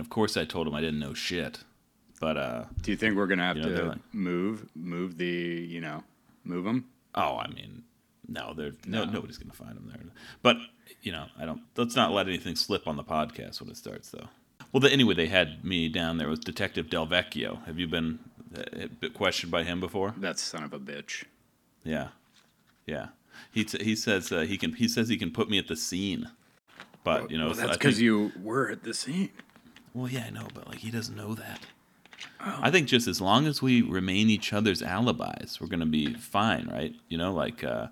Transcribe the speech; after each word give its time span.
and 0.00 0.06
of 0.06 0.10
course 0.10 0.38
I 0.38 0.46
told 0.46 0.66
him 0.66 0.74
I 0.74 0.80
didn't 0.80 0.98
know 0.98 1.12
shit. 1.12 1.58
But 2.20 2.36
uh, 2.38 2.64
Do 2.82 2.90
you 2.90 2.96
think 2.96 3.16
we're 3.16 3.26
gonna 3.26 3.44
have 3.44 3.56
You 3.58 3.64
know, 3.64 3.76
to 3.76 3.84
like- 3.90 4.14
move 4.14 4.66
move 4.74 5.18
the 5.18 5.26
you 5.26 5.80
know 5.82 6.02
move 6.42 6.64
them? 6.64 6.86
oh, 7.14 7.36
I 7.36 7.48
mean, 7.48 7.82
no, 8.26 8.54
there's 8.54 8.76
no, 8.86 9.04
No. 9.04 9.12
nobody's 9.12 9.36
gonna 9.36 9.52
find 9.52 9.76
them 9.76 9.88
there. 9.92 10.02
But 10.42 10.56
you 11.02 11.12
know, 11.12 11.26
I 11.38 11.44
don't. 11.44 11.60
Let's 11.76 11.94
not 11.96 12.12
let 12.12 12.28
anything 12.28 12.56
slip 12.56 12.86
on 12.88 12.96
the 12.96 13.04
podcast 13.04 13.60
when 13.60 13.68
it 13.70 13.76
starts, 13.76 14.10
though. 14.10 14.28
Well, 14.72 14.80
the, 14.80 14.90
anyway, 14.90 15.14
they 15.14 15.26
had 15.26 15.64
me 15.64 15.88
down 15.88 16.16
there 16.18 16.28
with 16.28 16.44
Detective 16.44 16.86
Delvecchio. 16.86 17.64
Have 17.66 17.78
you 17.78 17.86
been 17.88 18.18
uh, 18.56 19.08
questioned 19.14 19.50
by 19.50 19.64
him 19.64 19.80
before? 19.80 20.14
That 20.16 20.38
son 20.38 20.62
of 20.62 20.72
a 20.72 20.78
bitch. 20.78 21.24
Yeah, 21.84 22.08
yeah. 22.86 23.08
He 23.52 23.64
t- 23.64 23.82
he 23.84 23.96
says 23.96 24.30
uh, 24.32 24.40
he 24.40 24.56
can. 24.58 24.74
He 24.74 24.88
says 24.88 25.08
he 25.08 25.16
can 25.16 25.30
put 25.30 25.48
me 25.50 25.58
at 25.58 25.68
the 25.68 25.76
scene. 25.76 26.30
But 27.02 27.30
you 27.30 27.38
know, 27.38 27.46
well, 27.46 27.54
that's 27.54 27.78
because 27.78 28.00
you 28.00 28.30
were 28.42 28.68
at 28.70 28.82
the 28.84 28.92
scene. 28.92 29.30
Well, 29.94 30.08
yeah, 30.08 30.24
I 30.26 30.30
know, 30.30 30.46
but 30.54 30.68
like 30.68 30.78
he 30.78 30.90
doesn't 30.90 31.16
know 31.16 31.34
that. 31.34 31.60
I 32.38 32.70
think 32.70 32.86
just 32.86 33.08
as 33.08 33.20
long 33.20 33.46
as 33.46 33.62
we 33.62 33.82
remain 33.82 34.28
each 34.28 34.52
other's 34.52 34.82
alibis, 34.82 35.60
we're 35.60 35.68
gonna 35.68 35.86
be 35.86 36.14
fine, 36.14 36.68
right? 36.70 36.94
You 37.08 37.18
know, 37.18 37.32
like 37.32 37.64
uh, 37.64 37.88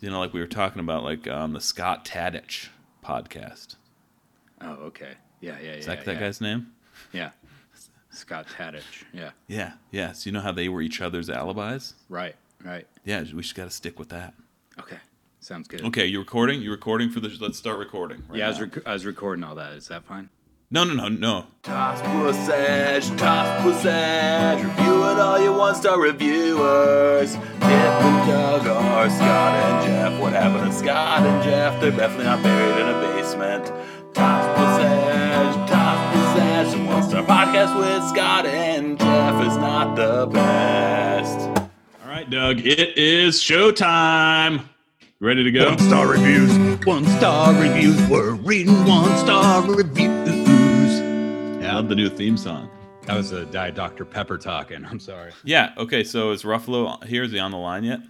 you 0.00 0.10
know, 0.10 0.20
like 0.20 0.32
we 0.32 0.40
were 0.40 0.46
talking 0.46 0.80
about, 0.80 1.04
like 1.04 1.28
on 1.28 1.52
the 1.52 1.60
Scott 1.60 2.04
Tadich 2.04 2.68
podcast. 3.04 3.76
Oh, 4.60 4.72
okay. 4.86 5.12
Yeah, 5.40 5.56
yeah, 5.60 5.64
yeah. 5.64 5.72
Is 5.72 5.86
that 5.86 5.98
yeah, 5.98 6.04
that 6.04 6.14
yeah. 6.14 6.20
guy's 6.20 6.40
name? 6.40 6.72
Yeah. 7.12 7.30
Scott 8.10 8.46
Tadich. 8.56 9.04
Yeah. 9.12 9.30
Yeah, 9.46 9.72
yeah. 9.90 10.12
So 10.12 10.28
you 10.28 10.32
know 10.32 10.40
how 10.40 10.52
they 10.52 10.68
were 10.68 10.82
each 10.82 11.00
other's 11.00 11.30
alibis? 11.30 11.94
Right. 12.08 12.34
Right. 12.64 12.86
Yeah, 13.04 13.22
we 13.32 13.42
just 13.42 13.54
got 13.54 13.64
to 13.64 13.70
stick 13.70 13.98
with 13.98 14.08
that. 14.08 14.34
Okay. 14.80 14.98
Sounds 15.40 15.68
good. 15.68 15.84
Okay, 15.84 16.06
you 16.06 16.18
recording? 16.18 16.60
You 16.60 16.72
recording 16.72 17.10
for 17.10 17.20
the? 17.20 17.30
Let's 17.40 17.56
start 17.56 17.78
recording. 17.78 18.24
right 18.28 18.38
yeah, 18.38 18.46
I 18.46 18.48
was, 18.48 18.60
rec- 18.60 18.86
I 18.86 18.92
was 18.92 19.06
recording 19.06 19.44
all 19.44 19.54
that. 19.54 19.74
Is 19.74 19.86
that 19.88 20.04
fine? 20.04 20.28
No, 20.70 20.84
no, 20.84 20.92
no, 20.92 21.08
no. 21.08 21.46
Toss 21.62 22.02
Pussage, 22.02 23.16
Toss 23.16 23.62
Pussage, 23.62 24.62
review 24.62 25.04
it 25.04 25.18
all 25.18 25.40
you 25.40 25.52
one 25.52 25.74
star 25.74 25.98
reviewers. 25.98 27.34
Kip 27.34 27.62
and 27.62 28.28
Doug 28.28 28.66
are 28.66 29.08
Scott 29.08 29.54
and 29.54 29.86
Jeff. 29.86 30.20
What 30.20 30.34
happened 30.34 30.70
to 30.70 30.78
Scott 30.78 31.22
and 31.22 31.42
Jeff? 31.42 31.80
They're 31.80 31.90
definitely 31.90 32.24
not 32.26 32.42
buried 32.42 32.82
in 32.82 32.88
a 32.88 33.00
basement. 33.00 33.66
Toss 34.14 34.58
Pussage, 34.58 35.68
Toss 35.68 36.14
Pussage, 36.14 36.72
the 36.72 36.84
one 36.84 37.02
star 37.02 37.22
podcast 37.22 37.78
with 37.78 38.08
Scott 38.10 38.44
and 38.44 38.98
Jeff 38.98 39.46
is 39.46 39.56
not 39.56 39.96
the 39.96 40.26
best. 40.26 41.40
All 42.02 42.08
right, 42.08 42.28
Doug. 42.28 42.60
It 42.66 42.98
is 42.98 43.40
showtime. 43.40 44.64
Ready 45.20 45.44
to 45.44 45.50
go? 45.50 45.70
One 45.70 45.78
star 45.78 46.06
reviews. 46.06 46.86
One 46.86 47.06
star 47.18 47.54
reviews. 47.54 48.00
We're 48.08 48.34
reading 48.34 48.84
one 48.84 49.16
star 49.18 49.62
reviews. 49.62 50.17
Yeah. 51.82 51.88
The 51.88 51.94
new 51.94 52.08
theme 52.08 52.36
song. 52.36 52.70
That 53.06 53.16
was 53.16 53.32
a 53.32 53.46
Diet 53.46 53.74
Dr. 53.74 54.04
Pepper 54.04 54.36
talking. 54.38 54.84
I'm 54.84 55.00
sorry. 55.00 55.32
Yeah. 55.44 55.72
Okay. 55.78 56.04
So 56.04 56.30
is 56.32 56.42
Ruffalo 56.42 57.02
here? 57.04 57.22
Is 57.22 57.32
he 57.32 57.38
on 57.38 57.50
the 57.50 57.56
line 57.56 57.84
yet? 57.84 58.00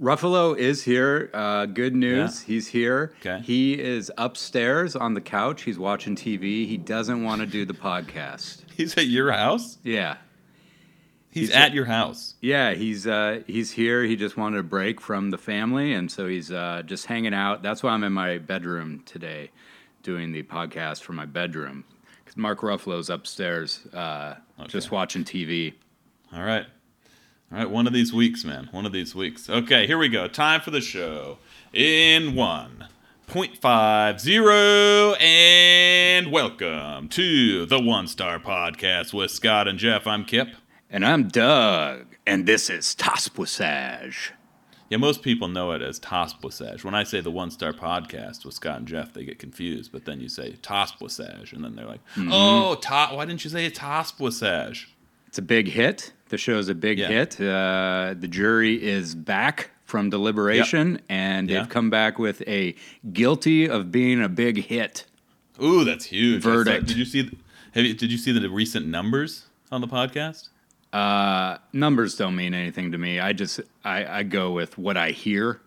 Ruffalo 0.00 0.56
is 0.56 0.82
here. 0.82 1.30
Uh, 1.34 1.66
good 1.66 1.94
news. 1.94 2.40
He's 2.40 2.66
here. 2.68 3.12
Okay. 3.20 3.40
He 3.44 3.78
is 3.78 4.10
upstairs 4.16 4.96
on 4.96 5.12
the 5.12 5.20
couch. 5.20 5.62
He's 5.62 5.78
watching 5.78 6.16
TV. 6.16 6.66
He 6.66 6.78
doesn't 6.78 7.22
want 7.22 7.42
to 7.42 7.46
do 7.46 7.66
the 7.66 7.74
podcast. 7.74 8.62
He's 8.76 8.96
at 8.96 9.06
your 9.06 9.30
house. 9.30 9.76
Yeah. 9.84 10.16
He's, 11.30 11.48
He's 11.48 11.56
at 11.56 11.74
your 11.74 11.84
house. 11.84 12.34
Yeah, 12.40 12.72
he's 12.72 13.06
uh, 13.06 13.42
he's 13.46 13.70
here. 13.70 14.02
He 14.02 14.16
just 14.16 14.36
wanted 14.36 14.58
a 14.58 14.62
break 14.64 15.00
from 15.00 15.30
the 15.30 15.38
family, 15.38 15.92
and 15.92 16.10
so 16.10 16.26
he's 16.26 16.50
uh, 16.50 16.82
just 16.84 17.06
hanging 17.06 17.34
out. 17.34 17.62
That's 17.62 17.84
why 17.84 17.90
I'm 17.90 18.02
in 18.02 18.12
my 18.12 18.38
bedroom 18.38 19.04
today, 19.06 19.52
doing 20.02 20.32
the 20.32 20.42
podcast 20.42 21.02
from 21.02 21.14
my 21.14 21.26
bedroom. 21.26 21.84
Mark 22.40 22.60
Ruffalo's 22.60 23.10
upstairs, 23.10 23.86
uh, 23.92 24.36
just 24.66 24.90
watching 24.90 25.24
TV. 25.24 25.74
All 26.32 26.42
right. 26.42 26.66
All 27.52 27.58
right. 27.58 27.70
One 27.70 27.86
of 27.86 27.92
these 27.92 28.12
weeks, 28.12 28.44
man. 28.44 28.68
One 28.72 28.86
of 28.86 28.92
these 28.92 29.14
weeks. 29.14 29.50
Okay. 29.50 29.86
Here 29.86 29.98
we 29.98 30.08
go. 30.08 30.26
Time 30.28 30.60
for 30.60 30.70
the 30.70 30.80
show. 30.80 31.38
In 31.72 32.34
one 32.34 32.88
point 33.26 33.58
five 33.58 34.20
zero, 34.20 35.14
and 35.20 36.32
welcome 36.32 37.08
to 37.10 37.66
the 37.66 37.80
One 37.80 38.08
Star 38.08 38.38
Podcast 38.38 39.12
with 39.12 39.30
Scott 39.30 39.68
and 39.68 39.78
Jeff. 39.78 40.06
I'm 40.06 40.24
Kip. 40.24 40.48
And 40.88 41.06
I'm 41.06 41.28
Doug, 41.28 42.16
and 42.26 42.46
this 42.46 42.68
is 42.68 42.96
Tospussage. 42.96 44.30
Yeah, 44.90 44.98
most 44.98 45.22
people 45.22 45.46
know 45.48 45.70
it 45.70 45.80
as 45.82 45.98
Tospussage. 46.00 46.82
When 46.84 46.94
I 46.96 47.04
say 47.04 47.20
the 47.20 47.30
One 47.30 47.50
Star 47.50 47.72
Podcast 47.72 48.44
with 48.44 48.54
Scott 48.54 48.78
and 48.78 48.88
Jeff, 48.88 49.12
they 49.14 49.24
get 49.24 49.38
confused. 49.38 49.92
But 49.92 50.04
then 50.04 50.20
you 50.20 50.28
say 50.28 50.52
Tospussage, 50.62 51.52
and 51.52 51.64
then 51.64 51.76
they're 51.76 51.86
like, 51.86 52.00
"Oh, 52.18 52.74
to- 52.74 53.14
why 53.14 53.24
didn't 53.24 53.44
you 53.44 53.50
say 53.50 53.70
Tospussage?" 53.70 54.86
It's 55.28 55.38
a 55.38 55.42
big 55.42 55.68
hit. 55.68 56.12
The 56.28 56.36
show's 56.38 56.68
a 56.68 56.74
big 56.74 56.98
Yeah. 56.98 57.06
hit. 57.08 57.40
Uh, 57.40 58.14
the 58.18 58.26
jury 58.28 58.82
is 58.82 59.14
back 59.14 59.70
from 59.84 60.10
deliberation, 60.10 61.00
and 61.08 61.48
they've 61.48 61.68
come 61.68 61.88
back 61.90 62.18
with 62.18 62.42
a 62.48 62.74
guilty 63.12 63.68
of 63.68 63.90
being 63.92 64.20
a 64.22 64.28
big 64.28 64.64
hit. 64.64 65.06
Ooh, 65.62 65.84
that's 65.84 66.06
huge. 66.06 66.42
Verdict. 66.42 66.86
did 66.86 66.96
you 66.96 67.04
see? 67.04 67.30
Have 67.72 67.84
you, 67.84 67.94
did 67.94 68.10
you 68.10 68.18
see 68.18 68.32
the 68.32 68.48
recent 68.50 68.86
numbers 68.88 69.44
on 69.70 69.80
the 69.80 69.86
podcast? 69.88 70.48
Uh, 70.92 71.58
numbers 71.72 72.16
don't 72.16 72.34
mean 72.34 72.52
anything 72.54 72.92
to 72.92 72.98
me. 72.98 73.20
I 73.20 73.32
just 73.32 73.60
I, 73.84 74.04
I 74.18 74.22
go 74.24 74.50
with 74.52 74.76
what 74.78 74.96
I 74.96 75.10
hear 75.10 75.60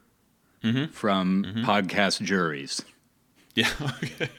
Mm-hmm. 0.63 0.91
from 0.94 1.44
podcast 1.66 2.22
juries. 2.22 2.81
Yeah. 3.56 3.69
Okay. 4.01 4.29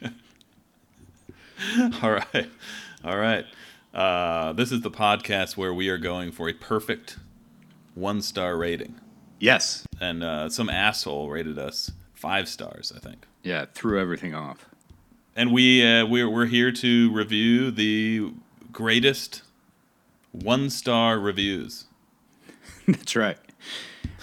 All 2.03 2.11
right. 2.11 2.49
All 3.05 3.17
right. 3.19 3.45
Uh, 3.93 4.53
this 4.55 4.73
is 4.73 4.81
the 4.81 4.91
podcast 4.91 5.57
where 5.57 5.73
we 5.73 5.89
are 5.89 5.99
going 5.99 6.33
for 6.33 6.49
a 6.49 6.53
perfect 6.53 7.19
one 7.95 8.21
star 8.23 8.57
rating. 8.57 8.97
Yes. 9.39 9.87
And 10.01 10.23
uh, 10.25 10.49
some 10.49 10.69
asshole 10.69 11.29
rated 11.31 11.59
us 11.59 11.93
five 12.15 12.49
stars, 12.49 12.93
I 12.95 12.99
think. 12.99 13.27
Yeah, 13.43 13.67
threw 13.73 14.01
everything 14.01 14.35
off. 14.35 14.67
And 15.37 15.53
we 15.53 15.85
uh, 15.87 16.07
we're 16.07 16.29
we're 16.29 16.47
here 16.47 16.73
to 16.73 17.13
review 17.13 17.71
the 17.71 18.33
greatest 18.73 19.43
one 20.43 20.71
star 20.71 21.19
reviews. 21.19 21.87
That's 22.89 23.17
right. 23.17 23.39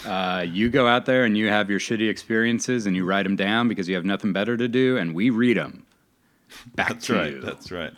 Uh, 0.05 0.45
you 0.47 0.69
go 0.69 0.88
out 0.88 1.05
there 1.05 1.25
and 1.25 1.38
you 1.38 1.47
have 1.49 1.69
your 1.69 1.79
shitty 1.79 2.09
experiences 2.09 2.85
and 2.85 2.95
you 2.95 3.05
write 3.05 3.23
them 3.23 3.35
down 3.35 3.67
because 3.67 3.88
you 3.88 3.95
have 3.95 4.05
nothing 4.05 4.33
better 4.33 4.57
to 4.57 4.67
do, 4.67 4.97
and 4.97 5.13
we 5.13 5.29
read 5.29 5.57
them. 5.57 5.85
Back 6.75 6.89
That's 6.89 7.07
to 7.07 7.13
right. 7.13 7.33
you. 7.33 7.41
That's 7.41 7.72
right. 7.72 7.94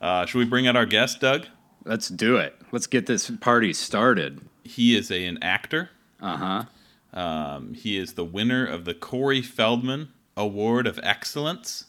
Uh, 0.00 0.26
should 0.26 0.38
we 0.38 0.44
bring 0.44 0.66
out 0.66 0.76
our 0.76 0.86
guest, 0.86 1.20
Doug? 1.20 1.46
Let's 1.84 2.08
do 2.08 2.36
it. 2.36 2.54
Let's 2.72 2.86
get 2.86 3.06
this 3.06 3.30
party 3.30 3.72
started. 3.72 4.40
He 4.64 4.96
is 4.96 5.10
a, 5.10 5.24
an 5.26 5.42
actor. 5.42 5.90
Uh 6.20 6.36
huh. 6.36 7.18
Um, 7.18 7.74
he 7.74 7.96
is 7.96 8.14
the 8.14 8.24
winner 8.24 8.66
of 8.66 8.84
the 8.84 8.94
Corey 8.94 9.42
Feldman 9.42 10.08
Award 10.36 10.86
of 10.86 11.00
Excellence 11.02 11.86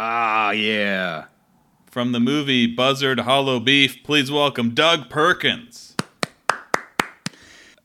Ah, 0.00 0.52
yeah. 0.52 1.24
From 1.90 2.12
the 2.12 2.20
movie 2.20 2.66
Buzzard 2.66 3.20
Hollow 3.20 3.60
Beef. 3.60 4.02
Please 4.04 4.30
welcome 4.30 4.70
Doug 4.74 5.08
Perkins. 5.10 5.96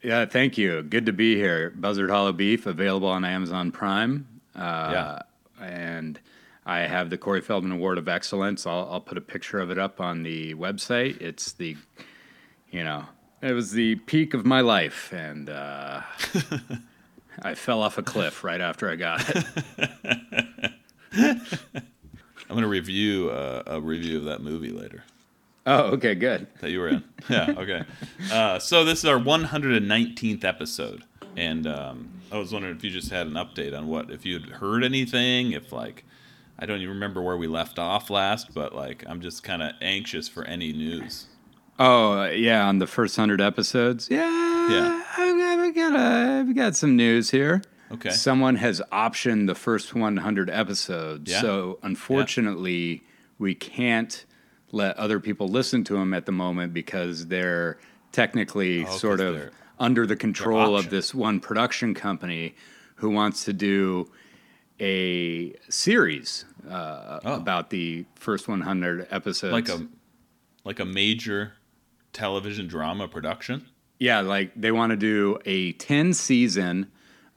Yeah, 0.02 0.26
thank 0.26 0.58
you. 0.58 0.82
Good 0.84 1.06
to 1.06 1.14
be 1.14 1.36
here. 1.36 1.70
Buzzard 1.70 2.10
Hollow 2.10 2.34
Beef 2.34 2.66
available 2.66 3.08
on 3.08 3.24
Amazon 3.24 3.72
Prime. 3.72 4.28
Uh, 4.56 4.90
Yeah. 4.92 5.20
And 5.66 6.20
I 6.66 6.80
have 6.80 7.10
the 7.10 7.18
Corey 7.18 7.40
Feldman 7.42 7.72
Award 7.72 7.98
of 7.98 8.10
Excellence. 8.10 8.68
I'll, 8.68 8.88
I'll 8.92 9.00
put 9.02 9.18
a 9.18 9.22
picture 9.22 9.60
of 9.60 9.72
it 9.72 9.78
up 9.78 10.02
on 10.02 10.24
the 10.24 10.56
website. 10.56 11.22
It's 11.22 11.54
the, 11.54 11.78
you 12.70 12.84
know, 12.84 13.06
it 13.42 13.54
was 13.54 13.72
the 13.72 13.96
peak 13.96 14.34
of 14.34 14.46
my 14.46 14.60
life, 14.62 15.14
and 15.14 15.50
uh, 15.50 16.02
I 17.44 17.56
fell 17.56 17.82
off 17.82 17.98
a 17.98 18.04
cliff 18.04 18.44
right 18.44 18.60
after 18.62 18.90
I 18.90 18.96
got 18.96 19.46
it. 21.14 21.84
I'm 22.54 22.58
going 22.60 22.64
to 22.66 22.70
review 22.70 23.32
uh, 23.32 23.64
a 23.66 23.82
review 23.82 24.20
of 24.20 24.26
that 24.26 24.42
movie 24.44 24.70
later 24.70 25.04
Oh, 25.66 25.86
okay, 25.94 26.14
good. 26.14 26.46
that 26.62 26.70
you 26.70 26.80
were 26.80 26.90
in. 26.90 27.04
yeah, 27.30 27.56
okay. 27.58 27.84
Uh, 28.32 28.60
so 28.60 28.86
this 28.86 29.00
is 29.00 29.06
our 29.06 29.18
119th 29.18 30.44
episode. 30.44 31.04
And 31.36 31.66
um, 31.66 32.10
I 32.32 32.38
was 32.38 32.54
wondering 32.54 32.76
if 32.76 32.84
you 32.84 32.92
just 32.92 33.10
had 33.10 33.26
an 33.26 33.34
update 33.34 33.76
on 33.76 33.88
what, 33.88 34.12
if 34.12 34.24
you 34.24 34.40
had 34.40 34.50
heard 34.50 34.84
anything, 34.84 35.54
if 35.54 35.72
like, 35.72 36.04
I 36.60 36.68
don't 36.68 36.78
even 36.82 36.94
remember 36.94 37.24
where 37.24 37.38
we 37.38 37.48
left 37.48 37.80
off 37.80 38.12
last, 38.12 38.54
but 38.54 38.76
like, 38.76 39.04
I'm 39.08 39.20
just 39.20 39.42
kind 39.42 39.64
of 39.64 39.72
anxious 39.82 40.28
for 40.30 40.44
any 40.44 40.74
news. 40.74 41.26
Oh, 41.80 42.26
yeah, 42.26 42.68
on 42.68 42.78
the 42.78 42.86
first 42.86 43.16
hundred 43.16 43.42
episodes. 43.42 44.10
Yeah, 44.12 44.30
Yeah. 44.70 45.04
I've, 45.18 45.60
I've 45.60 45.74
got 45.76 45.96
a, 45.96 46.40
I've 46.42 46.56
got 46.56 46.76
some 46.76 46.96
news 46.96 47.32
here. 47.32 47.64
Okay. 47.94 48.10
Someone 48.10 48.56
has 48.56 48.82
optioned 48.92 49.48
the 49.48 49.56
first 49.56 49.94
100 49.94 50.50
episodes. 50.50 51.32
Yeah. 51.32 51.42
So 51.42 51.80
unfortunately, 51.84 53.04
we 53.38 53.54
can't 53.56 54.26
let 54.72 54.98
other 54.98 55.20
people 55.20 55.48
listen 55.48 55.84
to 55.86 55.94
them 55.94 56.14
at 56.14 56.26
the 56.26 56.32
moment 56.32 56.74
because 56.74 57.28
they're 57.28 57.78
technically 58.12 58.86
Oh, 58.86 58.98
sort 58.98 59.20
of 59.20 59.52
under 59.80 60.06
the 60.08 60.16
control 60.16 60.76
of 60.76 60.90
this 60.90 61.14
one 61.14 61.40
production 61.40 61.94
company 61.94 62.56
who 62.96 63.10
wants 63.10 63.46
to 63.46 63.54
do 63.54 64.10
a 64.80 65.54
series 65.70 66.46
uh, 66.70 67.20
Oh. 67.24 67.36
about 67.36 67.70
the 67.70 68.06
first 68.16 68.48
100 68.48 69.08
episodes. 69.12 69.54
Like 69.54 69.70
a 69.70 69.88
like 70.66 70.80
a 70.80 70.86
major 70.86 71.54
television 72.14 72.68
drama 72.68 73.08
production. 73.08 73.68
Yeah, 74.00 74.22
like 74.22 74.52
they 74.56 74.72
want 74.72 74.92
to 74.92 74.96
do 74.98 75.38
a 75.46 75.74
10 75.74 76.14
season, 76.14 76.92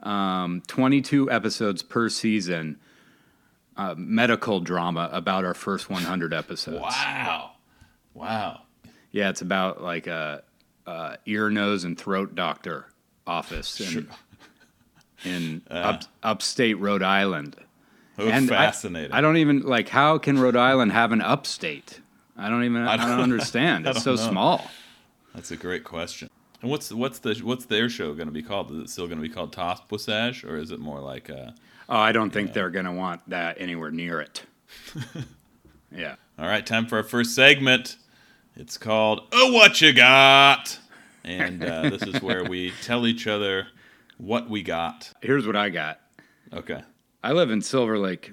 um, 0.06 0.62
22 0.66 1.30
episodes 1.30 1.82
per 1.82 2.08
season 2.08 2.78
uh, 3.76 3.94
medical 3.98 4.60
drama 4.60 5.10
about 5.12 5.44
our 5.44 5.54
first 5.54 5.90
100 5.90 6.32
episodes. 6.32 6.80
Wow. 6.80 7.52
Wow. 8.14 8.62
Yeah, 9.10 9.28
it's 9.30 9.42
about 9.42 9.82
like 9.82 10.06
a, 10.06 10.42
a 10.86 11.18
ear, 11.26 11.50
nose, 11.50 11.84
and 11.84 11.98
throat 11.98 12.34
doctor 12.34 12.86
office 13.26 13.80
in, 13.80 14.08
in 15.24 15.62
up, 15.70 16.02
upstate 16.22 16.78
Rhode 16.78 17.02
Island. 17.02 17.56
And 18.18 18.48
fascinating. 18.48 19.12
I, 19.12 19.20
don't 19.20 19.36
even 19.36 19.60
like 19.62 19.88
how 19.90 20.16
can 20.18 20.38
Rhode 20.38 20.56
Island 20.56 20.92
have 20.92 21.12
an 21.12 21.20
upstate? 21.20 22.00
I 22.36 22.48
don't 22.48 22.64
even. 22.64 22.82
I 22.82 22.96
don't- 22.96 23.08
don't, 23.08 23.20
understand. 23.30 23.86
I 23.86 23.90
It's 23.90 24.02
so 24.02 24.16
don't 24.16 24.24
know. 24.24 24.30
small. 24.30 24.70
That's 25.34 25.50
a 25.50 25.56
great 25.56 25.84
question. 25.84 26.30
And 26.62 26.70
what's 26.70 26.92
what's 26.92 27.18
the 27.18 27.34
what's 27.42 27.66
their 27.66 27.88
show 27.88 28.14
going 28.14 28.28
to 28.28 28.32
be 28.32 28.42
called? 28.42 28.70
Is 28.72 28.78
it 28.78 28.90
still 28.90 29.06
going 29.06 29.18
to 29.18 29.28
be 29.28 29.32
called 29.32 29.52
Toss 29.52 29.80
Poussage, 29.82 30.44
or 30.44 30.56
is 30.56 30.70
it 30.70 30.80
more 30.80 31.00
like 31.00 31.30
uh 31.30 31.50
Oh, 31.88 31.96
I 31.98 32.10
don't 32.12 32.30
think 32.30 32.52
they're 32.52 32.70
gonna 32.70 32.92
want 32.94 33.20
that 33.28 33.60
anywhere 33.60 33.92
near 33.92 34.20
it. 34.20 34.42
yeah. 35.96 36.16
All 36.38 36.46
right, 36.46 36.66
time 36.66 36.86
for 36.86 36.96
our 36.96 37.02
first 37.04 37.34
segment. 37.34 37.96
It's 38.56 38.76
called 38.78 39.20
"Oh, 39.32 39.52
What 39.52 39.80
You 39.80 39.92
Got," 39.92 40.78
and 41.24 41.62
uh, 41.62 41.82
this 41.90 42.02
is 42.02 42.20
where 42.22 42.44
we 42.44 42.72
tell 42.82 43.06
each 43.06 43.26
other 43.26 43.68
what 44.18 44.50
we 44.50 44.62
got. 44.62 45.12
Here's 45.22 45.46
what 45.46 45.56
I 45.56 45.68
got. 45.68 46.00
Okay. 46.52 46.82
I 47.22 47.32
live 47.32 47.50
in 47.50 47.60
Silver 47.60 47.98
Lake, 47.98 48.32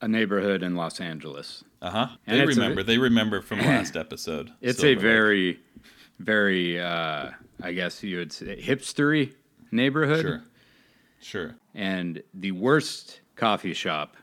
a 0.00 0.08
neighborhood 0.08 0.62
in 0.62 0.74
Los 0.74 1.00
Angeles. 1.00 1.64
Uh 1.82 1.90
huh. 1.90 2.08
They 2.26 2.40
it's 2.40 2.56
a- 2.56 2.60
remember. 2.60 2.82
they 2.82 2.98
remember 2.98 3.42
from 3.42 3.58
last 3.60 3.96
episode. 3.96 4.50
It's 4.60 4.80
Silver 4.80 5.32
a 5.32 5.34
Lake. 5.34 5.60
Very, 6.22 6.80
uh, 6.80 7.30
I 7.62 7.72
guess 7.72 8.02
you 8.02 8.18
would 8.18 8.32
say, 8.32 8.60
hipstery 8.60 9.34
neighborhood. 9.70 10.20
sure, 10.22 10.42
sure. 11.20 11.54
And 11.74 12.22
the 12.34 12.52
worst 12.52 13.20
coffee 13.36 13.74
shop 13.74 14.16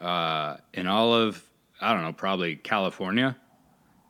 uh, 0.00 0.56
in 0.74 0.86
all 0.86 1.12
of, 1.14 1.42
I 1.80 1.92
don't 1.92 2.02
know, 2.02 2.12
probably 2.12 2.56
California 2.56 3.36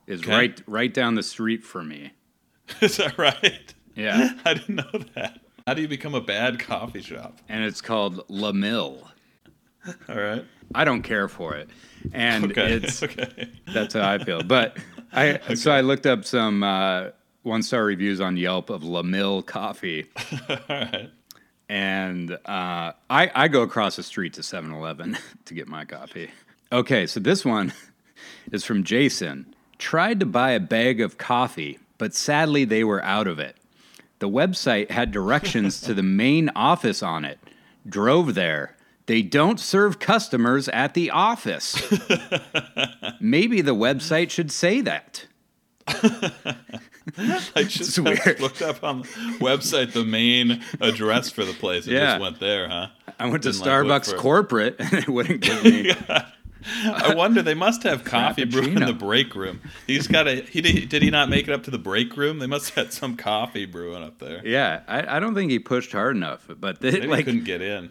is 0.07 0.21
Okay. 0.21 0.31
right 0.31 0.61
right 0.67 0.93
down 0.93 1.15
the 1.15 1.23
street 1.23 1.63
from 1.63 1.87
me. 1.87 2.11
Is 2.81 2.97
that 2.97 3.17
right? 3.17 3.73
Yeah. 3.95 4.33
I 4.45 4.53
didn't 4.55 4.75
know 4.75 4.99
that. 5.15 5.39
How 5.67 5.73
do 5.75 5.81
you 5.81 5.87
become 5.87 6.15
a 6.15 6.21
bad 6.21 6.59
coffee 6.59 7.01
shop? 7.01 7.39
and 7.47 7.63
it's 7.63 7.81
called 7.81 8.23
La 8.27 8.51
Mill. 8.51 9.07
All 10.07 10.15
right. 10.15 10.43
I 10.75 10.83
don't 10.83 11.01
care 11.03 11.27
for 11.27 11.55
it. 11.55 11.69
And 12.13 12.45
Okay. 12.51 12.73
it's 12.73 13.01
okay. 13.03 13.49
That's 13.73 13.93
how 13.93 14.07
I 14.09 14.17
feel. 14.23 14.41
But 14.43 14.77
I 15.13 15.39
so 15.55 15.71
I 15.71 15.81
looked 15.81 16.05
up 16.05 16.25
some 16.25 16.63
uh, 16.63 17.09
one 17.43 17.63
star 17.63 17.83
reviews 17.83 18.21
on 18.21 18.37
Yelp 18.37 18.69
of 18.69 18.83
La 18.83 19.01
Mill 19.01 19.41
coffee, 19.41 20.05
All 20.49 20.57
right. 20.69 21.09
and 21.67 22.31
uh, 22.31 22.93
I 23.09 23.31
I 23.33 23.47
go 23.47 23.61
across 23.61 23.95
the 23.95 24.03
street 24.03 24.33
to 24.33 24.41
7-Eleven 24.41 25.17
to 25.45 25.53
get 25.53 25.67
my 25.67 25.85
coffee. 25.85 26.29
Okay, 26.71 27.07
so 27.07 27.19
this 27.19 27.43
one 27.43 27.73
is 28.51 28.63
from 28.63 28.83
Jason. 28.83 29.53
Tried 29.79 30.19
to 30.19 30.25
buy 30.25 30.51
a 30.51 30.59
bag 30.59 31.01
of 31.01 31.17
coffee, 31.17 31.79
but 31.97 32.13
sadly 32.13 32.65
they 32.65 32.83
were 32.83 33.03
out 33.03 33.27
of 33.27 33.39
it. 33.39 33.55
The 34.19 34.29
website 34.29 34.91
had 34.91 35.11
directions 35.11 35.79
to 35.81 35.93
the 35.93 36.03
main 36.03 36.49
office 36.55 37.01
on 37.01 37.23
it. 37.23 37.39
Drove 37.87 38.35
there. 38.35 38.75
They 39.09 39.23
don't 39.23 39.59
serve 39.59 39.97
customers 39.97 40.69
at 40.69 40.93
the 40.93 41.09
office. 41.09 41.75
Maybe 43.19 43.61
the 43.61 43.73
website 43.73 44.29
should 44.29 44.51
say 44.51 44.81
that. 44.81 45.25
I 45.87 47.63
just 47.63 47.97
looked 48.39 48.61
up 48.61 48.83
on 48.83 49.01
the 49.01 49.07
website 49.39 49.93
the 49.93 50.05
main 50.05 50.61
address 50.79 51.31
for 51.31 51.43
the 51.43 51.53
place 51.53 51.85
and 51.85 51.93
Yeah. 51.95 52.05
just 52.05 52.21
went 52.21 52.39
there, 52.39 52.69
huh? 52.69 52.87
I 53.17 53.25
went 53.27 53.41
to 53.43 53.51
Didn't, 53.51 53.65
like, 53.65 54.03
Starbucks 54.03 54.11
for- 54.11 54.17
corporate 54.17 54.75
and 54.77 54.89
they 54.91 55.11
wouldn't 55.11 55.41
give 55.41 55.63
me. 55.63 55.91
I 56.85 57.15
wonder 57.15 57.41
they 57.41 57.55
must 57.55 57.81
have 57.81 58.03
coffee 58.03 58.43
brew 58.45 58.61
in 58.65 58.75
the 58.85 58.93
break 58.93 59.33
room. 59.33 59.59
He's 59.87 60.07
got 60.07 60.27
a 60.27 60.41
he 60.41 60.61
did, 60.61 60.87
did 60.89 61.01
he 61.01 61.09
not 61.09 61.29
make 61.29 61.47
it 61.47 61.51
up 61.53 61.63
to 61.63 61.71
the 61.71 61.79
break 61.79 62.15
room? 62.15 62.37
They 62.37 62.45
must 62.47 62.69
have 62.75 62.85
had 62.85 62.93
some 62.93 63.17
coffee 63.17 63.65
brewing 63.65 64.03
up 64.03 64.19
there. 64.19 64.45
Yeah, 64.45 64.81
I, 64.87 65.17
I 65.17 65.19
don't 65.19 65.33
think 65.33 65.49
he 65.49 65.57
pushed 65.57 65.93
hard 65.93 66.15
enough. 66.15 66.47
But 66.59 66.79
they, 66.81 66.91
Maybe 66.91 67.07
like 67.07 67.25
couldn't 67.25 67.45
get 67.45 67.63
in. 67.63 67.89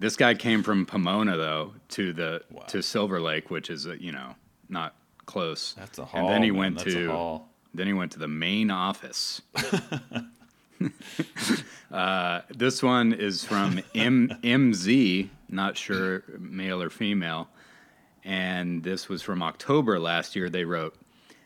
This 0.00 0.16
guy 0.16 0.34
came 0.34 0.62
from 0.62 0.86
Pomona 0.86 1.36
though 1.36 1.74
to 1.90 2.12
the 2.12 2.42
Wow. 2.50 2.62
to 2.68 2.82
Silver 2.82 3.20
Lake, 3.20 3.50
which 3.50 3.70
is 3.70 3.86
uh, 3.86 3.92
you 3.98 4.12
know 4.12 4.34
not 4.68 4.94
close. 5.26 5.74
That's 5.74 5.98
a 5.98 6.04
haul. 6.04 6.20
And 6.20 6.28
then 6.30 6.42
he 6.42 6.50
man. 6.50 6.58
went 6.58 6.78
to 6.80 7.40
then 7.74 7.86
he 7.86 7.92
went 7.92 8.12
to 8.12 8.18
the 8.18 8.28
main 8.28 8.70
office. 8.70 9.40
uh, 11.92 12.40
this 12.54 12.82
one 12.82 13.12
is 13.12 13.44
from 13.44 13.80
M- 13.94 14.30
MZ, 14.42 15.28
not 15.48 15.76
sure 15.76 16.22
male 16.38 16.82
or 16.82 16.90
female, 16.90 17.48
and 18.24 18.82
this 18.82 19.08
was 19.08 19.22
from 19.22 19.42
October 19.42 19.98
last 19.98 20.36
year. 20.36 20.48
They 20.48 20.64
wrote, 20.64 20.94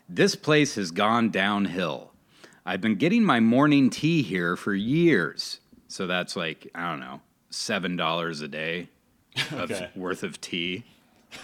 "This 0.09 0.35
place 0.35 0.75
has 0.75 0.91
gone 0.91 1.29
downhill. 1.29 2.11
I've 2.65 2.81
been 2.81 2.95
getting 2.95 3.23
my 3.23 3.39
morning 3.39 3.89
tea 3.89 4.21
here 4.21 4.55
for 4.55 4.73
years, 4.73 5.59
so 5.87 6.07
that's 6.07 6.35
like 6.35 6.67
I 6.75 6.89
don't 6.89 6.99
know, 6.99 7.21
seven 7.53 7.95
dollars 7.95 8.41
a 8.41 8.47
day 8.47 8.89
of 9.51 9.71
Okay. 9.71 9.89
worth 9.95 10.23
of 10.23 10.39
tea." 10.41 10.83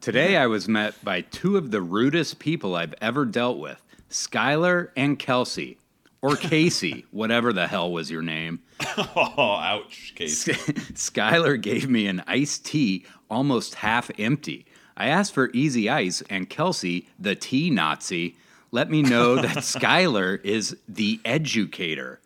Today 0.00 0.36
I 0.36 0.46
was 0.46 0.68
met 0.68 1.02
by 1.04 1.20
two 1.22 1.56
of 1.56 1.70
the 1.70 1.80
rudest 1.80 2.38
people 2.38 2.74
I've 2.74 2.94
ever 3.00 3.24
dealt 3.24 3.58
with, 3.58 3.80
Skylar 4.10 4.90
and 4.96 5.18
Kelsey. 5.18 5.78
Or 6.20 6.36
Casey, 6.36 7.04
whatever 7.10 7.52
the 7.52 7.66
hell 7.66 7.90
was 7.90 8.08
your 8.10 8.22
name. 8.22 8.60
Oh, 8.96 9.58
ouch, 9.60 10.12
Casey. 10.14 10.52
Skylar 10.52 11.60
gave 11.60 11.88
me 11.90 12.06
an 12.06 12.22
iced 12.28 12.64
tea 12.64 13.04
almost 13.28 13.74
half 13.76 14.08
empty. 14.20 14.64
I 14.96 15.08
asked 15.08 15.32
for 15.34 15.50
easy 15.52 15.88
ice, 15.88 16.22
and 16.30 16.48
Kelsey, 16.48 17.08
the 17.18 17.34
tea 17.34 17.70
Nazi, 17.70 18.36
let 18.70 18.88
me 18.88 19.02
know 19.02 19.34
that 19.36 19.56
Skylar 19.58 20.40
is 20.44 20.76
the 20.88 21.18
educator. 21.24 22.20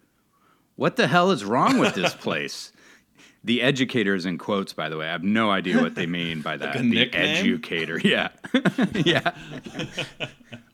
What 0.77 0.97
the 0.97 1.07
hell 1.07 1.31
is 1.31 1.45
wrong 1.45 1.79
with 1.79 1.95
this 1.95 2.15
place? 2.15 2.73
The 3.45 3.63
educator 3.63 4.15
is 4.15 4.27
in 4.27 4.39
quotes, 4.39 4.73
by 4.73 4.89
the 4.89 4.97
way. 4.97 5.07
I 5.09 5.13
have 5.13 5.23
no 5.23 5.51
idea 5.51 5.81
what 5.81 5.95
they 5.95 6.07
mean 6.07 6.43
by 6.43 6.57
that. 6.59 6.75
a 6.77 6.79
the 6.79 6.85
nickname? 6.85 7.37
educator. 7.37 7.99
Yeah. 8.05 8.29
yeah. 8.95 9.33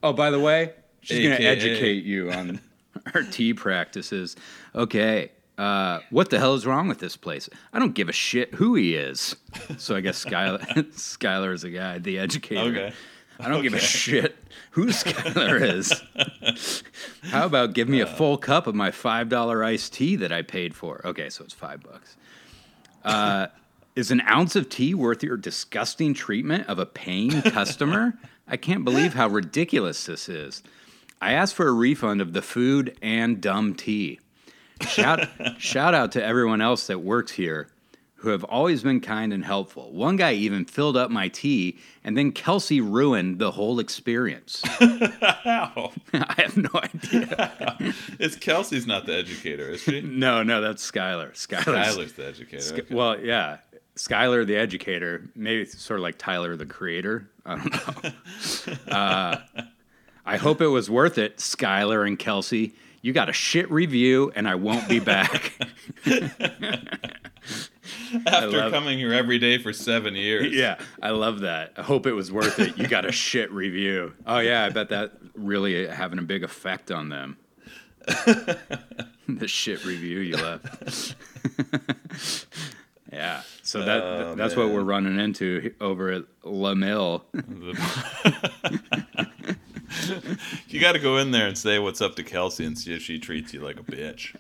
Oh, 0.03 0.13
by 0.13 0.31
the 0.31 0.41
way, 0.41 0.73
she's 1.03 1.27
going 1.27 1.37
to 1.39 1.45
educate 1.47 2.05
you 2.05 2.33
on 2.33 2.61
our 3.15 3.23
tea 3.23 3.55
practices. 3.55 4.37
Okay. 4.75 5.31
Uh, 5.59 6.01
what 6.11 6.31
the 6.31 6.39
hell 6.39 6.55
is 6.55 6.67
wrong 6.67 6.89
with 6.89 6.99
this 6.99 7.17
place? 7.17 7.49
I 7.73 7.79
don't 7.79 7.95
give 7.95 8.09
a 8.09 8.13
shit 8.13 8.55
who 8.55 8.75
he 8.75 8.95
is. 8.95 9.37
So 9.77 9.95
I 9.95 10.01
guess 10.01 10.25
Skylar, 10.25 10.61
Skylar 10.95 11.53
is 11.53 11.63
a 11.63 11.71
guy, 11.71 11.99
the 11.99 12.19
educator. 12.19 12.61
Okay. 12.63 12.93
I 13.43 13.49
don't 13.49 13.63
give 13.63 13.75
a 13.75 13.81
shit 13.81 14.37
who 14.71 14.87
Skylar 14.89 15.61
is. 15.61 16.03
How 17.23 17.47
about 17.47 17.73
give 17.73 17.89
me 17.89 18.01
a 18.01 18.07
full 18.07 18.39
cup 18.39 18.67
of 18.67 18.75
my 18.75 18.91
five 18.91 19.29
dollar 19.29 19.65
iced 19.65 19.93
tea 19.95 20.17
that 20.17 20.33
I 20.33 20.43
paid 20.43 20.75
for? 20.75 21.01
Okay, 21.05 21.29
so 21.29 21.45
it's 21.45 21.55
five 21.55 21.83
bucks. 21.83 22.17
Uh, 23.05 23.49
is 23.97 24.11
an 24.11 24.23
ounce 24.23 24.55
of 24.55 24.69
tea 24.69 24.95
worth 24.95 25.23
your 25.23 25.37
disgusting 25.37 26.15
treatment 26.15 26.69
of 26.69 26.79
a 26.79 26.87
paying 26.87 27.43
customer? 27.43 28.15
I 28.47 28.57
can't 28.57 28.85
believe 28.85 29.15
how 29.15 29.29
ridiculous 29.29 30.07
this 30.07 30.29
is. 30.29 30.63
I 31.21 31.33
asked 31.33 31.55
for 31.55 31.67
a 31.67 31.73
refund 31.73 32.21
of 32.21 32.33
the 32.33 32.43
food 32.43 32.97
and 33.03 33.41
dumb 33.41 33.75
tea. 33.75 34.21
Shout, 34.83 35.29
shout 35.59 35.95
out 35.95 36.13
to 36.13 36.25
everyone 36.25 36.61
else 36.61 36.87
that 36.87 37.01
works 37.01 37.33
here 37.33 37.69
who 38.23 38.29
have 38.29 38.45
always 38.45 38.85
been 38.85 39.01
kind 39.01 39.33
and 39.33 39.45
helpful. 39.45 39.93
One 39.93 40.15
guy 40.15 40.35
even 40.35 40.65
filled 40.65 40.97
up 40.97 41.11
my 41.11 41.27
tea, 41.27 41.77
and 42.05 42.17
then 42.17 42.31
Kelsey 42.31 42.81
ruined 42.81 43.41
the 43.41 43.51
whole 43.51 43.81
experience. 43.81 44.63
Ow. 44.81 45.91
I 46.15 46.35
have 46.37 46.57
no 46.57 46.71
idea. 46.75 47.73
It's 48.21 48.37
Kelsey's 48.37 48.87
not 48.87 49.07
the 49.07 49.15
educator, 49.17 49.71
is 49.71 49.81
she? 49.83 50.03
No, 50.03 50.45
no, 50.45 50.61
that's 50.61 50.89
Skylar. 50.89 51.33
Skylar's, 51.33 51.65
Tyler's 51.65 52.13
the 52.13 52.27
educator. 52.27 52.75
okay. 52.75 52.95
Well, 52.95 53.19
yeah. 53.21 53.57
Skylar, 53.97 54.47
the 54.47 54.57
educator, 54.57 55.29
maybe 55.35 55.65
sort 55.65 55.99
of 55.99 56.03
like 56.05 56.17
Tyler, 56.17 56.55
the 56.55 56.65
creator. 56.65 57.29
I 57.45 57.57
don't 57.57 58.07
know. 58.89 58.93
uh, 58.93 59.37
I 60.25 60.37
hope 60.37 60.61
it 60.61 60.69
was 60.69 60.89
worth 60.89 61.19
it, 61.19 61.39
Skylar 61.39 62.07
and 62.07 62.17
Kelsey. 62.17 62.75
You 63.01 63.13
got 63.13 63.29
a 63.29 63.33
shit 63.33 63.69
review, 63.69 64.31
and 64.37 64.49
I 64.49 64.55
won't 64.55 64.89
be 64.89 65.01
back. 65.01 65.53
After 68.27 68.71
coming 68.71 68.99
here 68.99 69.13
every 69.13 69.39
day 69.39 69.59
for 69.59 69.73
seven 69.73 70.15
years. 70.15 70.55
yeah, 70.55 70.79
I 71.03 71.11
love 71.11 71.41
that. 71.41 71.73
I 71.77 71.83
hope 71.83 72.07
it 72.07 72.13
was 72.13 72.31
worth 72.31 72.59
it. 72.59 72.79
You 72.79 72.87
got 72.87 73.05
a 73.05 73.13
shit 73.13 73.51
review. 73.51 74.15
Oh, 74.27 74.39
yeah, 74.39 74.65
I 74.65 74.71
bet 74.71 74.89
that 74.91 75.13
really 75.35 75.87
having 75.87 76.19
a 76.19 76.23
big 76.23 76.45
effect 76.45 76.91
on 76.91 77.09
them. 77.09 77.37
the 78.07 79.47
shit 79.47 79.85
review 79.85 80.21
you 80.21 80.37
left. 80.37 81.15
Yeah. 83.13 83.43
So 83.63 83.85
that 83.85 84.03
Oh, 84.03 84.35
that's 84.35 84.57
what 84.57 84.71
we're 84.71 84.83
running 84.83 85.21
into 85.21 85.75
over 85.83 86.11
at 86.11 86.25
La 86.45 86.73
Mill. 86.75 87.27
You 90.69 90.81
got 90.81 90.93
to 90.93 90.99
go 90.99 91.19
in 91.19 91.31
there 91.31 91.47
and 91.47 91.57
say 91.57 91.79
what's 91.79 92.01
up 92.01 92.15
to 92.17 92.23
Kelsey 92.25 92.65
and 92.65 92.79
see 92.79 92.95
if 92.95 93.03
she 93.03 93.19
treats 93.19 93.53
you 93.53 93.61
like 93.61 93.79
a 93.79 93.83
bitch. 93.83 94.35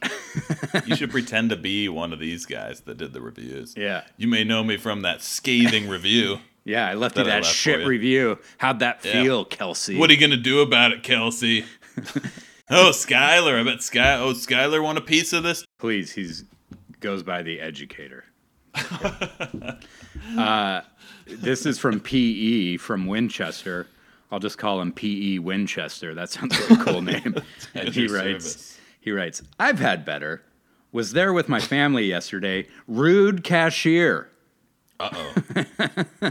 you 0.86 0.96
should 0.96 1.10
pretend 1.10 1.50
to 1.50 1.56
be 1.56 1.88
one 1.88 2.12
of 2.12 2.18
these 2.18 2.46
guys 2.46 2.80
that 2.82 2.96
did 2.98 3.12
the 3.12 3.20
reviews. 3.20 3.74
Yeah. 3.76 4.04
You 4.16 4.28
may 4.28 4.44
know 4.44 4.62
me 4.64 4.76
from 4.76 5.02
that 5.02 5.22
scathing 5.22 5.88
review. 5.88 6.38
Yeah, 6.64 6.88
I 6.88 6.94
left 6.94 7.16
you 7.16 7.24
That 7.24 7.30
I 7.30 7.34
that 7.36 7.42
left 7.44 7.54
shit 7.54 7.80
you. 7.80 7.86
review. 7.86 8.38
How'd 8.58 8.78
that 8.80 9.04
Yeah. 9.04 9.22
feel, 9.22 9.44
Kelsey? 9.44 9.96
What 9.96 10.10
are 10.10 10.12
you 10.12 10.20
gonna 10.20 10.36
do 10.36 10.60
about 10.60 10.92
it, 10.92 11.02
Kelsey? 11.02 11.64
oh, 12.70 12.90
Skylar. 12.92 13.60
I 13.60 13.64
bet 13.64 13.82
Sky. 13.82 14.14
Oh, 14.16 14.32
Skylar 14.32 14.82
want 14.82 14.96
a 14.98 15.02
piece 15.02 15.32
of 15.32 15.42
this. 15.42 15.64
Please, 15.78 16.12
he's 16.12 16.44
goes 17.00 17.22
by 17.24 17.42
the 17.42 17.60
educator. 17.60 18.24
uh, 20.36 20.80
this 21.26 21.66
is 21.66 21.78
from 21.78 22.00
PE 22.00 22.76
from 22.78 23.06
Winchester. 23.06 23.88
I'll 24.32 24.40
just 24.40 24.56
call 24.58 24.80
him 24.80 24.92
PE 24.92 25.38
Winchester. 25.38 26.14
That 26.14 26.30
sounds 26.30 26.58
like 26.68 26.80
a 26.80 26.82
cool 26.82 27.02
name. 27.12 27.36
and 27.74 27.88
he 27.90 28.06
writes, 28.08 28.44
service. 28.46 28.78
he 29.00 29.12
writes, 29.12 29.42
I've 29.60 29.78
had 29.78 30.04
better. 30.04 30.42
Was 30.90 31.12
there 31.12 31.32
with 31.32 31.48
my 31.48 31.60
family 31.60 32.06
yesterday. 32.06 32.66
Rude 32.88 33.44
cashier. 33.44 34.28
Uh 34.98 35.10
oh. 35.12 36.30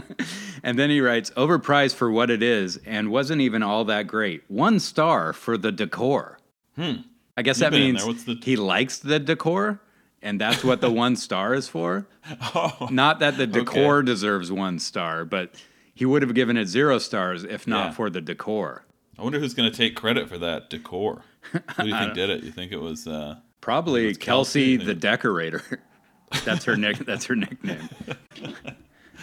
And 0.64 0.78
then 0.78 0.90
he 0.90 1.00
writes, 1.00 1.30
overpriced 1.30 1.94
for 1.96 2.08
what 2.10 2.30
it 2.30 2.40
is 2.42 2.76
and 2.86 3.10
wasn't 3.10 3.40
even 3.40 3.62
all 3.64 3.84
that 3.86 4.06
great. 4.06 4.44
One 4.48 4.78
star 4.78 5.32
for 5.32 5.58
the 5.58 5.72
decor. 5.72 6.38
Hmm. 6.76 6.92
I 7.36 7.42
guess 7.42 7.58
that 7.58 7.72
been 7.72 7.82
in 7.82 7.94
means 7.96 8.24
the- 8.24 8.38
he 8.42 8.54
likes 8.56 8.98
the 8.98 9.18
decor, 9.18 9.80
and 10.22 10.40
that's 10.40 10.62
what 10.62 10.80
the 10.80 10.90
one 11.04 11.16
star 11.16 11.52
is 11.54 11.66
for. 11.68 12.06
Oh. 12.54 12.86
Not 12.92 13.18
that 13.18 13.36
the 13.36 13.46
decor 13.48 14.02
deserves 14.04 14.52
one 14.52 14.78
star, 14.78 15.24
but 15.24 15.52
he 15.94 16.04
would 16.04 16.22
have 16.22 16.34
given 16.34 16.56
it 16.56 16.66
zero 16.66 16.98
stars 16.98 17.44
if 17.44 17.66
not 17.66 17.86
Yeah. 17.86 17.92
for 17.92 18.10
the 18.10 18.20
decor. 18.20 18.84
I 19.18 19.22
wonder 19.22 19.38
who's 19.38 19.54
gonna 19.54 19.70
take 19.70 19.94
credit 19.94 20.28
for 20.28 20.38
that 20.38 20.70
decor. 20.70 21.22
Who 21.52 21.58
do 21.82 21.88
you 21.88 21.94
think 21.98 22.14
did 22.14 22.30
it? 22.30 22.42
You 22.44 22.50
think 22.50 22.72
it 22.72 22.80
was? 22.80 23.06
uh 23.06 23.36
Probably 23.60 24.08
It's 24.08 24.18
Kelsey, 24.18 24.76
Kelsey. 24.76 24.86
the 24.86 24.94
decorator. 24.94 25.62
that's 26.44 26.64
her 26.64 26.76
nick. 26.76 26.98
That's 26.98 27.26
her 27.26 27.36
nickname. 27.36 27.88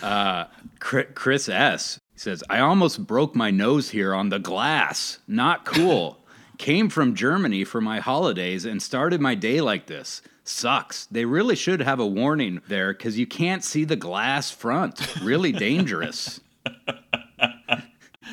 Uh, 0.02 0.46
Chris 0.80 1.50
S 1.50 2.00
says, 2.16 2.42
"I 2.50 2.60
almost 2.60 3.06
broke 3.06 3.36
my 3.36 3.52
nose 3.52 3.90
here 3.90 4.14
on 4.14 4.30
the 4.30 4.40
glass. 4.40 5.20
Not 5.28 5.66
cool. 5.66 6.24
Came 6.58 6.90
from 6.90 7.16
Germany 7.16 7.66
for 7.66 7.82
my 7.82 8.00
holidays 8.00 8.64
and 8.64 8.82
started 8.82 9.20
my 9.20 9.36
day 9.36 9.60
like 9.60 9.88
this. 9.88 10.22
Sucks. 10.46 11.06
They 11.08 11.26
really 11.26 11.56
should 11.56 11.82
have 11.82 12.00
a 12.00 12.08
warning 12.08 12.62
there 12.70 12.94
because 12.94 13.20
you 13.20 13.28
can't 13.28 13.62
see 13.64 13.84
the 13.84 13.98
glass 13.98 14.52
front. 14.52 15.22
Really 15.22 15.52
dangerous." 15.52 16.40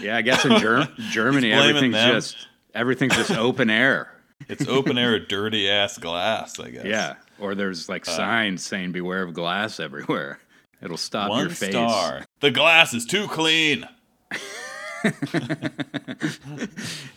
Yeah, 0.00 0.16
I 0.16 0.22
guess 0.22 0.44
in 0.44 0.58
Ger- 0.58 0.88
Germany 1.10 1.52
everything's 1.52 1.94
them. 1.94 2.12
just 2.14 2.36
everything's 2.74 3.16
just 3.16 3.30
open 3.32 3.70
air. 3.70 4.10
It's 4.48 4.68
open 4.68 4.98
air, 4.98 5.18
dirty 5.18 5.68
ass 5.68 5.96
glass. 5.96 6.60
I 6.60 6.68
guess. 6.70 6.84
Yeah, 6.84 7.14
or 7.38 7.54
there's 7.54 7.88
like 7.88 8.06
uh, 8.06 8.10
signs 8.12 8.62
saying 8.62 8.92
"Beware 8.92 9.22
of 9.22 9.32
glass" 9.32 9.80
everywhere. 9.80 10.38
It'll 10.82 10.98
stop 10.98 11.30
One 11.30 11.40
your 11.40 11.48
face. 11.50 11.70
star. 11.70 12.22
The 12.40 12.50
glass 12.50 12.92
is 12.92 13.06
too 13.06 13.28
clean. 13.28 13.88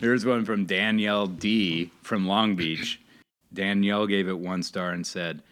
Here's 0.00 0.24
one 0.24 0.44
from 0.46 0.64
Danielle 0.64 1.26
D 1.26 1.90
from 2.02 2.26
Long 2.26 2.56
Beach. 2.56 3.00
Danielle 3.52 4.06
gave 4.06 4.26
it 4.28 4.38
one 4.38 4.62
star 4.62 4.90
and 4.90 5.06
said, 5.06 5.42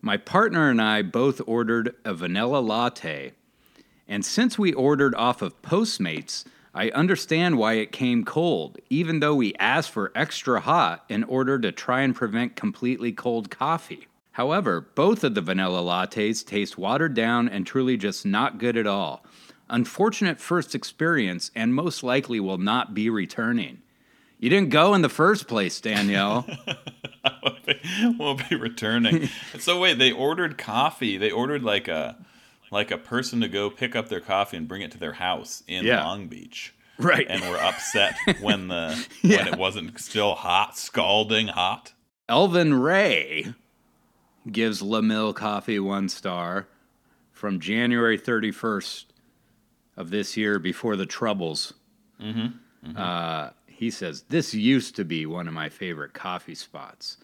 "My 0.00 0.16
partner 0.16 0.70
and 0.70 0.80
I 0.80 1.02
both 1.02 1.40
ordered 1.46 1.94
a 2.06 2.14
vanilla 2.14 2.58
latte, 2.60 3.32
and 4.08 4.24
since 4.24 4.58
we 4.58 4.72
ordered 4.72 5.14
off 5.14 5.42
of 5.42 5.60
Postmates." 5.62 6.44
I 6.74 6.90
understand 6.90 7.58
why 7.58 7.72
it 7.74 7.90
came 7.90 8.24
cold, 8.24 8.78
even 8.88 9.18
though 9.18 9.34
we 9.34 9.54
asked 9.58 9.90
for 9.90 10.12
extra 10.14 10.60
hot 10.60 11.04
in 11.08 11.24
order 11.24 11.58
to 11.58 11.72
try 11.72 12.02
and 12.02 12.14
prevent 12.14 12.54
completely 12.56 13.10
cold 13.10 13.50
coffee. 13.50 14.06
However, 14.38 14.82
both 14.94 15.24
of 15.24 15.34
the 15.34 15.40
vanilla 15.40 15.80
lattes 15.80 16.46
taste 16.46 16.78
watered 16.78 17.14
down 17.14 17.48
and 17.48 17.66
truly 17.66 17.96
just 17.96 18.24
not 18.24 18.58
good 18.58 18.76
at 18.76 18.86
all. 18.86 19.24
Unfortunate 19.68 20.38
first 20.38 20.76
experience, 20.76 21.50
and 21.56 21.74
most 21.74 22.04
likely 22.04 22.38
will 22.38 22.58
not 22.58 22.94
be 22.94 23.10
returning. 23.10 23.82
You 24.38 24.48
didn't 24.48 24.70
go 24.70 24.94
in 24.94 25.02
the 25.02 25.08
first 25.08 25.48
place, 25.48 25.80
Danielle. 25.80 26.46
Won't 28.18 28.48
be 28.48 28.54
returning. 28.54 29.28
so 29.58 29.80
wait, 29.80 29.98
they 29.98 30.12
ordered 30.12 30.56
coffee. 30.56 31.18
They 31.18 31.32
ordered 31.32 31.64
like 31.64 31.88
a 31.88 32.16
like 32.70 32.90
a 32.90 32.98
person 32.98 33.40
to 33.40 33.48
go 33.48 33.70
pick 33.70 33.96
up 33.96 34.08
their 34.08 34.20
coffee 34.20 34.56
and 34.56 34.68
bring 34.68 34.82
it 34.82 34.90
to 34.92 34.98
their 34.98 35.14
house 35.14 35.62
in 35.66 35.84
Yeah. 35.84 36.04
Long 36.04 36.28
Beach. 36.28 36.74
right. 36.98 37.26
And 37.28 37.42
were 37.48 37.56
upset 37.58 38.14
when 38.40 38.68
the 38.68 39.06
Yeah. 39.22 39.38
when 39.44 39.48
it 39.54 39.58
wasn't 39.58 39.98
still 40.00 40.34
hot, 40.34 40.76
scalding 40.76 41.48
hot. 41.48 41.92
Elvin 42.28 42.74
Ray 42.74 43.54
gives 44.50 44.82
LaMille 44.82 45.34
Coffee 45.34 45.78
one 45.78 46.08
star 46.08 46.66
from 47.32 47.60
January 47.60 48.18
31st 48.18 49.04
of 49.96 50.10
this 50.10 50.36
year 50.36 50.58
before 50.58 50.96
the 50.96 51.06
Troubles. 51.06 51.72
Uh, 52.96 53.50
he 53.66 53.90
says, 53.90 54.22
This 54.28 54.54
used 54.54 54.96
to 54.96 55.04
be 55.04 55.24
one 55.26 55.46
of 55.48 55.54
my 55.54 55.68
favorite 55.68 56.12
coffee 56.14 56.54
spots. 56.54 57.16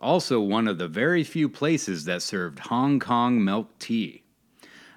Also, 0.00 0.40
one 0.40 0.66
of 0.66 0.78
the 0.78 0.88
very 0.88 1.22
few 1.24 1.48
places 1.48 2.04
that 2.06 2.22
served 2.22 2.58
Hong 2.60 2.98
Kong 2.98 3.44
milk 3.44 3.78
tea. 3.78 4.22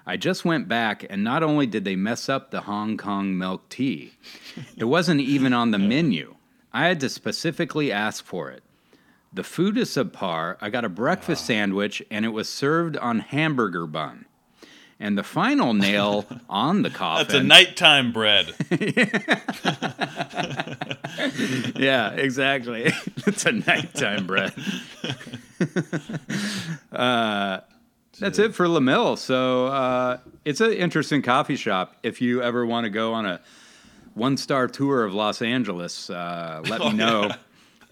I 0.06 0.16
just 0.16 0.44
went 0.44 0.68
back, 0.68 1.04
and 1.08 1.24
not 1.24 1.42
only 1.42 1.66
did 1.66 1.84
they 1.84 1.96
mess 1.96 2.28
up 2.28 2.50
the 2.50 2.62
Hong 2.62 2.96
Kong 2.96 3.38
milk 3.38 3.68
tea, 3.70 4.12
it 4.76 4.84
wasn't 4.84 5.20
even 5.20 5.52
on 5.52 5.70
the 5.70 5.78
menu. 5.78 6.34
I 6.72 6.86
had 6.86 7.00
to 7.00 7.08
specifically 7.08 7.90
ask 7.90 8.24
for 8.24 8.50
it. 8.50 8.62
The 9.32 9.42
food 9.42 9.78
is 9.78 9.90
subpar. 9.90 10.56
I 10.60 10.70
got 10.70 10.84
a 10.84 10.88
breakfast 10.88 11.46
sandwich, 11.46 12.02
and 12.10 12.24
it 12.24 12.28
was 12.28 12.48
served 12.48 12.96
on 12.98 13.20
hamburger 13.20 13.86
bun. 13.86 14.26
And 15.00 15.18
the 15.18 15.24
final 15.24 15.74
nail 15.74 16.24
on 16.48 16.82
the 16.82 16.90
coffin. 16.90 17.26
That's 17.26 17.40
a 17.40 17.42
nighttime 17.42 18.12
bread. 18.12 18.54
yeah, 21.76 22.10
exactly. 22.12 22.84
it's 23.26 23.46
a 23.46 23.52
nighttime 23.52 24.26
bread. 24.26 24.52
uh, 26.92 27.60
that's 28.18 28.38
it 28.38 28.54
for 28.54 28.66
LaMille. 28.66 29.18
So 29.18 29.66
uh, 29.66 30.18
it's 30.44 30.60
an 30.60 30.72
interesting 30.72 31.22
coffee 31.22 31.56
shop. 31.56 31.96
If 32.02 32.20
you 32.20 32.42
ever 32.42 32.64
want 32.66 32.84
to 32.84 32.90
go 32.90 33.12
on 33.14 33.26
a 33.26 33.40
one 34.14 34.36
star 34.36 34.68
tour 34.68 35.04
of 35.04 35.14
Los 35.14 35.42
Angeles, 35.42 36.10
uh, 36.10 36.62
let 36.68 36.80
me 36.80 36.92
know. 36.92 37.30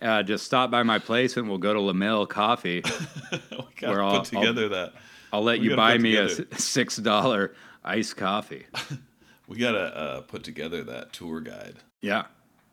Uh, 0.00 0.22
just 0.22 0.44
stop 0.44 0.70
by 0.70 0.82
my 0.82 0.98
place 0.98 1.36
and 1.36 1.48
we'll 1.48 1.58
go 1.58 1.72
to 1.72 1.78
LaMille 1.78 2.28
Coffee. 2.28 2.82
we 3.30 3.88
Where 3.88 4.02
I'll- 4.02 4.18
put 4.20 4.24
together 4.28 4.68
that. 4.70 4.94
I'll 5.32 5.42
let 5.42 5.60
We 5.60 5.70
you 5.70 5.76
buy 5.76 5.96
me 5.96 6.16
a 6.16 6.28
six 6.58 6.96
dollar 6.96 7.54
iced 7.84 8.16
coffee. 8.16 8.66
We 9.48 9.58
gotta 9.58 9.94
uh, 9.94 10.20
put 10.22 10.44
together 10.44 10.82
that 10.84 11.12
tour 11.12 11.40
guide. 11.40 11.74
Yeah, 12.00 12.24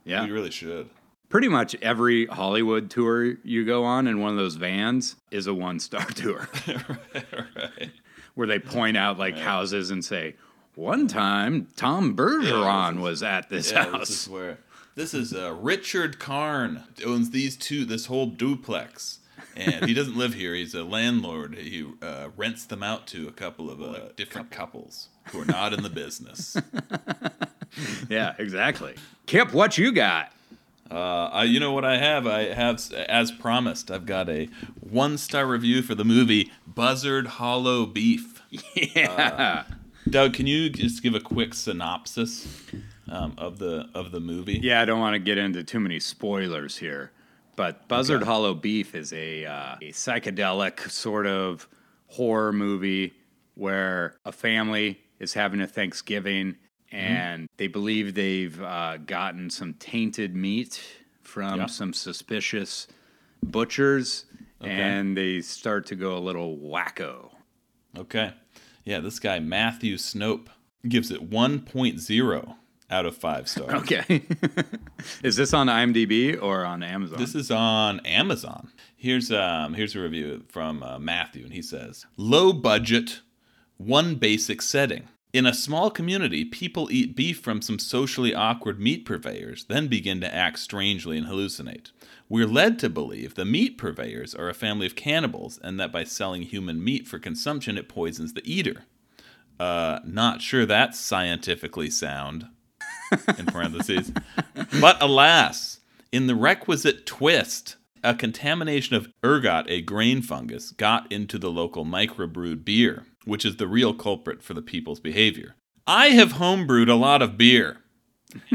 yeah. 0.05 0.23
We 0.23 0.31
really 0.31 0.51
should. 0.51 0.89
Pretty 1.29 1.47
much 1.47 1.75
every 1.81 2.25
Hollywood 2.25 2.89
tour 2.89 3.35
you 3.43 3.63
go 3.63 3.83
on 3.83 4.07
in 4.07 4.19
one 4.19 4.31
of 4.31 4.37
those 4.37 4.55
vans 4.55 5.15
is 5.29 5.45
a 5.47 5.53
one 5.53 5.79
star 5.79 6.05
tour. 6.15 6.49
right. 6.67 7.91
where 8.33 8.47
they 8.47 8.59
point 8.59 8.97
out 8.97 9.17
like 9.19 9.37
houses 9.37 9.91
and 9.91 10.03
say, 10.03 10.35
"One 10.75 11.07
time 11.07 11.67
Tom 11.75 12.15
Bergeron 12.15 12.99
was 12.99 13.21
at 13.21 13.49
this 13.49 13.71
Yeah, 13.71 13.85
house." 13.85 14.07
this 14.09 14.21
is 14.23 14.29
where 14.29 14.57
this 14.95 15.13
is 15.13 15.33
uh, 15.33 15.53
Richard 15.53 16.17
Karn 16.19 16.83
owns 17.05 17.29
these 17.29 17.55
two, 17.55 17.85
this 17.85 18.07
whole 18.07 18.25
duplex, 18.25 19.19
and 19.55 19.85
he 19.85 19.93
doesn't 19.93 20.17
live 20.17 20.33
here. 20.33 20.55
He's 20.55 20.73
a 20.73 20.83
landlord. 20.83 21.55
He 21.57 21.85
uh, 22.01 22.29
rents 22.35 22.65
them 22.65 22.81
out 22.81 23.05
to 23.07 23.27
a 23.27 23.31
couple 23.31 23.69
of 23.69 23.81
uh, 23.83 24.09
different 24.15 24.49
couples 24.49 25.09
who 25.31 25.41
are 25.41 25.45
not 25.45 25.73
in 25.73 25.83
the 25.83 25.89
business. 25.91 26.57
yeah, 28.09 28.33
exactly. 28.39 28.95
Kip, 29.27 29.53
what 29.53 29.77
you 29.77 29.91
got? 29.91 30.31
Uh, 30.91 31.29
I, 31.31 31.43
you 31.43 31.59
know 31.59 31.71
what 31.71 31.85
I 31.85 31.97
have? 31.97 32.25
I 32.25 32.53
have, 32.53 32.81
as 32.93 33.31
promised, 33.31 33.91
I've 33.91 34.05
got 34.05 34.27
a 34.27 34.49
one-star 34.79 35.45
review 35.45 35.81
for 35.81 35.93
the 35.93 36.03
movie 36.05 36.51
Buzzard 36.65 37.27
Hollow 37.27 37.85
Beef. 37.85 38.41
Yeah, 38.75 39.65
Doug, 40.09 40.33
can 40.33 40.47
you 40.47 40.69
just 40.69 41.03
give 41.03 41.13
a 41.13 41.19
quick 41.19 41.53
synopsis 41.53 42.47
um, 43.07 43.35
of 43.37 43.59
the 43.59 43.87
of 43.93 44.11
the 44.11 44.19
movie? 44.19 44.59
yeah. 44.63 44.81
I 44.81 44.85
don't 44.85 44.99
want 44.99 45.13
to 45.13 45.19
get 45.19 45.37
into 45.37 45.63
too 45.63 45.79
many 45.79 45.99
spoilers 45.99 46.77
here, 46.77 47.11
but 47.55 47.87
Buzzard 47.87 48.23
Hollow 48.23 48.55
Beef 48.55 48.95
is 48.95 49.13
a, 49.13 49.45
uh, 49.45 49.75
a 49.81 49.91
psychedelic 49.91 50.89
sort 50.89 51.27
of 51.27 51.67
horror 52.07 52.51
movie 52.51 53.13
where 53.53 54.15
a 54.25 54.31
family 54.31 54.99
is 55.19 55.33
having 55.33 55.61
a 55.61 55.67
Thanksgiving 55.67 56.55
and 56.91 57.47
they 57.57 57.67
believe 57.67 58.13
they've 58.15 58.61
uh, 58.61 58.97
gotten 58.97 59.49
some 59.49 59.73
tainted 59.75 60.35
meat 60.35 60.81
from 61.21 61.59
Yeah. 61.59 61.65
some 61.67 61.93
suspicious 61.93 62.87
butchers 63.43 64.25
and 64.61 65.15
they 65.15 65.39
start 65.41 65.85
to 65.87 65.95
go 65.95 66.17
a 66.17 66.19
little 66.19 66.57
wacko. 66.57 67.29
Okay. 67.97 68.33
Yeah, 68.83 68.99
this 68.99 69.19
guy, 69.19 69.39
Matthew 69.39 69.95
Snope, 69.95 70.47
gives 70.87 71.11
it 71.11 71.29
1.0 71.29 72.55
out 72.91 73.05
of 73.05 73.15
five 73.15 73.47
stars. 73.47 73.71
Okay. 73.81 74.23
Is 75.23 75.35
this 75.35 75.53
on 75.53 75.67
IMDb 75.67 76.41
or 76.41 76.65
on 76.65 76.83
Amazon? 76.83 77.19
This 77.19 77.35
is 77.35 77.51
on 77.51 77.99
Amazon. 78.01 78.69
Here's 78.97 79.31
um 79.31 79.73
here's 79.75 79.95
a 79.95 80.01
review 80.01 80.43
from 80.49 80.83
uh, 80.83 80.99
Matthew, 80.99 81.45
and 81.45 81.53
he 81.53 81.61
says, 81.61 82.05
"Low 82.17 82.51
budget, 82.51 83.21
one 83.77 84.15
basic 84.15 84.61
setting. 84.61 85.07
In 85.31 85.45
a 85.45 85.53
small 85.53 85.91
community, 85.91 86.43
people 86.43 86.91
eat 86.91 87.15
beef 87.15 87.39
from 87.39 87.61
some 87.61 87.77
socially 87.77 88.33
awkward 88.33 88.79
meat 88.79 89.05
purveyors, 89.05 89.65
then 89.65 89.87
begin 89.87 90.19
to 90.21 90.33
act 90.33 90.57
strangely 90.57 91.19
and 91.19 91.27
hallucinate. 91.27 91.91
We're 92.27 92.47
led 92.47 92.79
to 92.79 92.89
believe 92.89 93.35
the 93.35 93.45
meat 93.45 93.77
purveyors 93.77 94.33
are 94.33 94.49
a 94.49 94.55
family 94.55 94.87
of 94.87 94.95
cannibals, 94.95 95.59
and 95.63 95.79
that 95.79 95.91
by 95.91 96.03
selling 96.03 96.41
human 96.43 96.83
meat 96.83 97.07
for 97.07 97.19
consumption, 97.19 97.77
it 97.77 97.87
poisons 97.87 98.33
the 98.33 98.41
eater. 98.43 98.85
Uh, 99.59 99.99
not 100.03 100.41
sure 100.41 100.65
that's 100.65 100.99
scientifically 100.99 101.91
sound." 101.91 102.47
in 103.37 103.45
parentheses. 103.45 104.11
But 104.81 105.01
alas, 105.01 105.79
in 106.11 106.27
the 106.27 106.35
requisite 106.35 107.05
twist, 107.05 107.75
a 108.03 108.13
contamination 108.13 108.95
of 108.95 109.09
ergot, 109.23 109.65
a 109.67 109.81
grain 109.81 110.21
fungus, 110.21 110.71
got 110.71 111.11
into 111.11 111.37
the 111.37 111.49
local 111.49 111.85
microbrewed 111.85 112.63
beer, 112.63 113.05
which 113.29 113.45
is 113.45 113.57
the 113.57 113.67
real 113.67 113.93
culprit 113.93 114.43
for 114.43 114.53
the 114.53 114.61
people's 114.61 114.99
behavior. 114.99 115.55
I 115.87 116.07
have 116.07 116.33
homebrewed 116.33 116.89
a 116.89 116.95
lot 116.95 117.21
of 117.21 117.37
beer 117.37 117.77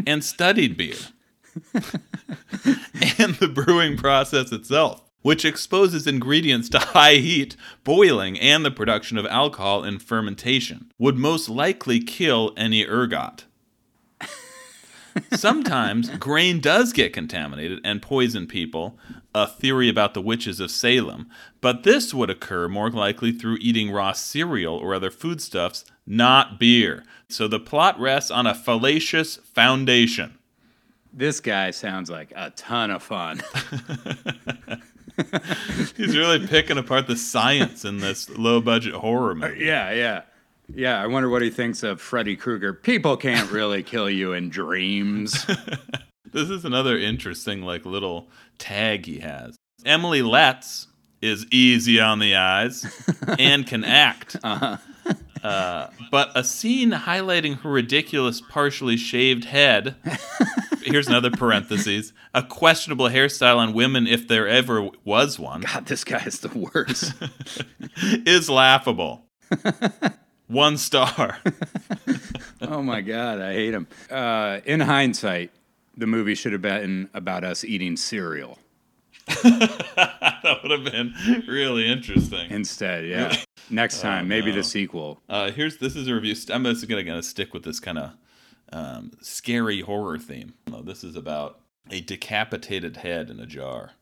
and 0.07 0.23
studied 0.23 0.77
beer 0.77 0.97
and 3.19 3.35
the 3.37 3.51
brewing 3.53 3.97
process 3.97 4.53
itself, 4.53 5.03
which 5.23 5.45
exposes 5.45 6.07
ingredients 6.07 6.69
to 6.71 6.79
high 6.79 7.17
heat, 7.17 7.57
boiling, 7.83 8.39
and 8.39 8.65
the 8.65 8.71
production 8.71 9.19
of 9.19 9.27
alcohol 9.27 9.85
and 9.85 10.03
fermentation, 10.03 10.91
would 10.99 11.17
most 11.17 11.49
likely 11.49 12.01
kill 12.01 12.53
any 12.57 12.85
ergot. 12.87 13.45
Sometimes 15.33 16.11
grain 16.11 16.61
does 16.61 16.93
get 16.93 17.13
contaminated 17.13 17.81
and 17.85 18.03
poison 18.03 18.47
people, 18.47 18.99
a 19.35 19.47
theory 19.47 19.89
about 19.89 20.15
the 20.15 20.21
witches 20.21 20.61
of 20.61 20.71
Salem, 20.71 21.29
but 21.61 21.83
this 21.83 22.13
would 22.15 22.31
occur 22.31 22.69
more 22.69 22.91
likely 22.91 23.33
through 23.33 23.59
eating 23.61 23.91
raw 23.91 24.13
cereal 24.13 24.77
or 24.77 24.95
other 24.95 25.11
foodstuffs, 25.11 25.85
not 26.07 26.59
beer. 26.59 27.05
So 27.29 27.49
the 27.49 27.61
plot 27.61 27.99
rests 27.99 28.31
on 28.31 28.47
a 28.47 28.55
fallacious 28.55 29.37
foundation. 29.37 30.39
this 31.13 31.41
guy 31.41 31.71
sounds 31.71 32.11
like 32.11 32.33
a 32.35 32.51
ton 32.51 32.91
of 32.91 33.03
fun. 33.03 33.41
He's 35.97 36.17
really 36.17 36.45
picking 36.47 36.77
apart 36.79 37.07
the 37.07 37.17
science 37.17 37.85
in 37.85 37.99
this 37.99 38.29
low 38.31 38.61
budget 38.61 38.95
horror 38.95 39.35
movie. 39.35 39.65
yeah, 39.65 39.93
yeah. 39.93 40.23
Yeah, 40.73 41.03
I 41.03 41.07
wonder 41.07 41.29
what 41.29 41.43
he 41.43 41.51
thinks 41.51 41.83
of 41.83 42.01
Freddy 42.01 42.37
Krueger. 42.37 42.73
People 42.73 43.17
can't 43.17 43.51
really 43.51 43.83
kill 43.83 44.09
you 44.09 44.33
in 44.33 44.51
dreams. 44.51 45.47
This 46.33 46.51
is 46.51 46.65
another 46.65 46.99
interesting 46.99 47.63
like 47.63 47.87
little 47.87 48.29
tag 48.59 49.07
he 49.07 49.21
has. 49.21 49.55
Emily 49.85 50.21
Letts 50.21 50.89
is 51.23 51.47
easy 51.53 52.01
on 52.01 52.19
the 52.19 52.35
eyes 52.35 52.85
and 53.39 53.65
can 53.65 53.85
act. 53.85 54.37
Uh, 54.43 55.91
but 56.11 56.33
a 56.35 56.43
scene 56.43 56.91
highlighting 56.91 57.61
her 57.61 57.71
ridiculous 57.71 58.41
partially 58.41 58.97
shaved 58.97 59.45
head. 59.45 59.95
Here's 60.83 61.07
another 61.07 61.31
parentheses. 61.31 62.13
A 62.35 62.43
questionable 62.43 63.11
hairstyle 63.11 63.59
on 63.59 63.73
women 63.73 64.09
if 64.09 64.27
there 64.27 64.49
ever 64.49 64.89
was 65.05 65.39
one 65.39 65.61
God, 65.61 65.87
this 65.87 66.03
guy 66.03 66.25
is 66.25 66.41
the 66.41 66.49
worst. 66.75 67.15
is 68.27 68.51
laughable. 68.51 69.27
One 70.47 70.77
star. 70.77 71.39
oh 72.61 72.83
my 72.83 73.01
God, 73.01 73.41
I 73.41 73.55
hate 73.55 73.75
him. 73.75 73.87
Uh, 74.11 74.61
in 74.65 74.81
hindsight, 74.81 75.51
the 75.97 76.07
movie 76.07 76.35
should 76.35 76.53
have 76.53 76.63
been 76.63 77.09
about 77.15 77.45
us 77.45 77.65
eating 77.65 77.97
cereal 77.97 78.59
that 79.27 80.59
would 80.63 80.71
have 80.71 80.85
been 80.85 81.15
really 81.49 81.91
interesting. 81.91 82.51
instead. 82.51 83.07
Yeah. 83.07 83.35
Next 83.71 84.03
time, 84.03 84.29
maybe 84.29 84.51
no. 84.51 84.57
the 84.57 84.63
sequel. 84.63 85.21
Uh, 85.29 85.51
here's 85.51 85.79
this 85.79 85.97
is 85.97 86.07
a 86.07 86.15
review. 86.15 86.35
I'm 86.53 86.65
just 86.65 86.87
gonna, 86.87 87.03
gonna 87.03 87.23
stick 87.23 87.55
with 87.55 87.63
this 87.63 87.81
kind 87.81 87.99
of 87.99 88.11
um, 88.73 89.13
scary 89.23 89.81
horror 89.81 90.19
theme. 90.19 90.53
This 90.83 91.03
is 91.03 91.17
about 91.17 91.61
a 91.91 92.03
decapitated 92.03 92.99
head 92.99 93.31
in 93.31 93.41
a 93.41 93.47
jar. 93.47 93.93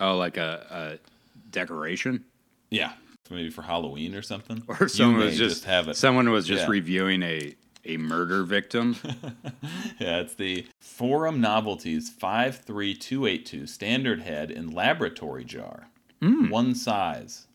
Oh, 0.00 0.16
like 0.16 0.36
a, 0.36 0.98
a 1.02 1.50
decoration, 1.50 2.24
Yeah, 2.70 2.94
maybe 3.30 3.50
for 3.50 3.62
Halloween 3.62 4.14
or 4.14 4.22
something. 4.22 4.62
or 4.68 4.88
someone 4.88 5.20
was 5.24 5.38
just, 5.38 5.64
have 5.64 5.88
it. 5.88 5.96
someone 5.96 6.30
was 6.30 6.46
just 6.46 6.62
Yeah. 6.64 6.70
reviewing 6.70 7.22
a 7.22 7.54
a 7.86 7.98
murder 7.98 8.44
victim. 8.44 8.96
yeah, 10.00 10.20
it's 10.20 10.34
the 10.36 10.66
Forum 10.80 11.38
Novelties 11.42 12.08
53282 12.08 13.66
standard 13.66 14.22
head 14.22 14.50
in 14.50 14.70
laboratory 14.70 15.44
jar. 15.44 15.88
Hmm. 16.22 16.48
One 16.48 16.74
size. 16.74 17.46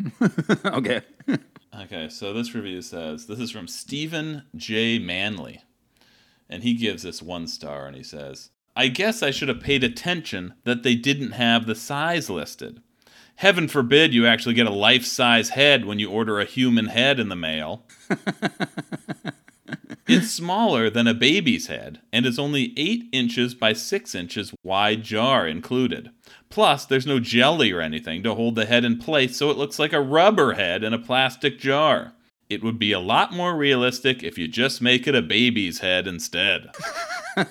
okay. 0.64 1.02
Okay, 1.82 2.08
so 2.08 2.32
this 2.32 2.54
review 2.56 2.82
says 2.82 3.26
this 3.26 3.38
is 3.38 3.50
from 3.52 3.68
Stephen 3.68 4.42
J. 4.56 4.98
Manley. 4.98 5.62
And 6.48 6.64
he 6.64 6.74
gives 6.74 7.02
this 7.04 7.22
one 7.22 7.46
star 7.46 7.86
and 7.86 7.94
he 7.94 8.02
says, 8.02 8.50
I 8.74 8.88
guess 8.88 9.22
I 9.22 9.30
should 9.30 9.48
have 9.48 9.60
paid 9.60 9.84
attention 9.84 10.54
that 10.64 10.82
they 10.82 10.96
didn't 10.96 11.32
have 11.32 11.66
the 11.66 11.74
size 11.76 12.28
listed. 12.30 12.80
Heaven 13.38 13.68
forbid 13.68 14.12
you 14.12 14.26
actually 14.26 14.54
get 14.54 14.66
a 14.66 14.70
life 14.70 15.04
size 15.04 15.50
head 15.50 15.84
when 15.84 16.00
you 16.00 16.10
order 16.10 16.40
a 16.40 16.44
human 16.44 16.86
head 16.86 17.20
in 17.20 17.28
the 17.28 17.36
mail. 17.36 17.84
it's 20.08 20.32
smaller 20.32 20.90
than 20.90 21.06
a 21.06 21.14
baby's 21.14 21.68
head 21.68 22.00
and 22.12 22.26
is 22.26 22.36
only 22.36 22.74
8 22.76 23.04
inches 23.12 23.54
by 23.54 23.74
6 23.74 24.12
inches 24.16 24.52
wide 24.64 25.04
jar 25.04 25.46
included. 25.46 26.10
Plus, 26.50 26.84
there's 26.84 27.06
no 27.06 27.20
jelly 27.20 27.70
or 27.70 27.80
anything 27.80 28.24
to 28.24 28.34
hold 28.34 28.56
the 28.56 28.66
head 28.66 28.84
in 28.84 28.98
place, 28.98 29.36
so 29.36 29.50
it 29.50 29.56
looks 29.56 29.78
like 29.78 29.92
a 29.92 30.00
rubber 30.00 30.54
head 30.54 30.82
in 30.82 30.92
a 30.92 30.98
plastic 30.98 31.60
jar. 31.60 32.14
It 32.50 32.64
would 32.64 32.76
be 32.76 32.90
a 32.90 32.98
lot 32.98 33.32
more 33.32 33.54
realistic 33.56 34.24
if 34.24 34.36
you 34.36 34.48
just 34.48 34.82
make 34.82 35.06
it 35.06 35.14
a 35.14 35.22
baby's 35.22 35.78
head 35.78 36.08
instead. 36.08 36.72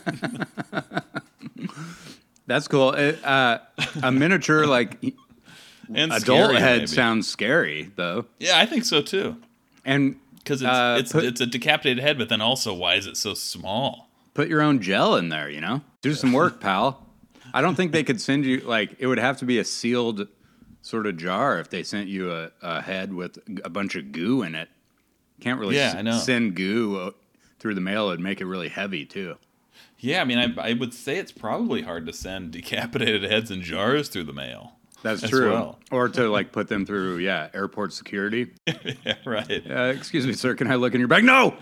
That's 2.46 2.68
cool. 2.68 2.94
Uh, 3.24 3.60
a 4.04 4.12
miniature 4.12 4.68
like 4.68 4.98
And 5.94 6.12
adult 6.12 6.22
scary, 6.50 6.60
head 6.60 6.78
maybe. 6.80 6.88
sounds 6.88 7.28
scary 7.28 7.92
though. 7.96 8.26
Yeah, 8.40 8.58
I 8.60 8.66
think 8.66 8.84
so 8.86 9.02
too. 9.02 9.38
And 9.86 10.18
Because 10.38 10.62
it's, 10.62 10.70
Uh, 10.70 10.98
it's, 11.00 11.12
put- 11.12 11.24
it's 11.26 11.42
a 11.42 11.46
decapitated 11.46 12.04
head, 12.04 12.18
but 12.18 12.30
then 12.30 12.42
also, 12.42 12.74
why 12.74 12.96
is 12.96 13.06
it 13.08 13.18
so 13.18 13.34
small? 13.34 14.06
put 14.34 14.48
your 14.50 14.62
own 14.62 14.80
gel 14.82 15.16
in 15.16 15.30
there, 15.30 15.50
you 15.50 15.60
know? 15.60 15.82
Do 16.04 16.14
some 16.14 16.32
work, 16.32 16.60
pal. 16.62 17.04
I 17.56 17.62
don't 17.62 17.74
think 17.74 17.92
they 17.92 18.04
could 18.04 18.22
send 18.22 18.46
you 18.46 18.60
like 18.60 18.96
it 19.00 19.08
would 19.08 19.18
have 19.18 19.38
to 19.38 19.46
be 19.46 19.58
a 19.58 19.64
sealed 19.64 20.28
sort 20.84 21.08
of 21.08 21.18
jar 21.18 21.60
if 21.60 21.70
they 21.72 21.82
sent 21.82 22.08
you 22.08 22.32
a, 22.32 22.52
a 22.62 22.82
head 22.82 23.14
with 23.14 23.40
a 23.66 23.70
bunch 23.70 23.96
of 23.96 24.12
goo 24.12 24.44
in 24.44 24.54
it. 24.54 24.70
Can't 25.42 25.60
really 25.60 25.76
Yeah, 25.76 25.88
s- 25.90 25.96
I 25.96 26.02
know. 26.04 26.18
send 26.20 26.56
goo 26.56 26.98
uh, 27.00 27.12
through 27.60 27.74
the 27.74 27.82
mail. 27.82 28.10
It'd 28.10 28.20
make 28.20 28.40
it 28.40 28.46
really 28.46 28.70
heavy 28.70 29.06
too. 29.06 29.38
Yeah, 30.00 30.22
I 30.22 30.26
mean, 30.26 30.38
I, 30.38 30.70
I 30.70 30.74
would 30.74 30.94
say 30.94 31.18
it's 31.18 31.32
probably 31.32 31.82
hard 31.82 32.06
to 32.06 32.14
send 32.14 32.52
decapitated 32.52 33.24
heads 33.24 33.50
in 33.50 33.64
jars 33.64 34.08
through 34.08 34.26
the 34.26 34.34
mail. 34.34 34.77
That's 35.04 35.28
true. 35.28 35.52
well. 35.52 35.80
Or 35.92 36.10
to 36.10 36.30
like 36.30 36.52
put 36.52 36.68
them 36.68 36.86
through, 36.86 37.18
yeah, 37.18 37.50
airport 37.54 37.94
security. 37.94 38.54
yeah, 38.68 39.16
right. 39.26 39.64
Uh, 39.70 39.94
excuse 39.96 40.26
me, 40.26 40.34
sir. 40.34 40.56
Can 40.56 40.72
I 40.72 40.76
look 40.76 40.94
in 40.94 41.00
your 41.00 41.08
bag? 41.08 41.24
No, 41.24 41.56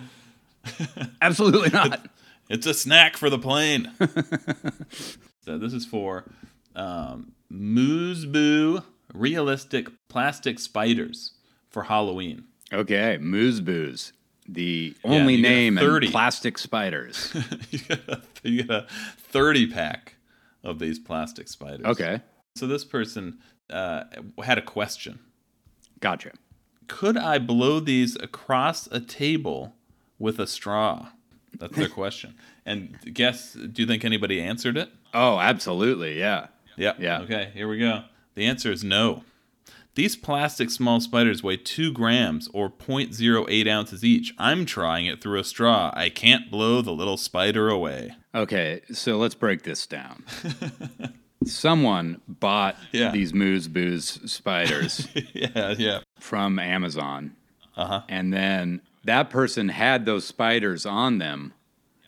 absolutely 1.22 1.70
not. 1.70 2.08
It's 2.50 2.66
a 2.66 2.74
snack 2.74 3.18
for 3.18 3.30
the 3.30 3.40
plane. 3.40 3.92
so 5.42 5.58
this 5.58 5.74
is 5.74 5.86
for 5.86 6.26
um, 6.76 7.34
Moose 7.50 8.26
Boo 8.26 8.84
realistic 9.14 9.90
plastic 10.10 10.60
spiders 10.60 11.32
for 11.70 11.84
Halloween. 11.84 12.46
Okay, 12.74 13.18
Moose 13.20 13.60
Boos. 13.60 14.14
the 14.48 14.96
only 15.04 15.36
a 15.36 15.42
name 15.42 15.78
in 15.78 15.84
30. 15.84 16.12
plastic 16.12 16.58
spiders. 16.58 17.32
you, 17.70 17.80
get 17.80 18.08
a, 18.08 18.22
you 18.44 18.64
get 18.64 18.70
a 18.70 18.88
30 19.18 19.72
pack 19.72 20.16
of 20.64 20.80
these 20.80 21.00
plastic 21.00 21.48
spiders. 21.48 21.86
Okay, 21.86 22.22
So 22.56 22.68
this 22.68 22.86
person 22.86 23.40
uh, 23.70 24.06
had 24.44 24.58
a 24.58 24.62
question. 24.62 25.20
gotcha. 26.00 26.32
Could 26.88 27.18
I 27.18 27.40
blow 27.40 27.80
these 27.80 28.16
across 28.18 28.88
a 28.92 29.00
table 29.00 29.76
with 30.20 30.40
a 30.40 30.46
straw? 30.48 31.08
That's 31.58 31.76
their 31.76 31.90
question. 32.04 32.36
And 32.66 32.98
guess, 33.14 33.54
do 33.54 33.82
you 33.82 33.88
think 33.88 34.06
anybody 34.06 34.40
answered 34.40 34.78
it? 34.78 34.90
Oh, 35.14 35.40
absolutely, 35.40 36.20
yeah. 36.20 36.48
Yeah. 36.78 36.94
Yeah. 37.00 37.22
Okay, 37.22 37.52
here 37.54 37.68
we 37.68 37.80
go. 37.80 38.04
The 38.36 38.46
answer 38.46 38.72
is 38.72 38.84
no. 38.84 39.24
These 39.96 40.16
plastic 40.16 40.70
small 40.70 41.00
spiders 41.00 41.42
weigh 41.42 41.58
2 41.58 41.92
grams 41.92 42.50
or 42.54 42.70
0.08 42.70 43.68
ounces 43.68 44.04
each. 44.04 44.34
I'm 44.38 44.66
trying 44.66 45.06
it 45.08 45.22
through 45.22 45.40
a 45.40 45.44
straw. 45.44 45.92
I 45.96 46.10
can't 46.10 46.52
blow 46.52 46.82
the 46.82 46.92
little 46.92 47.18
spider 47.18 47.70
away. 47.70 48.16
Okay, 48.36 48.82
so 48.94 49.18
let's 49.18 49.36
break 49.36 49.64
this 49.64 49.88
down. 49.88 50.24
Someone 51.44 52.22
bought 52.28 52.76
Yeah. 52.92 53.12
these 53.12 53.34
Moose 53.34 53.68
Booze 53.68 54.20
spiders 54.32 55.08
yeah, 55.34 55.76
yeah. 55.78 56.00
from 56.20 56.58
Amazon. 56.60 57.36
Uh-huh. 57.76 58.02
And 58.08 58.34
then 58.34 58.82
that 59.04 59.30
person 59.30 59.70
had 59.70 60.06
those 60.06 60.26
spiders 60.26 60.86
on 60.86 61.18
them 61.18 61.54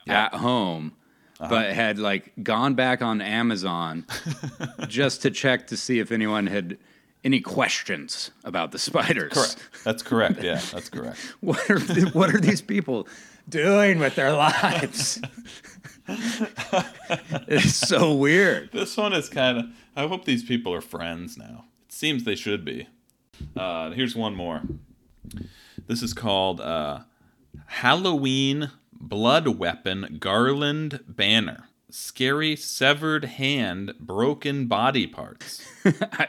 at 0.07 0.33
home, 0.33 0.93
Uh-huh. 1.39 1.49
but 1.49 1.73
had 1.73 1.99
like 1.99 2.31
gone 2.41 2.73
back 2.73 3.01
on 3.01 3.21
Amazon 3.21 4.05
just 4.87 5.21
to 5.23 5.29
check 5.29 5.67
to 5.67 5.77
see 5.77 5.99
if 5.99 6.11
anyone 6.11 6.47
had 6.47 6.77
any 7.23 7.41
questions 7.41 8.31
about 8.45 8.71
the 8.71 8.79
spiders. 8.79 9.33
Correct. 9.33 9.57
That's 9.83 10.01
correct. 10.03 10.41
Yeah, 10.41 10.61
that's 10.71 10.89
correct. 10.89 11.17
What 11.41 11.69
are 11.69 11.79
what 12.11 12.33
are 12.33 12.39
these 12.39 12.61
people 12.61 13.07
doing 13.49 13.99
with 13.99 14.15
their 14.15 14.31
lives? 14.33 15.19
it's 17.47 17.75
so 17.75 18.13
weird. 18.13 18.71
This 18.71 18.95
one 18.95 19.13
is 19.13 19.29
kind 19.29 19.57
of. 19.57 19.65
I 19.95 20.07
hope 20.07 20.25
these 20.25 20.43
people 20.43 20.73
are 20.73 20.81
friends 20.81 21.37
now. 21.37 21.65
It 21.85 21.91
seems 21.91 22.23
they 22.23 22.35
should 22.35 22.63
be. 22.63 22.87
Uh, 23.55 23.91
here's 23.91 24.15
one 24.15 24.35
more. 24.35 24.61
This 25.87 26.01
is 26.01 26.13
called 26.13 26.61
uh, 26.61 26.99
Halloween 27.65 28.71
Blood 28.93 29.47
Weapon 29.47 30.17
Garland 30.19 31.01
Banner. 31.07 31.65
Scary 31.89 32.55
severed 32.55 33.25
hand, 33.25 33.93
broken 33.99 34.67
body 34.67 35.07
parts. 35.07 35.65
I, 35.85 36.27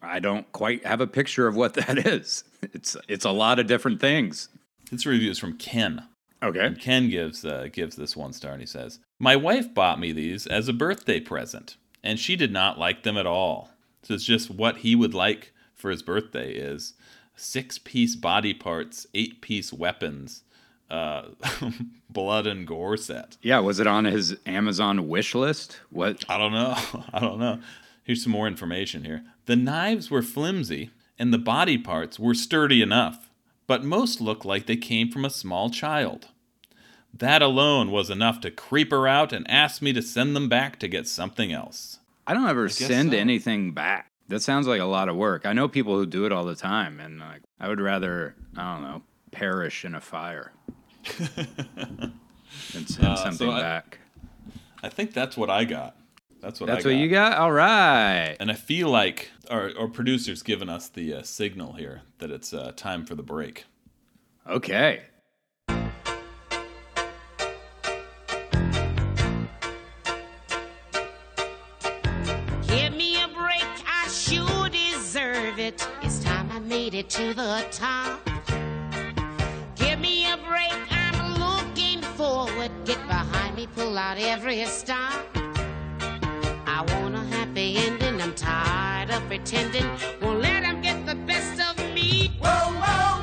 I 0.00 0.18
don't 0.20 0.50
quite 0.52 0.86
have 0.86 1.00
a 1.00 1.06
picture 1.06 1.46
of 1.46 1.56
what 1.56 1.74
that 1.74 2.06
is. 2.06 2.44
It's 2.62 2.96
it's 3.08 3.24
a 3.24 3.30
lot 3.30 3.58
of 3.58 3.66
different 3.66 4.00
things. 4.00 4.48
This 4.90 5.06
review 5.06 5.30
is 5.30 5.38
from 5.38 5.56
Ken. 5.58 6.04
Okay. 6.44 6.74
Ken 6.78 7.08
gives 7.08 7.44
uh, 7.44 7.68
gives 7.72 7.96
this 7.96 8.16
one 8.16 8.32
star 8.32 8.52
and 8.52 8.60
he 8.60 8.66
says, 8.66 9.00
"My 9.18 9.34
wife 9.34 9.72
bought 9.72 9.98
me 9.98 10.12
these 10.12 10.46
as 10.46 10.68
a 10.68 10.72
birthday 10.72 11.18
present, 11.18 11.76
and 12.02 12.18
she 12.18 12.36
did 12.36 12.52
not 12.52 12.78
like 12.78 13.02
them 13.02 13.16
at 13.16 13.26
all. 13.26 13.70
So 14.02 14.14
it's 14.14 14.24
just 14.24 14.50
what 14.50 14.78
he 14.78 14.94
would 14.94 15.14
like 15.14 15.52
for 15.74 15.90
his 15.90 16.02
birthday 16.02 16.52
is 16.52 16.94
six 17.34 17.78
piece 17.78 18.14
body 18.14 18.54
parts, 18.54 19.06
eight 19.14 19.40
piece 19.40 19.72
weapons, 19.72 20.42
uh, 20.90 21.28
blood 22.10 22.46
and 22.46 22.66
gore 22.66 22.96
set. 22.96 23.36
Yeah, 23.42 23.60
was 23.60 23.80
it 23.80 23.86
on 23.86 24.04
his 24.04 24.36
Amazon 24.46 25.08
wish 25.08 25.34
list? 25.34 25.80
What? 25.90 26.24
I 26.28 26.38
don't 26.38 26.52
know. 26.52 26.76
I 27.12 27.20
don't 27.20 27.38
know. 27.38 27.60
Here's 28.04 28.22
some 28.22 28.32
more 28.32 28.46
information 28.46 29.04
here. 29.04 29.24
The 29.46 29.56
knives 29.56 30.10
were 30.10 30.22
flimsy 30.22 30.90
and 31.18 31.32
the 31.32 31.38
body 31.38 31.78
parts 31.78 32.18
were 32.18 32.34
sturdy 32.34 32.82
enough, 32.82 33.30
but 33.66 33.84
most 33.84 34.20
look 34.20 34.44
like 34.44 34.66
they 34.66 34.76
came 34.76 35.10
from 35.10 35.24
a 35.24 35.30
small 35.30 35.70
child. 35.70 36.28
That 37.18 37.42
alone 37.42 37.90
was 37.90 38.10
enough 38.10 38.40
to 38.40 38.50
creep 38.50 38.90
her 38.90 39.06
out 39.06 39.32
and 39.32 39.48
ask 39.50 39.80
me 39.80 39.92
to 39.92 40.02
send 40.02 40.34
them 40.34 40.48
back 40.48 40.78
to 40.80 40.88
get 40.88 41.06
something 41.06 41.52
else. 41.52 41.98
I 42.26 42.34
don't 42.34 42.48
ever 42.48 42.64
guess 42.66 42.76
send 42.78 43.12
so. 43.12 43.16
anything 43.18 43.72
back. 43.72 44.10
That 44.28 44.40
sounds 44.40 44.66
like 44.66 44.80
a 44.80 44.84
lot 44.86 45.08
of 45.08 45.16
work. 45.16 45.44
I 45.46 45.52
know 45.52 45.68
people 45.68 45.94
who 45.96 46.06
do 46.06 46.24
it 46.24 46.32
all 46.32 46.44
the 46.44 46.54
time, 46.56 46.98
and 46.98 47.20
like, 47.20 47.42
I 47.60 47.68
would 47.68 47.80
rather, 47.80 48.34
I 48.56 48.72
don't 48.74 48.82
know, 48.82 49.02
perish 49.30 49.84
in 49.84 49.94
a 49.94 50.00
fire 50.00 50.52
than 51.18 52.86
send 52.86 53.06
Uh, 53.06 53.16
so 53.16 53.24
something 53.24 53.50
I- 53.50 53.60
back. 53.60 53.98
I 54.82 54.88
think 54.88 55.12
that's 55.14 55.36
what 55.36 55.48
I 55.50 55.64
got. 55.64 55.96
That's 56.40 56.60
what 56.60 56.66
That's 56.66 56.84
I 56.84 56.88
what 56.90 56.94
got. 56.96 57.00
you 57.00 57.08
got. 57.08 57.38
All 57.38 57.52
right. 57.52 58.36
And 58.38 58.50
I 58.50 58.54
feel 58.54 58.90
like 58.90 59.30
our, 59.48 59.70
our 59.78 59.88
producer's 59.88 60.42
given 60.42 60.68
us 60.68 60.88
the 60.90 61.14
uh, 61.14 61.22
signal 61.22 61.72
here 61.72 62.02
that 62.18 62.30
it's 62.30 62.52
uh, 62.52 62.72
time 62.76 63.06
for 63.06 63.14
the 63.14 63.22
break. 63.22 63.64
Okay. 64.46 65.04
To 77.08 77.34
the 77.34 77.66
top. 77.70 78.20
Give 79.76 79.98
me 79.98 80.26
a 80.32 80.36
break, 80.38 80.72
I'm 80.90 81.34
looking 81.38 82.00
forward. 82.16 82.70
Get 82.84 82.98
behind 83.06 83.56
me, 83.56 83.66
pull 83.66 83.98
out 83.98 84.16
every 84.18 84.64
stop. 84.64 85.12
I 86.66 86.84
want 86.88 87.14
a 87.14 87.24
happy 87.36 87.76
ending, 87.76 88.20
I'm 88.22 88.34
tired 88.34 89.10
of 89.10 89.22
pretending. 89.26 89.86
Won't 90.22 90.40
let 90.40 90.64
'em 90.64 90.80
get 90.80 91.04
the 91.04 91.14
best 91.14 91.60
of 91.60 91.76
me. 91.94 92.32
Whoa, 92.40 92.48
whoa, 92.48 93.13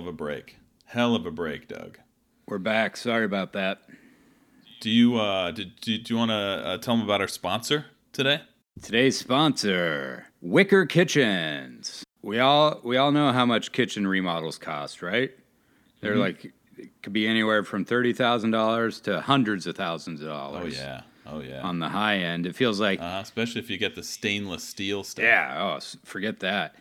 of 0.00 0.06
a 0.06 0.12
break. 0.12 0.56
Hell 0.86 1.14
of 1.14 1.24
a 1.26 1.30
break, 1.30 1.68
Doug. 1.68 1.98
We're 2.46 2.58
back. 2.58 2.96
Sorry 2.96 3.24
about 3.24 3.52
that. 3.52 3.82
Do 4.80 4.90
you 4.90 5.16
uh, 5.18 5.50
do, 5.52 5.64
do, 5.66 5.98
do 5.98 6.14
you 6.14 6.18
want 6.18 6.30
to 6.30 6.34
uh, 6.34 6.78
tell 6.78 6.96
them 6.96 7.04
about 7.04 7.20
our 7.20 7.28
sponsor 7.28 7.86
today? 8.12 8.40
Today's 8.82 9.18
sponsor, 9.18 10.26
Wicker 10.40 10.86
Kitchens. 10.86 12.02
We 12.22 12.38
all 12.38 12.80
we 12.82 12.96
all 12.96 13.12
know 13.12 13.30
how 13.32 13.44
much 13.46 13.72
kitchen 13.72 14.06
remodels 14.06 14.58
cost, 14.58 15.02
right? 15.02 15.30
They're 16.00 16.12
Mm-hmm. 16.12 16.20
like 16.20 16.52
it 16.78 17.02
could 17.02 17.12
be 17.12 17.26
anywhere 17.28 17.62
from 17.62 17.84
thirty 17.84 18.12
thousand 18.14 18.52
dollars 18.52 19.00
to 19.00 19.20
hundreds 19.20 19.66
of 19.66 19.76
thousands 19.76 20.22
of 20.22 20.28
dollars. 20.28 20.78
Oh 20.78 20.82
yeah, 20.82 21.00
oh 21.26 21.40
yeah. 21.40 21.60
On 21.60 21.78
the 21.78 21.90
high 21.90 22.16
end, 22.16 22.46
it 22.46 22.56
feels 22.56 22.80
like 22.80 23.00
uh, 23.00 23.20
especially 23.22 23.60
if 23.60 23.68
you 23.68 23.76
get 23.76 23.94
the 23.94 24.02
stainless 24.02 24.64
steel 24.64 25.04
stuff. 25.04 25.24
yeah. 25.24 25.76
Oh, 25.78 25.78
forget 26.04 26.40
that. 26.40 26.74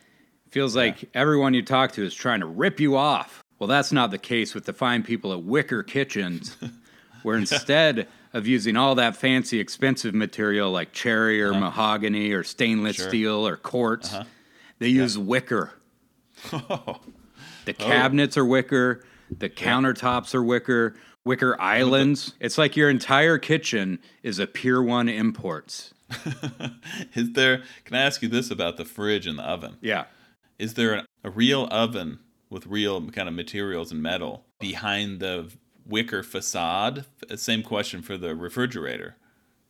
Feels 0.49 0.75
like 0.75 1.09
everyone 1.13 1.53
you 1.53 1.61
talk 1.61 1.91
to 1.93 2.03
is 2.03 2.13
trying 2.13 2.39
to 2.39 2.45
rip 2.45 2.79
you 2.79 2.95
off. 2.95 3.43
Well, 3.59 3.67
that's 3.67 3.91
not 3.91 4.09
the 4.11 4.17
case 4.17 4.55
with 4.55 4.65
the 4.65 4.73
fine 4.73 5.03
people 5.03 5.31
at 5.33 5.43
Wicker 5.43 5.83
Kitchens, 5.83 6.57
where 7.23 7.37
instead 7.37 8.07
of 8.33 8.47
using 8.47 8.77
all 8.77 8.95
that 8.95 9.15
fancy, 9.15 9.59
expensive 9.59 10.13
material 10.15 10.71
like 10.71 10.91
cherry 10.91 11.41
or 11.41 11.53
mahogany 11.53 12.31
or 12.31 12.43
stainless 12.43 12.97
Uh-huh. 12.99 13.03
Sure. 13.03 13.05
Uh-huh. 13.05 13.09
steel 13.09 13.47
or 13.47 13.57
quartz, 13.57 14.15
they 14.79 14.87
use 14.89 15.17
wicker. 15.17 15.73
The 17.65 17.73
cabinets 17.73 18.35
are 18.37 18.45
wicker. 18.45 19.03
The 19.37 19.49
countertops 19.49 20.33
are 20.33 20.41
wicker. 20.41 20.95
Wicker 21.25 21.59
islands. 21.61 22.33
It's 22.39 22.57
like 22.57 22.75
your 22.75 22.89
entire 22.89 23.37
kitchen 23.37 23.99
is 24.23 24.39
a 24.39 24.47
Pier 24.47 24.81
One 24.81 25.07
Imports. 25.07 25.93
Is 27.13 27.33
there? 27.33 27.61
Can 27.85 27.97
I 27.97 28.01
ask 28.01 28.23
you 28.23 28.29
this 28.29 28.49
about 28.49 28.77
the 28.77 28.85
fridge 28.85 29.27
and 29.27 29.37
the 29.37 29.43
oven? 29.43 29.75
Yeah. 29.81 30.05
Is 30.59 30.73
there 30.75 31.05
a, 31.23 31.29
real 31.29 31.67
oven 31.71 32.19
with 32.49 32.67
real 32.67 33.01
kind 33.09 33.27
of 33.29 33.33
materials 33.33 33.91
and 33.91 34.01
metal 34.03 34.43
behind 34.59 35.19
the 35.19 35.51
wicker 35.85 36.21
facade? 36.21 37.05
Same 37.35 37.63
question 37.63 38.01
for 38.01 38.17
the 38.17 38.35
refrigerator. 38.35 39.15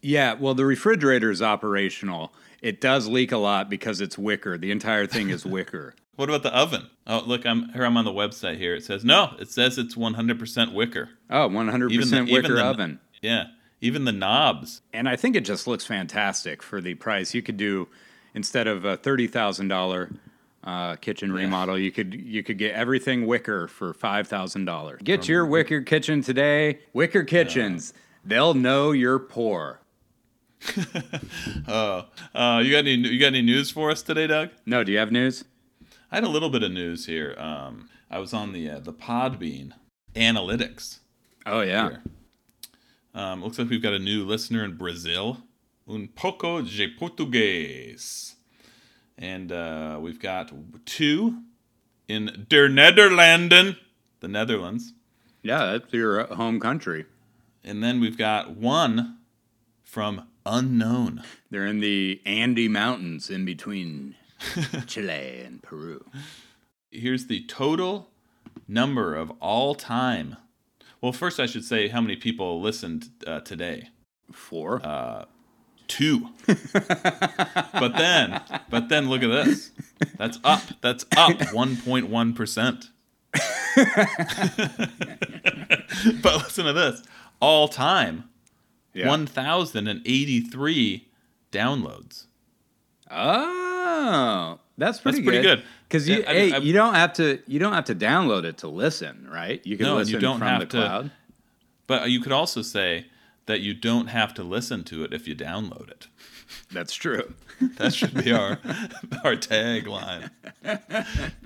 Yeah, 0.02 0.34
well, 0.34 0.54
the 0.56 0.66
refrigerator 0.66 1.30
is 1.30 1.42
operational. 1.42 2.34
It 2.62 2.82
does 2.82 3.08
leak 3.08 3.32
a 3.32 3.38
lot 3.38 3.70
because 3.70 4.02
it's 4.02 4.18
wicker. 4.18 4.58
The 4.58 4.72
entire 4.72 5.06
thing 5.06 5.30
is 5.30 5.46
wicker. 5.46 5.94
What 6.16 6.30
about 6.30 6.44
the 6.44 6.54
oven? 6.56 6.90
Oh, 7.08 7.22
look, 7.26 7.46
I'm 7.46 7.70
here. 7.70 7.84
I'm 7.86 7.96
on 7.96 8.06
the 8.06 8.12
website 8.12 8.58
here. 8.58 8.76
It 8.76 8.84
says 8.84 9.06
no. 9.06 9.36
It 9.40 9.50
says 9.50 9.78
it's 9.78 9.96
100% 9.96 10.74
wicker. 10.74 11.10
Oh, 11.30 11.48
100% 11.50 11.92
Even 11.92 12.10
the- 12.10 12.22
wicker 12.34 12.46
even 12.48 12.56
the- 12.56 12.64
oven. 12.66 13.00
Yeah, 13.22 13.44
even 13.82 14.06
the 14.06 14.12
knobs. 14.12 14.82
And 14.94 15.08
I 15.08 15.16
think 15.16 15.36
it 15.36 15.46
just 15.46 15.68
looks 15.68 15.86
fantastic 15.86 16.64
for 16.64 16.82
the 16.82 16.96
price. 16.96 17.34
You 17.34 17.42
could 17.42 17.58
do 17.58 17.88
instead 18.34 18.68
of 18.68 18.86
a 18.86 18.96
thirty 18.96 19.28
thousand 19.28 19.68
dollar 19.68 20.10
uh, 20.64 20.96
kitchen 20.98 21.32
remodel, 21.32 21.78
you 21.78 21.92
could 21.92 22.14
you 22.14 22.44
could 22.44 22.58
get 22.58 22.76
everything 22.76 23.26
wicker 23.26 23.68
for 23.68 23.94
five 23.94 24.28
thousand 24.28 24.66
dollars. 24.66 25.02
Get 25.04 25.28
your 25.28 25.46
wicker 25.46 25.82
kitchen 25.82 26.22
today. 26.22 26.80
Wicker 26.94 27.24
kitchens. 27.24 27.94
They'll 28.26 28.54
know 28.54 28.92
you're 28.92 29.20
poor. 29.20 29.82
Uh, 31.68 32.62
you 32.64 32.72
got 32.72 32.80
any? 32.80 32.96
You 32.96 33.20
got 33.20 33.28
any 33.28 33.42
news 33.42 33.72
for 33.72 33.90
us 33.90 34.02
today, 34.02 34.28
Doug? 34.28 34.50
No, 34.66 34.84
do 34.84 34.92
you 34.92 34.98
have 34.98 35.12
news? 35.12 35.46
I 36.12 36.16
had 36.16 36.24
a 36.24 36.30
little 36.30 36.50
bit 36.50 36.64
of 36.64 36.72
news 36.72 37.06
here. 37.06 37.36
Um, 37.38 37.90
I 38.10 38.20
was 38.20 38.34
on 38.34 38.54
the 38.54 38.70
uh, 38.70 38.80
the 38.80 38.94
Podbean 38.94 39.74
analytics. 40.16 41.00
Oh 41.46 41.62
yeah. 41.62 41.98
Um, 43.14 43.44
looks 43.44 43.58
like 43.58 43.70
we've 43.70 43.82
got 43.82 43.94
a 43.94 44.00
new 44.00 44.24
listener 44.24 44.64
in 44.64 44.76
Brazil. 44.76 45.40
Un 45.88 46.08
pouco 46.16 46.62
de 46.62 46.88
português. 46.96 48.36
And 49.20 49.52
uh, 49.52 50.00
we've 50.02 50.20
got 50.20 50.52
two 50.86 51.42
in 52.08 52.46
Der 52.48 52.70
Nederlanden, 52.70 53.78
the 54.22 54.30
Netherlands. 54.30 54.94
Yeah, 55.44 55.74
that's 55.74 55.94
your 55.94 56.22
uh, 56.22 56.36
home 56.36 56.60
country. 56.60 57.06
And 57.64 57.84
then 57.84 58.00
we've 58.00 58.18
got 58.18 58.56
one 58.56 59.18
from 59.84 60.28
unknown. 60.46 61.24
They're 61.52 61.68
in 61.68 61.82
the 61.82 62.22
Andy 62.26 62.70
Mountains 62.70 63.30
in 63.30 63.44
between 63.44 64.16
Chile 64.88 65.42
and 65.46 65.62
Peru. 65.62 66.06
Here's 66.90 67.28
the 67.28 67.44
total 67.46 68.10
number 68.68 69.16
of 69.16 69.32
all 69.42 69.76
time. 69.76 70.38
Well, 71.02 71.12
first 71.12 71.42
I 71.42 71.46
should 71.46 71.66
say 71.66 71.90
how 71.90 72.00
many 72.00 72.16
people 72.16 72.62
listened 72.62 73.10
uh, 73.28 73.42
today. 73.42 73.90
Four. 74.32 74.82
Uh, 74.86 75.26
two. 75.90 76.30
but 76.48 77.94
then, 77.98 78.42
but 78.70 78.88
then 78.90 79.10
look 79.10 79.22
at 79.24 79.28
this. 79.28 79.72
That's 80.18 80.40
up. 80.46 80.62
That's 80.82 81.04
up 81.18 81.38
1.1 81.38 82.36
percent. 82.36 82.86
but 86.22 86.36
listen 86.38 86.66
to 86.66 86.74
this. 86.74 87.04
All 87.42 87.68
time, 87.68 88.26
Yeah. 88.94 89.08
1,083 89.08 91.08
downloads. 91.52 92.26
Oh, 93.12 94.60
that's 94.78 95.00
pretty 95.00 95.20
that's 95.22 95.26
pretty 95.28 95.42
good. 95.44 95.64
Because 95.88 96.08
you, 96.08 96.18
Yeah, 96.20 96.30
I- 96.30 96.34
hey, 96.34 96.60
you 96.62 96.74
don't 96.74 96.94
have 96.96 97.14
to 97.14 97.40
you 97.48 97.58
don't 97.60 97.74
have 97.74 97.86
to 97.86 97.96
download 97.96 98.44
it 98.44 98.58
to 98.60 98.68
listen, 98.68 99.28
right? 99.32 99.66
You 99.66 99.78
can 99.78 99.86
No, 99.88 99.96
listen 99.98 100.14
you 100.16 100.20
don't 100.20 100.38
from 100.40 100.48
have 100.48 100.60
the 100.62 100.66
to- 100.68 100.78
cloud. 100.78 101.12
But 101.88 102.10
you 102.12 102.20
could 102.22 102.32
also 102.34 102.62
say 102.62 103.08
that 103.50 103.62
you 103.62 103.74
don't 103.74 104.08
have 104.08 104.32
to 104.36 104.44
listen 104.44 104.84
to 104.84 105.04
it 105.04 105.12
if 105.12 105.28
you 105.28 105.36
download 105.36 105.90
it. 105.90 106.08
That's 106.72 106.94
true. 106.94 107.34
That 107.76 107.94
should 107.94 108.14
be 108.24 108.32
our 108.32 108.52
our 109.26 109.36
tagline. 109.36 110.30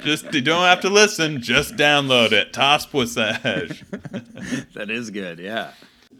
Just 0.02 0.32
you 0.32 0.42
don't 0.42 0.62
have 0.62 0.82
to 0.82 0.89
listen, 0.89 1.42
just 1.42 1.76
download 1.76 2.34
it. 2.34 2.54
Toss 2.54 2.86
Puissage. 2.86 3.82
That 4.76 4.92
is 4.92 5.10
good. 5.10 5.39
Yeah. 5.39 5.72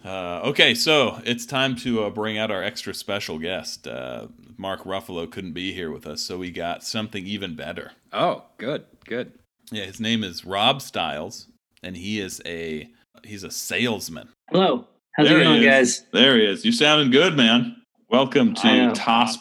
Uh, 0.04 0.42
okay, 0.46 0.74
so 0.74 1.22
it's 1.26 1.46
time 1.46 1.76
to 1.76 2.06
uh, 2.06 2.10
bring 2.10 2.40
out 2.40 2.50
our 2.50 2.64
extra 2.64 2.94
special 2.96 3.38
guest. 3.38 3.88
Uh, 3.88 4.28
Mark 4.58 4.84
Ruffalo 4.84 5.30
couldn't 5.30 5.54
be 5.54 5.74
here 5.74 5.92
with 5.92 6.08
us, 6.08 6.22
so 6.24 6.40
we 6.40 6.50
got 6.50 6.84
something 6.84 7.28
even 7.28 7.56
better. 7.56 7.92
Oh, 8.12 8.46
good, 8.58 8.86
good. 9.06 9.34
Yeah, 9.72 9.84
his 9.84 10.00
name 10.00 10.24
is 10.24 10.44
Rob 10.44 10.82
Stiles, 10.82 11.50
and 11.84 11.96
he 11.96 12.20
is 12.20 12.42
a 12.48 12.90
he's 13.24 13.44
a 13.44 13.52
salesman. 13.52 14.30
Hello. 14.50 14.88
How's 15.16 15.28
There 15.28 15.42
it 15.42 15.44
going, 15.44 15.62
is. 15.62 15.66
guys? 15.66 16.06
There 16.12 16.38
he 16.38 16.46
is. 16.46 16.66
You 16.66 16.72
sounding 16.72 17.12
good, 17.12 17.38
man. 17.38 17.76
Welcome 18.10 18.56
to 18.56 18.68
know. 18.88 18.94
Toss 18.94 19.38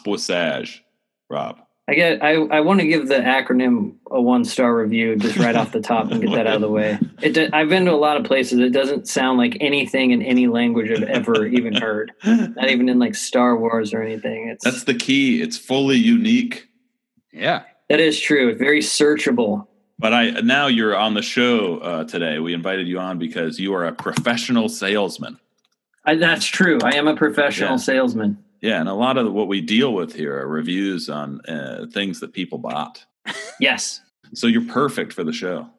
Rob. 1.29 1.59
I 1.87 1.95
get. 1.95 2.23
I, 2.23 2.33
I 2.35 2.61
want 2.61 2.79
to 2.79 2.87
give 2.87 3.07
the 3.07 3.15
acronym 3.15 3.95
a 4.09 4.21
one 4.21 4.45
star 4.45 4.75
review 4.75 5.15
just 5.15 5.35
right 5.37 5.55
off 5.55 5.71
the 5.71 5.81
top 5.81 6.11
and 6.11 6.21
get 6.21 6.31
that 6.31 6.47
out 6.47 6.55
of 6.55 6.61
the 6.61 6.69
way. 6.69 6.97
It. 7.21 7.33
do- 7.33 7.49
I've 7.51 7.69
been 7.69 7.85
to 7.85 7.91
a 7.91 7.95
lot 7.97 8.17
of 8.17 8.23
places. 8.23 8.59
It 8.59 8.71
doesn't 8.71 9.07
sound 9.07 9.37
like 9.39 9.57
anything 9.59 10.11
in 10.11 10.21
any 10.21 10.47
language 10.47 10.91
I've 10.91 11.03
ever 11.03 11.45
even 11.47 11.73
heard. 11.73 12.11
Not 12.23 12.69
even 12.69 12.87
in 12.87 12.99
like 12.99 13.15
Star 13.15 13.57
Wars 13.57 13.93
or 13.93 14.01
anything. 14.03 14.47
It's 14.49 14.63
That's 14.63 14.83
the 14.83 14.93
key. 14.93 15.41
It's 15.41 15.57
fully 15.57 15.97
unique. 15.97 16.67
Yeah. 17.31 17.63
that 17.89 17.99
is 17.99 18.19
true. 18.19 18.55
Very 18.55 18.79
searchable. 18.79 19.67
But 19.99 20.13
I 20.13 20.29
now 20.41 20.67
you're 20.67 20.95
on 20.95 21.15
the 21.15 21.21
show 21.21 21.79
uh, 21.79 22.03
today. 22.05 22.39
We 22.39 22.53
invited 22.53 22.87
you 22.87 22.99
on 22.99 23.17
because 23.19 23.59
you 23.59 23.73
are 23.73 23.85
a 23.85 23.91
professional 23.91 24.69
salesman. 24.69 25.39
I, 26.05 26.15
that's 26.15 26.45
true. 26.45 26.79
I 26.83 26.95
am 26.95 27.07
a 27.07 27.15
professional 27.15 27.71
Yeah. 27.71 27.75
salesman. 27.77 28.37
Yeah, 28.61 28.79
and 28.79 28.87
a 28.87 28.93
lot 28.93 29.17
of 29.17 29.31
what 29.33 29.47
we 29.47 29.59
deal 29.61 29.93
with 29.93 30.15
here 30.15 30.37
are 30.39 30.47
reviews 30.47 31.09
on 31.09 31.41
uh, 31.47 31.85
things 31.91 32.19
that 32.21 32.31
people 32.33 32.57
bought. 32.59 33.05
Yes, 33.59 34.01
So 34.33 34.47
you're 34.47 34.65
perfect 34.65 35.11
for 35.13 35.23
the 35.23 35.33
show. 35.33 35.69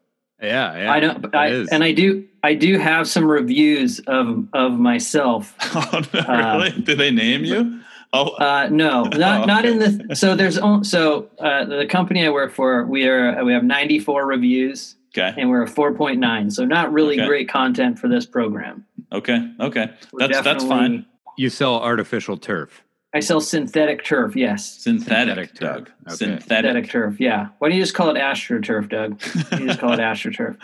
Yeah. 0.43 0.77
yeah 0.77 0.93
I 0.93 1.01
know. 1.01 1.21
I, 1.33 1.47
and 1.73 1.83
I 1.83 1.93
do. 1.93 2.27
I 2.43 2.53
do 2.55 2.79
have 2.79 3.09
some 3.09 3.25
reviews 3.25 4.01
of 4.01 4.47
of 4.53 4.73
myself. 4.79 5.55
Oh, 5.75 6.03
no, 6.13 6.57
really? 6.59 6.83
Did 6.83 6.99
they 6.99 7.11
name 7.11 7.45
you? 7.45 7.81
Oh, 8.13 8.31
Uh, 8.35 8.69
no, 8.71 9.05
not 9.17 9.43
Oh, 9.43 9.45
not 9.47 9.65
in 9.65 9.79
the. 9.79 10.15
So 10.17 10.35
there's 10.37 10.59
on- 10.59 10.85
so 10.85 11.31
uh, 11.39 11.65
the 11.65 11.87
company 11.87 12.27
I 12.27 12.31
work 12.31 12.53
for. 12.53 12.85
We 12.85 13.07
are 13.09 13.43
we 13.45 13.53
have 13.55 13.65
94 13.65 14.27
reviews 14.27 14.97
okay, 15.17 15.33
and 15.41 15.49
we're 15.49 15.63
a 15.63 15.69
4.9. 15.71 16.53
So 16.53 16.65
not 16.67 16.93
really 16.93 17.17
Okay. 17.19 17.27
great 17.27 17.49
content 17.49 17.99
for 17.99 18.09
this 18.09 18.27
program. 18.27 18.85
Okay, 19.15 19.51
okay. 19.61 19.91
We're 20.13 20.29
That's 20.29 20.41
that's 20.43 20.65
fine. 20.65 21.07
you 21.39 21.49
sell 21.51 21.77
artificial 21.81 22.37
turf. 22.37 22.83
I 23.17 23.21
sell 23.21 23.41
synthetic 23.41 24.05
turf. 24.05 24.35
Yes, 24.35 24.83
Synthetic, 24.83 25.51
Synthetic 25.51 25.55
turf. 25.55 25.61
Doug. 25.61 25.91
Okay. 26.09 26.17
synthetic 26.17 26.43
Synthetic. 26.43 26.91
turf. 26.91 27.21
Yeah. 27.21 27.49
Why 27.59 27.69
don't 27.69 27.77
you 27.79 27.83
just 27.85 27.95
call 27.95 28.11
it 28.11 28.17
astroturf, 28.19 28.89
Doug? 28.89 29.23
You 29.61 29.69
just 29.69 29.79
call 29.79 29.93
it 29.93 30.01
astroturf. 30.01 30.57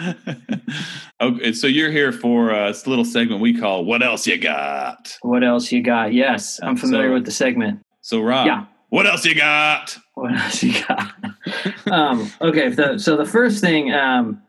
okay, 1.20 1.52
so 1.52 1.66
you're 1.68 1.92
here 1.92 2.10
for 2.12 2.52
uh, 2.52 2.68
this 2.68 2.86
little 2.88 3.04
segment 3.04 3.40
we 3.40 3.56
call 3.58 3.84
"What 3.84 4.02
Else 4.02 4.26
You 4.26 4.36
Got." 4.38 5.16
What 5.22 5.44
else 5.44 5.70
you 5.70 5.80
got? 5.82 6.12
Yes, 6.12 6.58
I'm 6.62 6.76
familiar 6.76 7.08
So- 7.10 7.14
with 7.14 7.24
the 7.24 7.30
segment. 7.30 7.80
So 8.00 8.20
Rob, 8.20 8.46
Yeah. 8.46 8.64
what 8.88 9.06
else 9.06 9.24
you 9.24 9.34
got? 9.36 9.96
What 10.14 10.34
else 10.34 10.62
you 10.62 10.72
got? 10.88 11.12
um, 11.92 12.30
okay, 12.40 12.72
so, 12.74 12.96
so 12.96 13.16
the 13.16 13.24
first 13.26 13.60
thing, 13.60 13.92
um, 13.92 14.42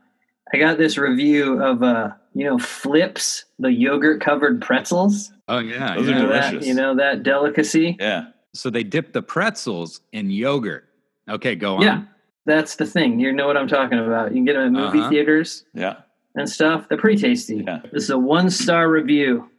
I 0.53 0.57
got 0.57 0.77
this 0.77 0.97
review 0.97 1.61
of 1.61 1.83
uh, 1.83 2.11
you 2.33 2.45
know, 2.45 2.57
Flipz, 2.57 3.43
the 3.59 3.71
yogurt 3.71 4.21
covered 4.21 4.61
pretzels. 4.61 5.31
Oh 5.47 5.59
yeah. 5.59 5.95
Those 5.95 6.07
You 6.07 6.13
are 6.13 6.15
yeah. 6.17 6.21
know 6.23 6.29
that, 6.29 6.49
delicious. 6.51 6.67
you 6.67 6.73
know 6.73 6.95
that 6.95 7.23
delicacy. 7.23 7.97
Yeah, 7.99 8.27
So 8.53 8.69
they 8.69 8.83
dip 8.83 9.13
the 9.13 9.21
pretzels 9.21 10.01
in 10.11 10.29
yogurt. 10.31 10.87
Okay, 11.29 11.55
go 11.55 11.75
on. 11.77 11.81
Yeah, 11.81 12.03
that's 12.45 12.75
the 12.77 12.85
thing. 12.85 13.19
You 13.19 13.31
know 13.33 13.47
what 13.47 13.57
I'm 13.57 13.67
talking 13.67 13.99
about. 13.99 14.29
You 14.29 14.37
can 14.37 14.45
get 14.45 14.53
them 14.53 14.67
in 14.67 14.73
movie 14.73 14.99
Uh-huh. 14.99 15.09
theaters 15.09 15.65
yeah. 15.73 15.97
and 16.35 16.49
stuff. 16.49 16.87
They're 16.89 16.97
pretty 16.97 17.21
tasty. 17.21 17.63
Yeah. 17.67 17.81
This 17.91 18.03
is 18.03 18.09
a 18.09 18.17
one 18.19 18.49
star 18.49 18.89
review, 18.89 19.49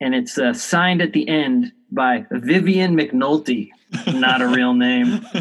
and 0.00 0.14
it's 0.14 0.36
uh, 0.38 0.52
signed 0.54 1.02
at 1.02 1.12
the 1.12 1.28
end 1.28 1.72
by 1.92 2.24
Vivian 2.30 2.96
McNulty. 2.96 3.70
Not 4.08 4.42
a 4.42 4.48
real 4.48 4.74
name. 4.74 5.24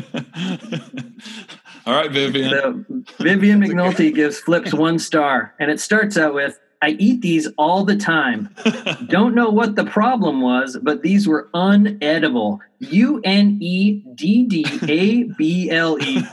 All 1.86 1.94
right, 1.94 2.12
Vivian. 2.12 2.50
So 2.52 2.84
Vivian 3.20 3.62
McNulty 3.62 4.14
gives 4.14 4.42
Flipz 4.42 4.74
one 4.74 4.98
star, 5.00 5.54
and 5.60 5.70
it 5.72 5.80
starts 5.80 6.18
out 6.18 6.34
with 6.34 6.60
I 6.86 6.90
eat 7.00 7.22
these 7.22 7.48
all 7.58 7.84
the 7.84 7.96
time. 7.96 8.54
Don't 9.08 9.34
know 9.34 9.50
what 9.50 9.76
the 9.76 9.86
problem 9.86 10.42
was, 10.42 10.78
but 10.84 11.02
these 11.02 11.28
were 11.28 11.50
unedible. 11.56 12.60
U 12.78 13.20
N 13.24 13.58
E 13.60 14.04
D 14.14 14.46
D 14.46 14.68
A 14.88 15.24
B 15.36 15.72
L 15.72 15.98
E 16.00 16.24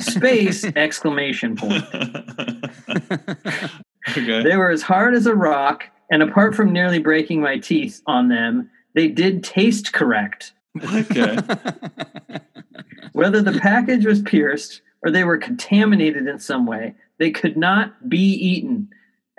space 0.00 0.64
exclamation 0.76 1.56
point. 1.56 1.84
okay. 4.16 4.42
They 4.42 4.56
were 4.56 4.70
as 4.70 4.80
hard 4.80 5.12
as 5.12 5.26
a 5.26 5.34
rock, 5.34 5.84
and 6.10 6.22
apart 6.22 6.54
from 6.54 6.72
nearly 6.72 6.98
breaking 6.98 7.42
my 7.42 7.58
teeth 7.58 8.00
on 8.06 8.28
them, 8.28 8.70
they 8.94 9.08
did 9.08 9.44
taste 9.44 9.92
correct. 9.92 10.54
Okay. 10.82 11.36
Whether 13.12 13.42
the 13.42 13.58
package 13.60 14.06
was 14.06 14.22
pierced 14.22 14.80
or 15.02 15.10
they 15.10 15.24
were 15.24 15.36
contaminated 15.36 16.26
in 16.26 16.38
some 16.38 16.64
way, 16.64 16.94
they 17.18 17.30
could 17.30 17.58
not 17.58 18.08
be 18.08 18.32
eaten. 18.32 18.88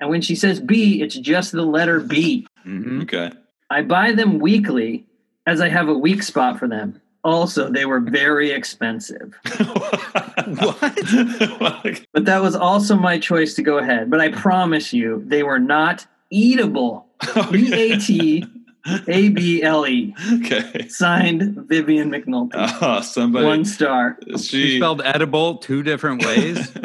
And 0.03 0.09
when 0.09 0.19
she 0.21 0.35
says 0.35 0.59
B, 0.59 1.01
it's 1.01 1.15
just 1.15 1.53
the 1.53 1.61
letter 1.61 2.01
B. 2.01 2.45
Mhm. 2.67 3.03
Okay. 3.03 3.31
I 3.69 3.83
buy 3.83 4.11
them 4.11 4.39
weekly 4.39 5.05
as 5.47 5.61
I 5.61 5.69
have 5.69 5.87
a 5.87 5.93
weak 5.97 6.23
spot 6.23 6.59
for 6.59 6.67
them. 6.67 6.99
Also, 7.23 7.69
they 7.69 7.85
were 7.85 8.01
very 8.01 8.51
expensive. 8.51 9.33
what? 10.59 12.01
But 12.11 12.25
that 12.25 12.41
was 12.41 12.53
also 12.53 12.97
my 12.97 13.17
choice 13.17 13.53
to 13.53 13.61
go 13.61 13.77
ahead. 13.77 14.09
But 14.09 14.19
I 14.19 14.27
promise 14.27 14.91
you, 14.91 15.23
they 15.25 15.41
were 15.41 15.57
not 15.59 16.05
eatable. 16.29 17.07
E 17.53 17.71
A 17.73 17.97
T 17.97 18.43
A 19.07 19.29
B 19.29 19.63
L 19.63 19.87
E. 19.87 20.13
Okay. 20.33 20.87
Signed 20.89 21.67
Vivian 21.67 22.11
McNulty. 22.11 22.51
Oh, 22.81 23.01
somebody. 23.01 23.45
One 23.45 23.63
star. 23.65 24.17
She 24.31 24.37
she 24.37 24.77
spelled 24.77 25.01
edible 25.03 25.57
two 25.57 25.83
different 25.83 26.25
ways. 26.25 26.71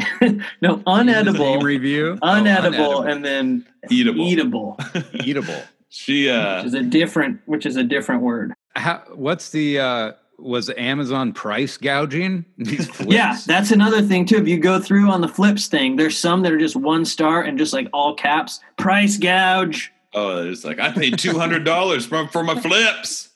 no, 0.20 0.76
Same 0.76 0.84
unedible. 0.84 1.62
review. 1.62 2.18
Oh, 2.22 2.26
Unedible 2.26 3.10
and 3.10 3.24
then 3.24 3.66
eatable. 3.90 4.26
eatable, 4.26 4.76
eatable. 5.24 5.62
She 5.88 6.26
which 6.26 6.34
uh 6.34 6.62
is 6.66 6.74
a 6.74 6.82
different, 6.82 7.40
which 7.46 7.66
is 7.66 7.76
a 7.76 7.82
different 7.84 8.22
word. 8.22 8.52
How, 8.76 9.02
what's 9.14 9.50
the 9.50 9.78
uh 9.80 10.12
was 10.38 10.70
Amazon 10.70 11.32
price 11.32 11.76
gouging 11.76 12.44
these 12.56 12.88
Flipz? 12.88 13.12
Yeah, 13.12 13.36
that's 13.46 13.70
another 13.72 14.00
thing 14.02 14.24
too. 14.24 14.36
If 14.36 14.48
you 14.48 14.58
go 14.58 14.80
through 14.80 15.10
on 15.10 15.20
the 15.20 15.26
Flipz 15.26 15.66
thing, 15.66 15.96
there's 15.96 16.16
some 16.16 16.42
that 16.42 16.52
are 16.52 16.58
just 16.58 16.76
one 16.76 17.04
star 17.04 17.42
and 17.42 17.58
just 17.58 17.72
like 17.72 17.88
all 17.92 18.14
caps, 18.14 18.60
price 18.78 19.16
gouge. 19.16 19.92
Oh 20.12 20.48
it's 20.48 20.64
like 20.64 20.78
I 20.80 20.90
paid 20.92 21.18
two 21.18 21.38
hundred 21.38 21.64
dollars 21.64 22.06
for 22.06 22.26
for 22.28 22.42
my 22.42 22.54
Flipz. 22.54 23.28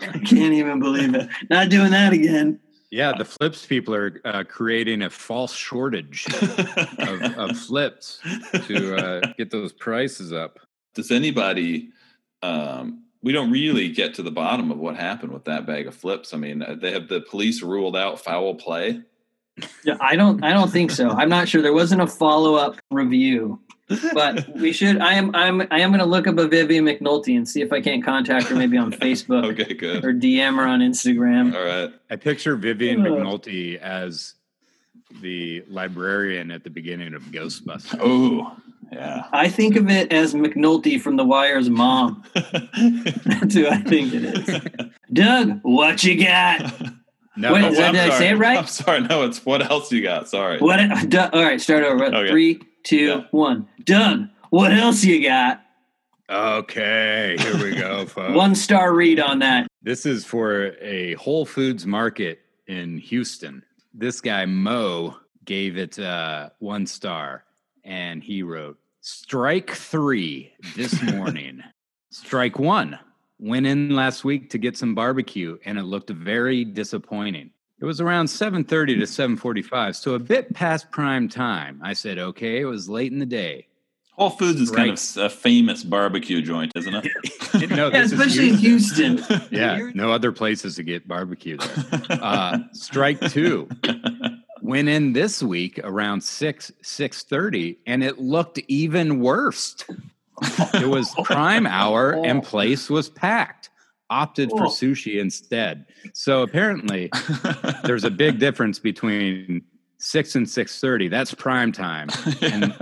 I 0.00 0.18
can't 0.18 0.54
even 0.54 0.78
believe 0.80 1.14
it. 1.14 1.28
Not 1.50 1.68
doing 1.68 1.90
that 1.90 2.12
again. 2.12 2.60
yeah. 2.90 3.12
The 3.16 3.24
Flipz 3.24 3.66
people 3.66 3.94
are 3.94 4.20
uh, 4.24 4.44
creating 4.48 5.02
a 5.02 5.10
false 5.10 5.54
shortage 5.54 6.26
of, 6.26 6.42
of 6.42 7.50
Flipz 7.66 8.18
to 8.66 8.96
uh, 8.96 9.32
get 9.36 9.50
those 9.50 9.72
prices 9.72 10.32
up. 10.32 10.60
Does 10.94 11.10
anybody 11.10 11.88
um 12.42 13.02
we 13.22 13.32
don't 13.32 13.50
really 13.50 13.88
get 13.88 14.14
to 14.14 14.22
the 14.22 14.30
bottom 14.30 14.70
of 14.70 14.78
what 14.78 14.96
happened 14.96 15.32
with 15.32 15.44
that 15.44 15.64
bag 15.64 15.86
of 15.86 15.94
flips. 15.94 16.34
I 16.34 16.38
mean, 16.38 16.62
uh, 16.62 16.74
they 16.74 16.90
have 16.90 17.08
the 17.08 17.20
police 17.20 17.62
ruled 17.62 17.96
out 17.96 18.20
foul 18.20 18.56
play. 18.56 19.00
Yeah, 19.84 19.96
I 20.00 20.16
don't. 20.16 20.42
I 20.42 20.52
don't 20.52 20.70
think 20.70 20.90
so. 20.90 21.10
I'm 21.10 21.28
not 21.28 21.48
sure. 21.48 21.62
There 21.62 21.74
wasn't 21.74 22.00
a 22.02 22.06
follow 22.06 22.54
up 22.54 22.76
review, 22.90 23.60
but 24.14 24.48
we 24.56 24.72
should. 24.72 24.98
I 25.00 25.14
am. 25.14 25.34
I'm. 25.34 25.60
I 25.70 25.80
am 25.80 25.90
going 25.90 26.00
to 26.00 26.06
look 26.06 26.26
up 26.26 26.38
a 26.38 26.46
Vivian 26.48 26.84
McNulty 26.84 27.36
and 27.36 27.48
see 27.48 27.60
if 27.62 27.72
I 27.72 27.80
can't 27.80 28.04
contact 28.04 28.46
her 28.48 28.54
maybe 28.56 28.76
on 28.76 28.92
Facebook 28.92 29.58
Okay, 29.58 29.74
good. 29.74 30.04
or 30.04 30.12
DM 30.12 30.56
her 30.56 30.66
on 30.66 30.80
Instagram. 30.80 31.54
All 31.54 31.64
right. 31.64 31.92
I 32.10 32.16
picture 32.16 32.56
Vivian 32.56 33.00
Ugh. 33.06 33.12
McNulty 33.12 33.78
as 33.78 34.34
the 35.20 35.62
librarian 35.68 36.50
at 36.50 36.64
the 36.64 36.70
beginning 36.70 37.14
of 37.14 37.22
Ghostbusters. 37.24 37.98
Oh, 38.00 38.56
yeah. 38.90 39.24
I 39.32 39.48
think 39.48 39.76
of 39.76 39.90
it 39.90 40.12
as 40.12 40.34
McNulty 40.34 41.00
from 41.00 41.16
The 41.16 41.24
Wire's 41.24 41.68
mom. 41.68 42.24
That's 42.34 43.54
who 43.54 43.66
I 43.68 43.76
think 43.82 44.14
it 44.14 44.24
is. 44.24 44.60
Doug, 45.12 45.60
what 45.62 46.02
you 46.04 46.24
got? 46.24 46.72
No, 47.36 47.52
Wait, 47.54 47.64
is 47.64 47.76
that- 47.78 47.88
I'm 47.88 47.94
did 47.94 48.10
I 48.10 48.18
say 48.18 48.28
it 48.30 48.34
right? 48.36 48.58
I'm 48.58 48.66
sorry. 48.66 49.00
No, 49.00 49.24
it's 49.24 49.44
what 49.44 49.62
else 49.62 49.90
you 49.92 50.02
got? 50.02 50.28
Sorry. 50.28 50.58
What? 50.58 50.78
All 51.34 51.42
right, 51.42 51.60
start 51.60 51.84
over. 51.84 52.04
Okay. 52.06 52.30
Three, 52.30 52.60
two, 52.82 53.24
one. 53.30 53.68
Done. 53.84 54.30
What 54.50 54.72
else 54.72 55.04
you 55.04 55.22
got? 55.22 55.62
okay, 56.28 57.36
here 57.38 57.62
we 57.62 57.74
go, 57.74 58.06
folks. 58.06 58.34
One 58.34 58.54
star 58.54 58.94
read 58.94 59.20
on 59.20 59.38
that. 59.40 59.66
This 59.82 60.06
is 60.06 60.24
for 60.24 60.74
a 60.80 61.14
Whole 61.14 61.44
Foods 61.44 61.86
market 61.86 62.40
in 62.66 62.98
Houston. 62.98 63.64
This 63.92 64.20
guy 64.20 64.46
Mo 64.46 65.16
gave 65.44 65.76
it 65.76 65.98
uh, 65.98 66.50
one 66.58 66.86
star, 66.86 67.44
and 67.84 68.22
he 68.22 68.42
wrote, 68.42 68.78
"Strike 69.00 69.70
three 69.70 70.52
this 70.76 71.02
morning. 71.12 71.62
Strike 72.10 72.58
one 72.58 72.98
went 73.38 73.66
in 73.66 73.90
last 73.90 74.24
week 74.24 74.50
to 74.50 74.58
get 74.58 74.76
some 74.76 74.94
barbecue, 74.94 75.58
and 75.64 75.78
it 75.78 75.82
looked 75.82 76.10
very 76.10 76.64
disappointing. 76.64 77.50
It 77.82 77.84
was 77.84 78.00
around 78.00 78.26
7:30 78.28 79.00
to 79.00 79.06
7:45, 79.06 79.96
so 79.96 80.14
a 80.14 80.18
bit 80.20 80.54
past 80.54 80.92
prime 80.92 81.28
time. 81.28 81.80
I 81.82 81.94
said, 81.94 82.16
okay, 82.16 82.60
it 82.60 82.64
was 82.64 82.88
late 82.88 83.10
in 83.10 83.18
the 83.18 83.26
day. 83.26 83.66
Whole 84.12 84.30
Foods 84.30 84.60
is 84.60 84.70
kind 84.70 84.90
of 84.90 85.16
a 85.16 85.28
famous 85.28 85.82
barbecue 85.82 86.42
joint, 86.42 86.70
isn't 86.76 86.94
it? 86.94 87.70
No, 87.70 87.88
Yeah, 87.88 88.00
this 88.00 88.12
is 88.12 88.20
especially 88.20 88.50
in 88.50 88.54
Houston. 88.58 89.24
Yeah, 89.50 89.90
no 89.94 90.12
other 90.12 90.30
places 90.30 90.76
to 90.76 90.84
get 90.84 91.08
barbecue 91.08 91.56
there. 91.56 91.98
Uh, 92.22 92.58
strike 92.72 93.20
two 93.32 93.68
went 94.62 94.88
in 94.88 95.12
this 95.12 95.42
week 95.42 95.80
around 95.82 96.22
six 96.22 96.70
six 96.82 97.24
thirty, 97.24 97.80
and 97.84 98.04
it 98.04 98.20
looked 98.20 98.60
even 98.68 99.18
worse. 99.18 99.74
It 100.74 100.88
was 100.88 101.12
prime 101.24 101.66
hour, 101.66 102.12
and 102.24 102.44
place 102.44 102.88
was 102.88 103.08
packed. 103.08 103.70
Opted 104.10 104.50
for 104.50 104.64
Oh. 104.64 104.68
sushi 104.68 105.18
instead. 105.20 105.86
So 106.12 106.42
apparently, 106.42 107.10
there's 107.84 108.04
a 108.04 108.10
big 108.10 108.38
difference 108.38 108.78
between 108.78 109.62
six 109.98 110.34
and 110.34 110.48
six 110.48 110.80
thirty. 110.80 111.08
That's 111.08 111.32
prime 111.34 111.72
time, 111.72 112.08
and 112.42 112.74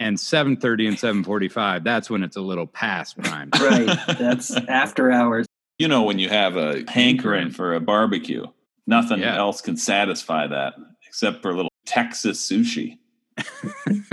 and 0.00 0.18
seven 0.18 0.56
thirty 0.56 0.86
and 0.86 0.98
seven 0.98 1.24
forty 1.24 1.48
five. 1.48 1.84
That's 1.84 2.08
when 2.08 2.22
it's 2.22 2.36
a 2.36 2.40
little 2.40 2.66
past 2.66 3.18
prime. 3.18 3.50
time. 3.50 3.86
Right. 3.86 3.98
That's 4.18 4.54
after 4.68 5.10
hours. 5.12 5.46
you 5.78 5.88
know, 5.88 6.02
when 6.04 6.18
you 6.18 6.28
have 6.30 6.56
a 6.56 6.84
hankering 6.90 7.50
for 7.50 7.74
a 7.74 7.80
barbecue, 7.80 8.46
nothing 8.86 9.20
Yeah. 9.20 9.36
else 9.36 9.60
can 9.60 9.76
satisfy 9.76 10.46
that 10.46 10.74
except 11.06 11.42
for 11.42 11.50
a 11.50 11.54
little 11.54 11.70
Texas 11.86 12.40
sushi. 12.50 12.98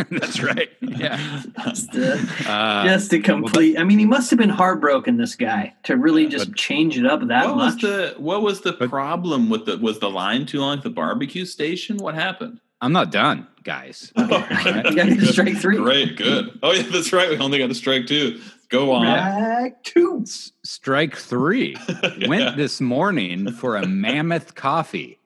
That's 0.10 0.42
right. 0.42 0.70
Yeah. 0.82 1.42
Just 1.66 1.92
to, 1.94 2.28
Uh, 2.48 2.84
just 2.86 3.10
to 3.12 3.20
complete. 3.20 3.78
I 3.80 3.84
mean, 3.84 4.00
he 4.00 4.06
must 4.06 4.30
have 4.30 4.40
been 4.40 4.50
heartbroken. 4.50 5.18
This 5.18 5.36
guy 5.36 5.74
to 5.84 5.98
really 5.98 6.28
just 6.28 6.50
But- 6.50 6.58
change 6.58 6.98
it 6.98 7.06
up 7.06 7.28
that 7.28 7.48
what 7.48 7.56
was 7.58 7.78
the 7.78 8.16
what 8.18 8.42
was 8.42 8.62
the 8.62 8.74
But- 8.74 8.90
problem 8.90 9.50
with 9.50 9.66
the 9.66 9.78
was 9.78 10.00
the 10.00 10.10
line 10.10 10.46
too 10.46 10.60
long 10.60 10.78
at 10.78 10.84
the 10.84 10.90
barbecue 10.90 11.46
station? 11.46 11.98
What 11.98 12.16
happened? 12.16 12.60
I'm 12.82 12.92
not 12.92 13.12
done, 13.12 13.48
guys. 13.64 14.12
You 14.18 14.28
got 14.28 14.92
to 15.08 15.26
strike 15.28 15.58
three. 15.58 15.78
Great, 15.78 16.18
good. 16.18 16.60
Oh 16.62 16.72
yeah, 16.74 16.84
that's 16.84 17.14
right. 17.14 17.30
We 17.30 17.38
only 17.38 17.58
got 17.60 17.68
to 17.68 17.76
strike 17.76 18.06
two. 18.08 18.40
Go 18.70 18.92
on. 18.92 19.06
Strike 19.06 19.84
two. 19.84 20.20
S- 20.24 20.52
Strike 20.64 21.16
three 21.16 21.76
went 22.28 22.58
this 22.58 22.82
morning 22.82 23.52
for 23.52 23.76
a 23.78 23.86
mammoth 23.88 24.56
coffee, 24.56 25.20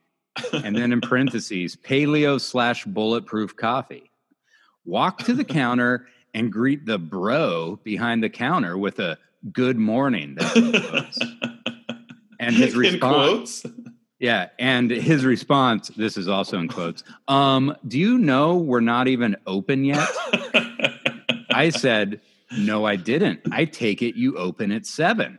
and 0.53 0.75
then 0.75 0.91
in 0.91 1.01
parentheses, 1.01 1.75
paleo 1.75 2.39
slash 2.39 2.85
bulletproof 2.85 3.55
coffee. 3.55 4.11
Walk 4.85 5.19
to 5.19 5.33
the 5.33 5.43
counter 5.43 6.07
and 6.33 6.51
greet 6.51 6.85
the 6.85 6.97
bro 6.97 7.79
behind 7.83 8.23
the 8.23 8.29
counter 8.29 8.77
with 8.77 8.99
a 8.99 9.17
good 9.51 9.77
morning. 9.77 10.37
And 12.39 12.55
his 12.55 12.75
response, 12.75 13.65
yeah, 14.19 14.47
and 14.57 14.89
his 14.89 15.25
response, 15.25 15.89
this 15.89 16.17
is 16.17 16.27
also 16.27 16.57
in 16.57 16.69
quotes. 16.69 17.03
Um, 17.27 17.75
do 17.87 17.99
you 17.99 18.17
know 18.17 18.55
we're 18.55 18.79
not 18.79 19.07
even 19.09 19.35
open 19.45 19.83
yet? 19.83 20.07
I 21.51 21.69
said, 21.69 22.21
No, 22.57 22.85
I 22.85 22.95
didn't. 22.95 23.41
I 23.51 23.65
take 23.65 24.01
it 24.01 24.15
you 24.15 24.37
open 24.37 24.71
at 24.71 24.85
seven. 24.85 25.37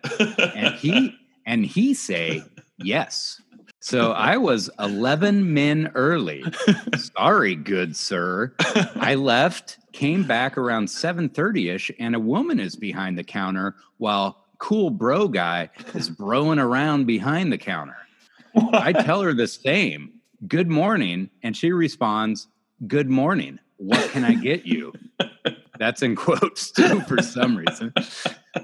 And 0.55 0.75
he 0.75 1.17
and 1.47 1.65
he 1.65 1.95
say, 1.95 2.43
Yes. 2.79 3.41
So 3.81 4.13
I 4.13 4.37
was 4.37 4.69
11 4.79 5.55
men 5.55 5.91
early. 5.95 6.45
Sorry, 6.97 7.55
good 7.55 7.97
sir. 7.97 8.53
I 8.97 9.15
left, 9.15 9.79
came 9.93 10.23
back 10.25 10.59
around 10.59 10.87
7:30ish, 10.87 11.91
and 11.99 12.15
a 12.15 12.21
woman 12.21 12.61
is 12.61 12.77
behind 12.77 13.17
the 13.17 13.25
counter 13.25 13.75
while 13.97 14.45
cool 14.59 14.91
bro 14.91 15.29
guy 15.29 15.71
is 15.95 16.11
broing 16.11 16.63
around 16.63 17.07
behind 17.07 17.51
the 17.51 17.59
counter. 17.59 17.97
I 18.73 18.93
tell 18.93 19.23
her 19.23 19.33
the 19.33 19.49
same. 19.49 20.13
Good 20.47 20.69
morning. 20.69 21.31
And 21.43 21.57
she 21.57 21.73
responds, 21.73 22.49
Good 22.87 23.09
morning. 23.09 23.59
What 23.79 24.11
can 24.11 24.25
I 24.25 24.35
get 24.35 24.67
you? 24.67 24.93
That's 25.81 26.03
in 26.03 26.15
quotes 26.15 26.71
too 26.73 27.01
for 27.01 27.21
some 27.23 27.57
reason. 27.57 27.93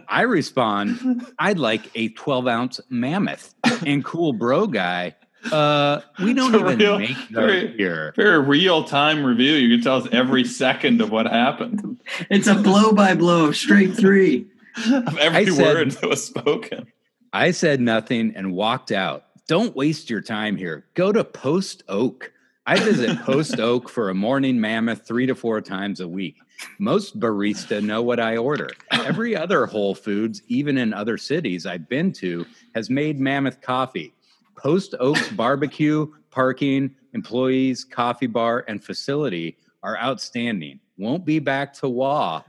I 0.06 0.22
respond, 0.22 1.26
I'd 1.38 1.58
like 1.58 1.90
a 1.94 2.10
12 2.10 2.46
ounce 2.46 2.80
mammoth. 2.90 3.54
And 3.86 4.04
cool 4.04 4.34
bro 4.34 4.66
guy, 4.66 5.16
uh, 5.50 6.02
we 6.22 6.34
don't 6.34 6.54
It's 6.54 6.62
a 6.62 6.66
even 6.66 6.78
real- 6.78 6.98
make 6.98 7.16
very- 7.30 7.66
those 7.68 7.76
here. 7.76 8.12
Very 8.16 8.38
real 8.40 8.84
time 8.84 9.24
review. 9.24 9.54
You 9.54 9.76
can 9.76 9.82
tell 9.82 9.96
us 9.96 10.08
every 10.12 10.44
second 10.62 11.00
of 11.00 11.10
what 11.10 11.26
happened, 11.26 12.00
It's 12.30 12.46
a 12.48 12.54
blow 12.54 12.92
by 12.92 13.14
blow 13.14 13.46
of 13.46 13.56
strike 13.56 13.94
three. 13.94 14.46
of 14.92 15.16
every 15.18 15.46
said- 15.46 15.64
word 15.74 15.90
that 15.92 16.08
was 16.08 16.22
spoken. 16.24 16.86
I 17.32 17.50
said 17.52 17.80
nothing 17.80 18.34
and 18.36 18.52
walked 18.52 18.92
out. 18.92 19.24
Don't 19.48 19.74
waste 19.74 20.10
your 20.10 20.20
time 20.20 20.56
here. 20.56 20.84
Go 20.94 21.12
to 21.12 21.24
Post 21.24 21.82
Oak. 21.88 22.32
I 22.68 22.80
visit 22.80 23.20
Post 23.20 23.60
Oak 23.60 23.88
for 23.88 24.10
a 24.10 24.14
morning 24.14 24.60
mammoth 24.60 25.06
three 25.06 25.24
to 25.26 25.36
four 25.36 25.60
times 25.60 26.00
a 26.00 26.08
week. 26.08 26.36
Most 26.80 27.20
barista 27.20 27.80
know 27.80 28.02
what 28.02 28.18
I 28.18 28.38
order. 28.38 28.70
Every 28.90 29.36
other 29.36 29.66
Whole 29.66 29.94
Foods, 29.94 30.42
even 30.48 30.76
in 30.76 30.92
other 30.92 31.16
cities 31.16 31.64
I've 31.64 31.88
been 31.88 32.12
to, 32.14 32.44
has 32.74 32.90
made 32.90 33.20
mammoth 33.20 33.60
coffee. 33.60 34.12
Post 34.56 34.96
Oak's 34.98 35.28
barbecue, 35.28 36.12
parking, 36.32 36.92
employees, 37.12 37.84
coffee 37.84 38.26
bar, 38.26 38.64
and 38.66 38.82
facility 38.82 39.58
are 39.84 39.96
outstanding. 39.98 40.80
Won't 40.98 41.24
be 41.24 41.38
back 41.38 41.72
to 41.74 41.88
Wah. 41.88 42.42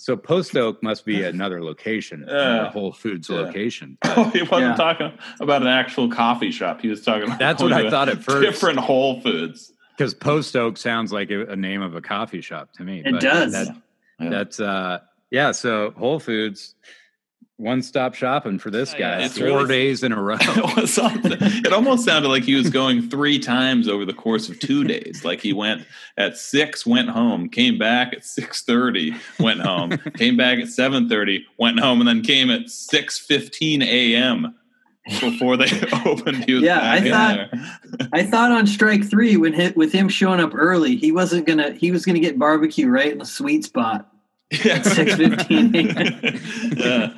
So 0.00 0.16
Post 0.16 0.56
Oak 0.56 0.82
must 0.82 1.04
be 1.04 1.22
another 1.24 1.62
location, 1.62 2.24
Yeah. 2.28 2.68
a 2.68 2.70
Whole 2.70 2.90
Foods 2.92 3.28
Yeah. 3.28 3.40
location. 3.40 3.98
Oh, 4.04 4.24
he 4.30 4.40
wasn't 4.42 4.70
Yeah. 4.70 4.74
talking 4.76 5.12
about 5.40 5.60
an 5.60 5.68
actual 5.68 6.08
coffee 6.08 6.50
shop. 6.50 6.80
He 6.80 6.88
was 6.88 7.02
talking 7.04 7.24
about 7.24 7.38
That's 7.38 7.62
what 7.62 7.74
I 7.74 7.82
a 7.82 7.90
thought 7.90 8.08
at 8.08 8.22
first. 8.24 8.40
Different 8.42 8.78
Whole 8.78 9.20
Foods. 9.20 9.72
Because 9.96 10.14
Post 10.14 10.56
Oak 10.56 10.78
sounds 10.78 11.12
like 11.12 11.30
a, 11.30 11.44
a 11.48 11.56
name 11.56 11.82
of 11.82 11.94
a 11.94 12.00
coffee 12.00 12.40
shop 12.40 12.72
to 12.74 12.82
me. 12.82 13.02
It 13.04 13.20
does. 13.20 13.52
that- 13.52 13.76
Yeah. 14.18 14.30
That's 14.30 14.58
uh 14.58 15.00
yeah, 15.30 15.52
so 15.52 15.90
Whole 15.96 16.18
Foods, 16.18 16.74
one 17.60 17.82
stop 17.82 18.14
shopping 18.14 18.58
for 18.58 18.70
this 18.70 18.92
Yeah, 18.92 19.18
guy. 19.18 19.24
it's 19.26 19.36
four 19.38 19.46
really- 19.46 19.68
days 19.68 20.02
in 20.02 20.12
a 20.12 20.20
row. 20.22 20.36
it. 20.40 21.66
It 21.66 21.72
almost 21.72 22.04
sounded 22.04 22.28
like 22.28 22.42
he 22.44 22.54
was 22.54 22.70
going 22.70 23.08
three 23.08 23.38
times 23.38 23.86
over 23.88 24.04
the 24.04 24.14
course 24.14 24.48
of 24.48 24.58
two 24.58 24.84
days. 24.84 25.24
Like 25.24 25.40
he 25.40 25.52
went 25.52 25.86
at 26.16 26.36
six, 26.38 26.86
went 26.86 27.10
home, 27.10 27.48
came 27.48 27.78
back 27.78 28.12
at 28.14 28.24
six 28.24 28.62
thirty, 28.62 29.14
went 29.38 29.60
home, 29.60 29.98
came 30.16 30.36
back 30.36 30.58
at 30.58 30.68
seven 30.68 31.08
thirty, 31.08 31.46
went 31.58 31.78
home, 31.80 32.00
and 32.00 32.08
then 32.08 32.22
came 32.22 32.50
at 32.50 32.70
six 32.70 33.18
fifteen 33.18 33.82
a.m. 33.82 34.54
before 35.20 35.56
they 35.56 35.68
opened. 36.06 36.44
He 36.44 36.54
was 36.54 36.62
Yeah, 36.62 36.78
back 36.80 37.02
I 37.02 37.04
in 37.04 37.12
thought- 37.12 37.50
there. 37.52 38.08
I 38.12 38.22
thought 38.22 38.52
on 38.52 38.66
strike 38.66 39.04
three, 39.08 39.36
when 39.36 39.52
hit 39.52 39.76
with 39.76 39.92
him 39.92 40.08
showing 40.08 40.40
up 40.40 40.52
early, 40.54 40.96
he 40.96 41.12
wasn't 41.12 41.46
gonna. 41.46 41.72
He 41.72 41.90
was 41.90 42.06
gonna 42.06 42.20
get 42.20 42.38
barbecue 42.38 42.88
right 42.88 43.12
in 43.12 43.18
the 43.18 43.26
sweet 43.26 43.64
spot. 43.64 44.06
Yeah. 44.52 44.80
6:15. 44.80 46.76
yeah. 46.78 47.14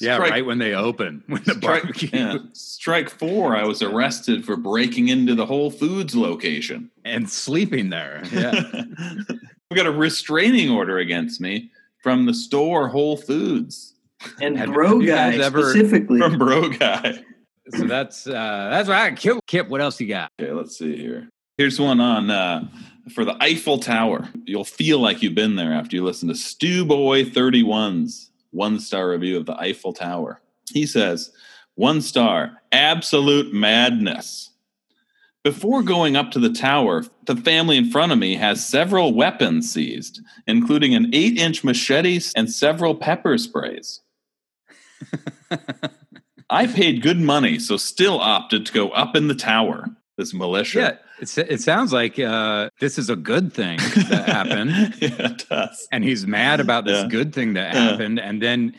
yeah, 0.00 0.14
Strike- 0.14 0.30
right 0.30 0.46
when 0.46 0.58
they 0.58 0.74
open. 0.74 1.24
When 1.26 1.42
the 1.44 1.54
Strike, 1.54 1.82
barbecue 1.82 2.08
yeah. 2.12 2.38
Strike 2.52 3.10
four. 3.10 3.56
I 3.56 3.64
was 3.64 3.82
arrested 3.82 4.44
for 4.44 4.56
breaking 4.56 5.08
into 5.08 5.34
the 5.34 5.46
Whole 5.46 5.70
Foods 5.70 6.14
location. 6.14 6.90
and 7.04 7.28
sleeping 7.28 7.90
there. 7.90 8.22
Yeah. 8.32 8.52
we 9.70 9.76
got 9.76 9.86
a 9.86 9.90
restraining 9.92 10.70
order 10.70 10.98
against 10.98 11.40
me 11.40 11.70
from 12.02 12.26
the 12.26 12.34
store 12.34 12.88
Whole 12.88 13.16
Foods 13.16 13.94
And 14.40 14.56
Have- 14.58 14.72
bro 14.72 15.00
guy 15.00 15.32
guys 15.32 15.40
ever- 15.40 15.70
specifically. 15.70 16.20
from 16.20 16.38
Bro 16.38 16.70
Guy. 16.70 17.24
so 17.70 17.84
that's 17.86 18.26
uh 18.26 18.68
that's 18.70 18.88
right. 18.88 19.16
Kip, 19.16 19.38
Kip, 19.46 19.68
what 19.68 19.80
else 19.80 20.00
you 20.00 20.06
got? 20.08 20.30
Okay, 20.40 20.52
let's 20.52 20.76
see 20.78 20.96
here. 20.96 21.28
Here's 21.58 21.78
one 21.80 22.00
on 22.00 22.30
uh, 22.30 22.66
for 23.10 23.24
the 23.24 23.36
Eiffel 23.42 23.78
Tower. 23.78 24.28
You'll 24.44 24.64
feel 24.64 24.98
like 24.98 25.22
you've 25.22 25.34
been 25.34 25.56
there 25.56 25.72
after 25.72 25.96
you 25.96 26.04
listen 26.04 26.28
to 26.28 26.34
Stu 26.34 26.84
Boy 26.84 27.24
31's 27.24 28.30
one 28.50 28.78
star 28.78 29.08
review 29.08 29.36
of 29.36 29.46
the 29.46 29.58
Eiffel 29.58 29.92
Tower. 29.92 30.40
He 30.70 30.86
says, 30.86 31.32
one 31.74 32.00
star, 32.00 32.62
absolute 32.70 33.52
madness. 33.52 34.50
Before 35.42 35.82
going 35.82 36.14
up 36.14 36.30
to 36.32 36.38
the 36.38 36.52
tower, 36.52 37.04
the 37.26 37.34
family 37.34 37.76
in 37.76 37.90
front 37.90 38.12
of 38.12 38.18
me 38.18 38.36
has 38.36 38.64
several 38.64 39.12
weapons 39.12 39.72
seized, 39.72 40.20
including 40.46 40.94
an 40.94 41.10
eight 41.12 41.36
inch 41.36 41.64
machete 41.64 42.20
and 42.36 42.48
several 42.48 42.94
pepper 42.94 43.36
sprays. 43.38 44.00
I 46.50 46.66
paid 46.66 47.02
good 47.02 47.18
money, 47.18 47.58
so 47.58 47.76
still 47.76 48.20
opted 48.20 48.66
to 48.66 48.72
go 48.72 48.90
up 48.90 49.16
in 49.16 49.26
the 49.26 49.34
tower. 49.34 49.86
This 50.16 50.32
militia. 50.34 50.78
Yeah, 50.78 50.96
it's, 51.22 51.38
it 51.38 51.60
sounds 51.60 51.92
like 51.92 52.18
uh, 52.18 52.68
this 52.80 52.98
is 52.98 53.08
a 53.08 53.16
good 53.16 53.52
thing 53.52 53.78
that 54.10 54.28
happened. 54.28 54.70
yeah, 55.00 55.30
it 55.30 55.46
does. 55.48 55.88
and 55.92 56.04
he's 56.04 56.26
mad 56.26 56.60
about 56.60 56.84
this 56.84 57.02
Yeah. 57.02 57.08
good 57.08 57.34
thing 57.34 57.54
that 57.54 57.72
Yeah. 57.74 57.80
happened 57.90 58.18
and 58.20 58.42
then 58.42 58.74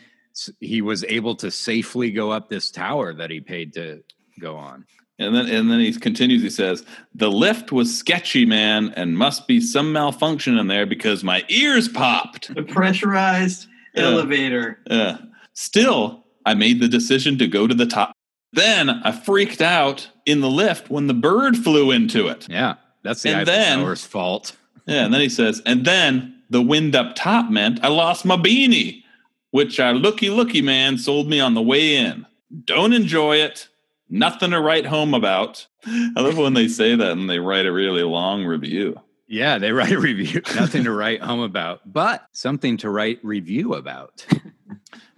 he 0.60 0.82
was 0.82 1.04
able 1.04 1.34
to 1.36 1.50
safely 1.50 2.10
go 2.10 2.30
up 2.30 2.48
this 2.48 2.70
tower 2.70 3.14
that 3.14 3.30
he 3.30 3.40
paid 3.40 3.72
to 3.74 4.02
go 4.40 4.56
on 4.56 4.84
And 5.18 5.34
then 5.34 5.46
and 5.48 5.70
then 5.70 5.78
he 5.80 5.92
continues, 5.94 6.42
he 6.42 6.50
says, 6.50 6.84
The 7.14 7.30
lift 7.30 7.70
was 7.72 7.96
sketchy, 7.96 8.44
man, 8.44 8.92
and 8.96 9.16
must 9.16 9.46
be 9.46 9.60
some 9.60 9.92
malfunction 9.92 10.58
in 10.58 10.66
there 10.66 10.86
because 10.86 11.22
my 11.22 11.44
ears 11.48 11.88
popped. 11.88 12.52
The 12.54 12.62
pressurized 12.64 13.68
Yeah. 13.94 14.04
elevator. 14.10 14.80
Uh, 14.90 15.18
still, 15.52 16.24
I 16.44 16.54
made 16.54 16.80
the 16.80 16.88
decision 16.88 17.38
to 17.38 17.46
go 17.46 17.66
to 17.68 17.74
the 17.74 17.86
top. 17.86 18.13
Then 18.54 18.88
I 18.90 19.12
freaked 19.12 19.60
out 19.60 20.08
in 20.26 20.40
the 20.40 20.50
lift 20.50 20.90
when 20.90 21.06
the 21.06 21.14
bird 21.14 21.56
flew 21.56 21.90
into 21.90 22.28
it. 22.28 22.46
yeah 22.48 22.74
that's 23.02 23.22
the 23.22 23.30
And 23.30 23.46
then- 23.46 23.96
fault 23.96 24.56
Yeah, 24.86 25.04
and 25.06 25.14
then 25.14 25.20
he 25.22 25.30
says, 25.30 25.62
and 25.64 25.84
then 25.86 26.42
the 26.50 26.60
wind 26.60 26.94
up 26.94 27.14
top 27.16 27.50
meant 27.50 27.82
I 27.82 27.88
lost 27.88 28.26
my 28.26 28.36
beanie, 28.36 29.02
which 29.50 29.80
our 29.80 29.94
looky 29.94 30.28
looky 30.28 30.60
man 30.60 30.98
sold 30.98 31.26
me 31.28 31.40
on 31.40 31.54
the 31.54 31.62
way 31.62 31.96
in. 31.96 32.26
Don't 32.64 32.92
enjoy 32.92 33.36
it. 33.36 33.68
Nothing 34.10 34.50
to 34.50 34.60
write 34.60 34.84
home 34.84 35.14
about. 35.14 35.66
I 35.86 36.20
love 36.20 36.36
when 36.36 36.52
they 36.52 36.68
say 36.68 36.94
that 36.96 37.12
and 37.12 37.30
they 37.30 37.38
write 37.38 37.64
a 37.66 37.72
really 37.72 38.02
long 38.02 38.44
review. 38.44 39.00
yeah 39.26 39.56
they 39.58 39.72
write 39.72 39.92
a 39.92 39.98
review 39.98 40.42
nothing 40.54 40.84
to 40.84 40.92
write 40.92 41.22
home 41.22 41.40
about 41.40 41.80
but 41.90 42.26
something 42.32 42.76
to 42.78 42.90
write 42.90 43.18
review 43.24 43.72
about 43.74 44.26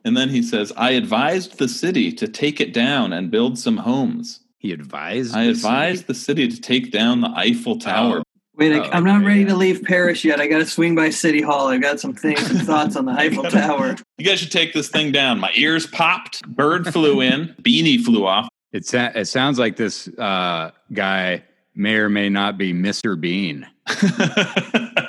And 0.06 0.16
then 0.16 0.28
he 0.28 0.40
says, 0.42 0.72
I 0.76 0.92
advised 0.92 1.58
the 1.58 1.66
city 1.68 2.12
to 2.12 2.28
take 2.28 2.60
it 2.60 2.72
down 2.72 3.12
and 3.12 3.28
build 3.30 3.58
some 3.58 3.76
homes. 3.78 4.40
he 4.58 4.70
advised 4.72 5.34
I 5.34 5.44
the 5.46 5.50
advised 5.50 5.98
city- 6.02 6.06
the 6.06 6.14
city 6.14 6.48
to 6.48 6.60
take 6.60 6.92
down 6.92 7.20
the 7.22 7.30
Eiffel 7.30 7.76
Tower. 7.78 8.22
Wait, 8.54 8.72
I, 8.72 8.78
Oh, 8.86 8.90
I'm 8.92 9.04
not 9.04 9.22
ready 9.24 9.40
yeah. 9.40 9.48
to 9.48 9.56
leave 9.56 9.82
Paris 9.82 10.24
yet. 10.24 10.40
I 10.40 10.46
got 10.46 10.58
to 10.58 10.64
swing 10.66 10.94
by 10.94 11.10
City 11.10 11.42
Hall. 11.42 11.66
I 11.68 11.76
got 11.78 11.98
some 12.00 12.14
things, 12.14 12.40
some 12.46 12.56
thoughts 12.70 12.94
on 12.96 13.04
the 13.06 13.12
Eiffel 13.12 13.42
gotta- 13.42 13.58
Tower. 13.58 13.96
You 14.16 14.24
guys 14.24 14.38
should 14.38 14.52
take 14.52 14.72
this 14.72 14.88
thing 14.88 15.10
down. 15.12 15.40
My 15.40 15.50
ears 15.56 15.86
popped, 15.88 16.46
bird 16.48 16.86
flew 16.92 17.20
in, 17.30 17.54
beanie 17.62 18.00
flew 18.00 18.24
off. 18.26 18.48
it, 18.72 18.86
sa- 18.86 19.10
it 19.14 19.24
sounds 19.26 19.58
like 19.58 19.74
this 19.76 20.06
uh, 20.18 20.70
guy 20.92 21.42
may 21.74 21.96
or 21.96 22.08
may 22.08 22.28
not 22.30 22.56
be 22.56 22.72
mr 22.72 23.20
bean 23.20 23.66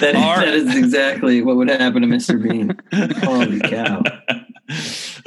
That 0.00 0.14
is, 0.14 0.20
that 0.44 0.54
is 0.72 0.76
exactly 0.76 1.42
what 1.42 1.56
would 1.56 1.68
happen 1.68 2.02
to 2.02 2.08
Mr. 2.08 2.42
Bean. 2.42 2.76
Holy 3.24 3.60
cow. 3.60 4.02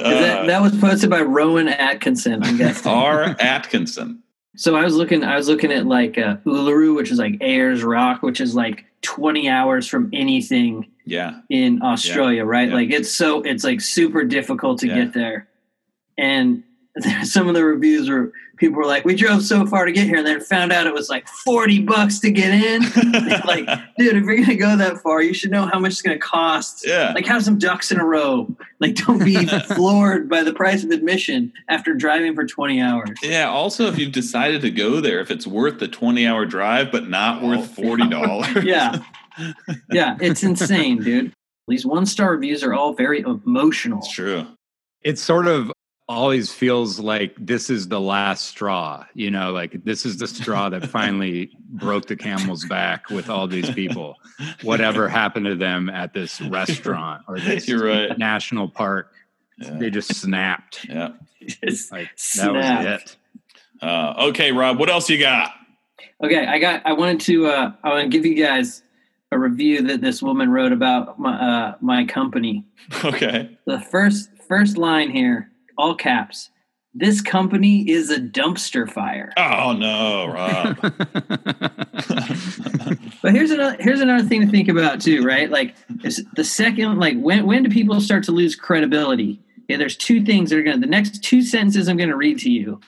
Uh, 0.00 0.46
that 0.46 0.62
was 0.62 0.76
posted 0.78 1.10
by 1.10 1.20
Rowan 1.22 1.68
Atkinson, 1.68 2.42
I'm 2.42 2.56
guessing. 2.56 2.90
R. 2.90 3.36
Atkinson. 3.40 4.22
So 4.56 4.76
I 4.76 4.84
was 4.84 4.94
looking, 4.94 5.24
I 5.24 5.36
was 5.36 5.48
looking 5.48 5.72
at 5.72 5.86
like 5.86 6.16
uh, 6.18 6.36
Uluru, 6.46 6.94
which 6.94 7.10
is 7.10 7.18
like 7.18 7.38
Ayers 7.40 7.82
Rock, 7.82 8.22
which 8.22 8.40
is 8.40 8.54
like 8.54 8.84
20 9.02 9.48
hours 9.48 9.86
from 9.88 10.10
anything 10.12 10.90
Yeah. 11.04 11.40
in 11.50 11.82
Australia, 11.82 12.44
right? 12.44 12.68
yeah. 12.68 12.74
Like 12.74 12.90
it's 12.90 13.10
so 13.10 13.42
it's 13.42 13.64
like 13.64 13.80
super 13.80 14.24
difficult 14.24 14.78
to 14.80 14.86
Yeah. 14.88 15.04
get 15.04 15.12
there. 15.14 15.48
And 16.16 16.62
some 17.22 17.48
of 17.48 17.54
the 17.54 17.64
reviews 17.64 18.08
were 18.08 18.32
people 18.56 18.76
were 18.78 18.86
like, 18.86 19.04
"We 19.04 19.14
drove 19.16 19.42
so 19.42 19.66
far 19.66 19.84
to 19.84 19.92
get 19.92 20.06
here, 20.06 20.18
and 20.18 20.26
then 20.26 20.40
found 20.40 20.72
out 20.72 20.86
it 20.86 20.94
was 20.94 21.08
like 21.08 21.26
40 21.26 21.82
bucks 21.82 22.20
to 22.20 22.30
get 22.30 22.54
in." 22.54 22.82
like, 23.44 23.66
dude, 23.98 24.16
if 24.16 24.24
you're 24.24 24.36
gonna 24.36 24.54
go 24.54 24.76
that 24.76 24.98
far, 24.98 25.20
you 25.22 25.34
should 25.34 25.50
know 25.50 25.66
how 25.66 25.78
much 25.78 25.92
it's 25.92 26.02
gonna 26.02 26.18
cost. 26.18 26.86
yeah. 26.86 27.12
Like, 27.12 27.26
have 27.26 27.42
some 27.44 27.58
ducks 27.58 27.90
in 27.90 27.98
a 27.98 28.04
row. 28.04 28.48
Like, 28.78 28.94
don't 28.94 29.24
be 29.24 29.44
floored 29.74 30.28
by 30.28 30.42
the 30.44 30.52
price 30.52 30.84
of 30.84 30.90
admission 30.90 31.52
after 31.68 31.94
driving 31.94 32.34
for 32.34 32.46
20 32.46 32.80
hours. 32.80 33.18
Yeah. 33.22 33.48
Also, 33.48 33.86
if 33.86 33.98
you've 33.98 34.12
decided 34.12 34.62
to 34.62 34.70
go 34.70 35.00
there, 35.00 35.20
if 35.20 35.30
it's 35.30 35.46
worth 35.46 35.80
the 35.80 35.88
20 35.88 36.26
hour 36.26 36.46
drive, 36.46 36.92
but 36.92 37.08
not 37.08 37.42
worth 37.42 37.74
$40. 37.76 38.62
Yeah, 38.64 39.02
yeah, 39.90 40.16
it's 40.20 40.42
insane, 40.44 41.02
dude. 41.02 41.32
These 41.66 41.84
one 41.84 42.06
star 42.06 42.30
reviews 42.30 42.62
are 42.62 42.72
all 42.74 42.92
very 42.92 43.20
emotional. 43.20 43.98
It's 43.98 44.12
true. 44.12 44.46
it 45.02 45.18
sort 45.18 45.46
of 45.48 45.72
always 46.06 46.52
feels 46.52 46.98
like 47.00 47.34
this 47.38 47.70
is 47.70 47.88
the 47.88 48.00
last 48.00 48.44
straw 48.46 49.04
you 49.14 49.30
know 49.30 49.52
like 49.52 49.82
this 49.84 50.04
is 50.04 50.18
the 50.18 50.26
straw 50.26 50.68
that 50.68 50.86
finally 50.90 51.50
broke 51.70 52.06
the 52.06 52.14
camel's 52.16 52.64
back 52.66 53.08
with 53.08 53.30
all 53.30 53.46
these 53.46 53.70
people 53.70 54.16
whatever 54.62 55.08
happened 55.08 55.46
to 55.46 55.54
them 55.54 55.88
at 55.88 56.12
this 56.12 56.40
restaurant 56.42 57.22
or 57.26 57.38
this 57.40 57.66
You're 57.66 57.86
right. 57.86 58.18
national 58.18 58.68
park 58.68 59.14
Yeah. 59.58 59.78
they 59.78 59.88
just 59.90 60.14
snapped 60.14 60.84
yeah. 60.88 61.12
It's- 61.40 61.90
like 61.90 62.08
that 62.10 62.18
Snapped. 62.20 62.54
was 62.84 63.02
it 63.02 63.16
Uh, 63.82 64.14
okay, 64.28 64.52
Rob, 64.52 64.78
what 64.78 64.88
else 64.88 65.10
you 65.10 65.18
got? 65.18 65.52
Okay, 66.22 66.46
I 66.46 66.58
got. 66.58 66.80
I 66.86 66.92
wanted 66.94 67.20
to. 67.22 67.46
Uh, 67.48 67.72
I 67.82 67.88
want 67.90 68.02
to 68.04 68.08
give 68.08 68.24
you 68.24 68.34
guys 68.34 68.82
a 69.30 69.38
review 69.38 69.82
that 69.88 70.00
this 70.00 70.22
woman 70.22 70.48
wrote 70.50 70.72
about 70.72 71.18
my 71.18 71.34
uh, 71.34 71.74
my 71.82 72.06
company. 72.06 72.64
Okay. 73.04 73.58
The 73.66 73.80
first 73.80 74.30
first 74.48 74.78
line 74.78 75.10
here, 75.10 75.50
all 75.78 75.94
caps. 75.94 76.50
This 76.96 77.20
company 77.20 77.88
is 77.90 78.08
a 78.10 78.20
dumpster 78.20 78.88
fire. 78.88 79.32
Oh, 79.36 79.72
no, 79.72 80.26
Rob. 80.28 80.78
But 83.22 83.32
here's 83.32 83.50
another 83.50 83.76
here's 83.80 84.00
another 84.00 84.22
thing 84.28 84.42
to 84.42 84.46
think 84.46 84.68
about 84.68 85.00
too, 85.00 85.22
right? 85.24 85.48
Like 85.50 85.74
is 86.04 86.22
the 86.36 86.44
second, 86.44 86.98
like 86.98 87.18
when 87.18 87.46
when 87.46 87.62
do 87.62 87.70
people 87.70 87.98
start 88.02 88.22
to 88.24 88.32
lose 88.32 88.54
credibility? 88.54 89.40
Yeah, 89.68 89.78
there's 89.78 89.96
two 89.96 90.22
things 90.22 90.50
that 90.50 90.58
are 90.58 90.62
going 90.62 90.76
to 90.76 90.80
the 90.80 90.90
next 90.90 91.22
two 91.24 91.40
sentences 91.40 91.88
I'm 91.88 91.96
going 91.96 92.10
to 92.10 92.16
read 92.16 92.38
to 92.40 92.50
you. 92.50 92.80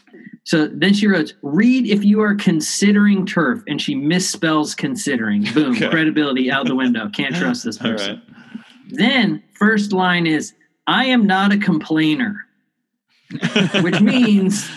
So 0.44 0.66
then 0.66 0.92
she 0.92 1.06
wrote, 1.06 1.32
"Read 1.40 1.86
if 1.86 2.04
you 2.04 2.20
are 2.20 2.34
considering 2.34 3.24
turf," 3.24 3.62
and 3.66 3.80
she 3.80 3.94
misspells 3.94 4.76
considering. 4.76 5.42
Boom, 5.54 5.72
Okay. 5.74 5.88
credibility 5.88 6.50
out 6.50 6.66
the 6.66 6.76
window. 6.76 7.08
Can't 7.08 7.34
trust 7.34 7.64
this 7.64 7.78
person. 7.78 8.16
right. 8.16 8.60
Then 8.90 9.42
first 9.54 9.92
line 9.94 10.26
is, 10.26 10.52
"I 10.86 11.06
am 11.06 11.26
not 11.26 11.50
a 11.50 11.56
complainer," 11.56 12.44
which 13.82 14.00
means 14.00 14.68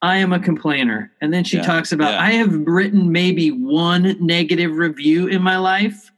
I 0.00 0.16
am 0.16 0.32
a 0.32 0.38
complainer. 0.38 1.12
And 1.20 1.32
then 1.32 1.44
she 1.44 1.56
Yeah, 1.58 1.62
talks 1.62 1.92
about, 1.92 2.12
yeah. 2.12 2.22
I 2.22 2.32
have 2.32 2.52
written 2.66 3.12
maybe 3.12 3.50
one 3.50 4.16
negative 4.24 4.72
review 4.72 5.26
in 5.28 5.42
my 5.42 5.56
life, 5.56 6.10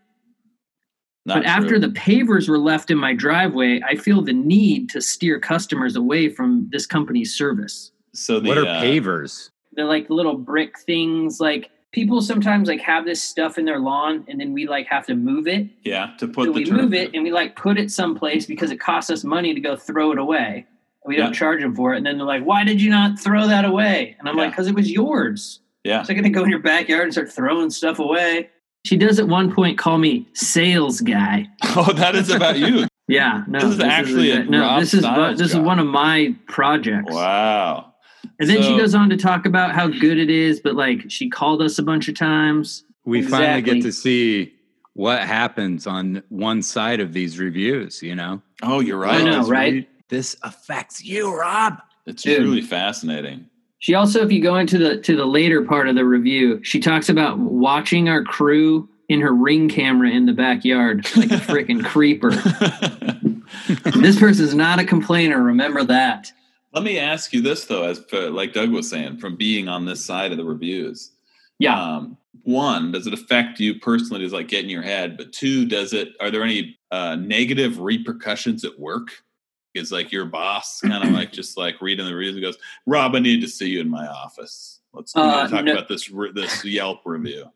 Not 1.26 1.39
but 1.39 1.47
after 1.47 1.78
the 1.78 1.89
pavers 1.89 2.49
were 2.49 2.59
left 2.59 2.91
in 2.91 2.99
my 2.99 3.14
driveway, 3.14 3.80
I 3.87 3.97
feel 3.97 4.22
the 4.22 4.32
need 4.32 4.89
to 4.91 5.01
steer 5.03 5.39
customers 5.39 5.97
away 5.97 6.28
from 6.28 6.68
this 6.70 6.87
company's 6.87 7.35
service. 7.35 7.93
so 8.12 8.41
the, 8.41 8.49
what 8.49 8.59
are 8.59 8.66
uh, 8.66 8.80
pavers 8.82 9.51
They're 9.72 9.85
like 9.87 10.09
little 10.11 10.37
brick 10.37 10.78
things, 10.80 11.41
like 11.41 11.70
people 11.93 12.20
sometimes 12.22 12.68
like 12.68 12.80
have 12.80 13.05
this 13.05 13.22
stuff 13.22 13.57
in 13.59 13.64
their 13.64 13.78
lawn 13.78 14.24
and 14.28 14.41
then 14.41 14.53
we 14.53 14.66
like 14.66 14.87
have 14.87 15.07
to 15.07 15.14
move 15.14 15.47
it. 15.47 15.68
Yeah, 15.82 16.11
to 16.18 16.26
put 16.26 16.47
so 16.47 16.53
the 16.53 16.59
we 16.61 16.64
turf 16.64 16.76
move 16.80 16.95
in. 16.95 17.03
it 17.09 17.11
and 17.14 17.22
we 17.22 17.32
like 17.32 17.55
put 17.57 17.78
it 17.78 17.91
someplace 17.91 18.47
because 18.47 18.70
it 18.70 18.80
costs 18.80 19.11
us 19.11 19.24
money 19.24 19.55
to 19.55 19.61
go 19.61 19.76
throw 19.76 20.11
it 20.12 20.18
away. 20.18 20.66
We 21.07 21.16
don't 21.16 21.26
Yeah. 21.28 21.32
charge 21.32 21.61
them 21.61 21.74
for 21.74 21.92
it. 21.94 21.98
And 21.98 22.07
then 22.07 22.16
they're 22.18 22.26
like, 22.26 22.44
why 22.44 22.64
did 22.64 22.80
you 22.80 22.90
not 22.90 23.18
throw 23.18 23.46
that 23.46 23.64
away? 23.64 24.16
And 24.18 24.28
I'm 24.28 24.36
like, 24.36 24.50
because 24.50 24.66
it 24.68 24.74
was 24.74 24.90
yours. 24.90 25.61
Yeah. 25.84 26.02
So 26.02 26.11
I'm 26.12 26.16
going 26.20 26.24
to 26.24 26.30
go 26.30 26.44
in 26.44 26.50
your 26.50 26.61
backyard 26.61 27.05
and 27.05 27.12
start 27.12 27.30
throwing 27.30 27.68
stuff 27.70 27.98
away. 27.98 28.48
She 28.86 28.96
does 28.96 29.18
at 29.18 29.28
one 29.28 29.52
point 29.52 29.76
call 29.78 29.98
me 29.98 30.26
sales 30.34 31.00
guy. 31.00 31.46
Oh, 31.76 31.92
that 31.92 32.14
is 32.14 32.30
about 32.30 32.59
you. 32.59 32.86
Yeah, 33.07 33.44
no, 33.48 33.59
This 33.59 33.74
is 33.74 33.80
actually 33.80 34.30
a 34.30 34.44
no. 34.44 34.80
This 34.80 34.94
is 34.94 35.00
Stiles 35.00 35.36
this 35.38 35.52
job. 35.52 35.61
is 35.61 35.66
one 35.66 35.78
of 35.78 35.86
my 35.86 36.34
projects. 36.46 37.12
Wow. 37.12 37.92
And 38.40 38.48
then 38.48 38.62
she 38.62 38.78
goes 38.78 38.94
on 38.94 39.11
to 39.11 39.18
talk 39.18 39.44
about 39.44 39.72
how 39.72 39.88
good 39.88 40.16
it 40.16 40.30
is, 40.30 40.59
but 40.59 40.74
like 40.74 41.11
she 41.11 41.28
called 41.28 41.61
us 41.61 41.78
a 41.78 41.82
bunch 41.82 42.09
of 42.09 42.14
times. 42.16 42.82
we 43.05 43.20
finally 43.20 43.61
get 43.61 43.82
to 43.82 43.92
see 43.92 44.55
what 44.94 45.20
happens 45.20 45.86
on 45.86 46.22
one 46.30 46.62
side 46.62 47.00
of 47.00 47.12
these 47.12 47.38
reviews 47.38 48.02
you 48.02 48.14
know 48.14 48.40
Oh, 48.62 48.80
you're 48.80 48.96
right. 48.96 49.20
I 49.20 49.24
know, 49.24 49.40
It's 49.40 49.50
right? 49.50 49.86
Really- 50.11 50.18
this 50.18 50.36
affects 50.42 51.05
you 51.05 51.34
rob 51.36 51.78
It's 52.07 52.22
Dude. 52.22 52.42
really 52.42 52.62
fascinating. 52.62 53.46
She 53.78 53.94
also, 53.94 54.22
if 54.22 54.32
you 54.32 54.42
go 54.42 54.57
into 54.57 54.78
the 54.78 54.96
to 54.98 55.14
the 55.16 55.26
later 55.26 55.62
part 55.62 55.88
of 55.88 55.94
the 55.94 56.05
review, 56.07 56.62
she 56.64 56.80
talks 56.80 57.09
about 57.11 57.38
watching 57.38 58.09
our 58.09 58.22
crew 58.24 58.88
in 59.11 59.20
her 59.20 59.34
ring 59.34 59.68
camera 59.68 60.09
in 60.11 60.24
the 60.24 60.32
backyard 60.32 61.05
like 61.16 61.30
a 61.30 61.36
freaking 61.36 61.84
creeper. 61.92 62.30
This 63.94 64.18
person's 64.18 64.55
not 64.55 64.78
a 64.80 64.84
complainer. 64.84 65.40
Remember 65.42 65.84
that. 65.84 66.30
Let 66.72 66.82
me 66.82 66.98
ask 66.98 67.32
you 67.32 67.40
this 67.40 67.64
though, 67.66 67.84
as 67.84 68.02
uh, 68.12 68.30
like 68.30 68.52
Doug 68.52 68.70
was 68.70 68.90
saying, 68.90 69.18
from 69.18 69.36
being 69.36 69.68
on 69.68 69.84
this 69.84 70.05
side 70.05 70.32
of 70.32 70.38
the 70.38 70.44
reviews. 70.44 71.12
Yeah. 71.59 71.80
Um, 71.80 72.16
one, 72.42 72.90
does 72.92 73.07
it 73.07 73.14
affect 73.14 73.61
you 73.61 73.78
personally? 73.78 74.22
Does 74.22 74.32
it 74.32 74.36
like 74.36 74.48
get 74.48 74.64
in 74.64 74.70
your 74.70 74.82
head? 74.82 75.16
But 75.16 75.32
two, 75.32 75.66
does 75.66 75.92
it? 75.92 76.09
Are 76.20 76.30
there 76.30 76.42
any 76.42 76.76
uh, 76.90 77.14
negative 77.16 77.78
repercussions 77.78 78.64
at 78.64 78.78
work? 78.78 79.09
Is 79.75 79.93
like 79.93 80.12
your 80.12 80.25
boss, 80.25 80.81
kind 80.81 81.05
of 81.05 81.11
like 81.11 81.33
just 81.33 81.57
like 81.57 81.81
reading 81.83 82.07
the 82.07 82.14
reviews 82.14 82.35
and 82.37 82.43
goes, 82.45 82.57
"Rob, 82.87 83.14
I 83.14 83.18
need 83.18 83.41
to 83.43 83.49
see 83.49 83.68
you 83.68 83.81
in 83.81 83.89
my 83.91 84.07
office. 84.07 84.81
Let's 84.93 85.14
we 85.14 85.22
need 85.22 85.29
to 85.31 85.35
Uh, 85.37 85.49
talk 85.49 85.64
no. 85.64 85.72
about 85.72 85.89
this 85.89 86.11
this 86.35 86.64
Yelp 86.64 87.01
review." 87.05 87.47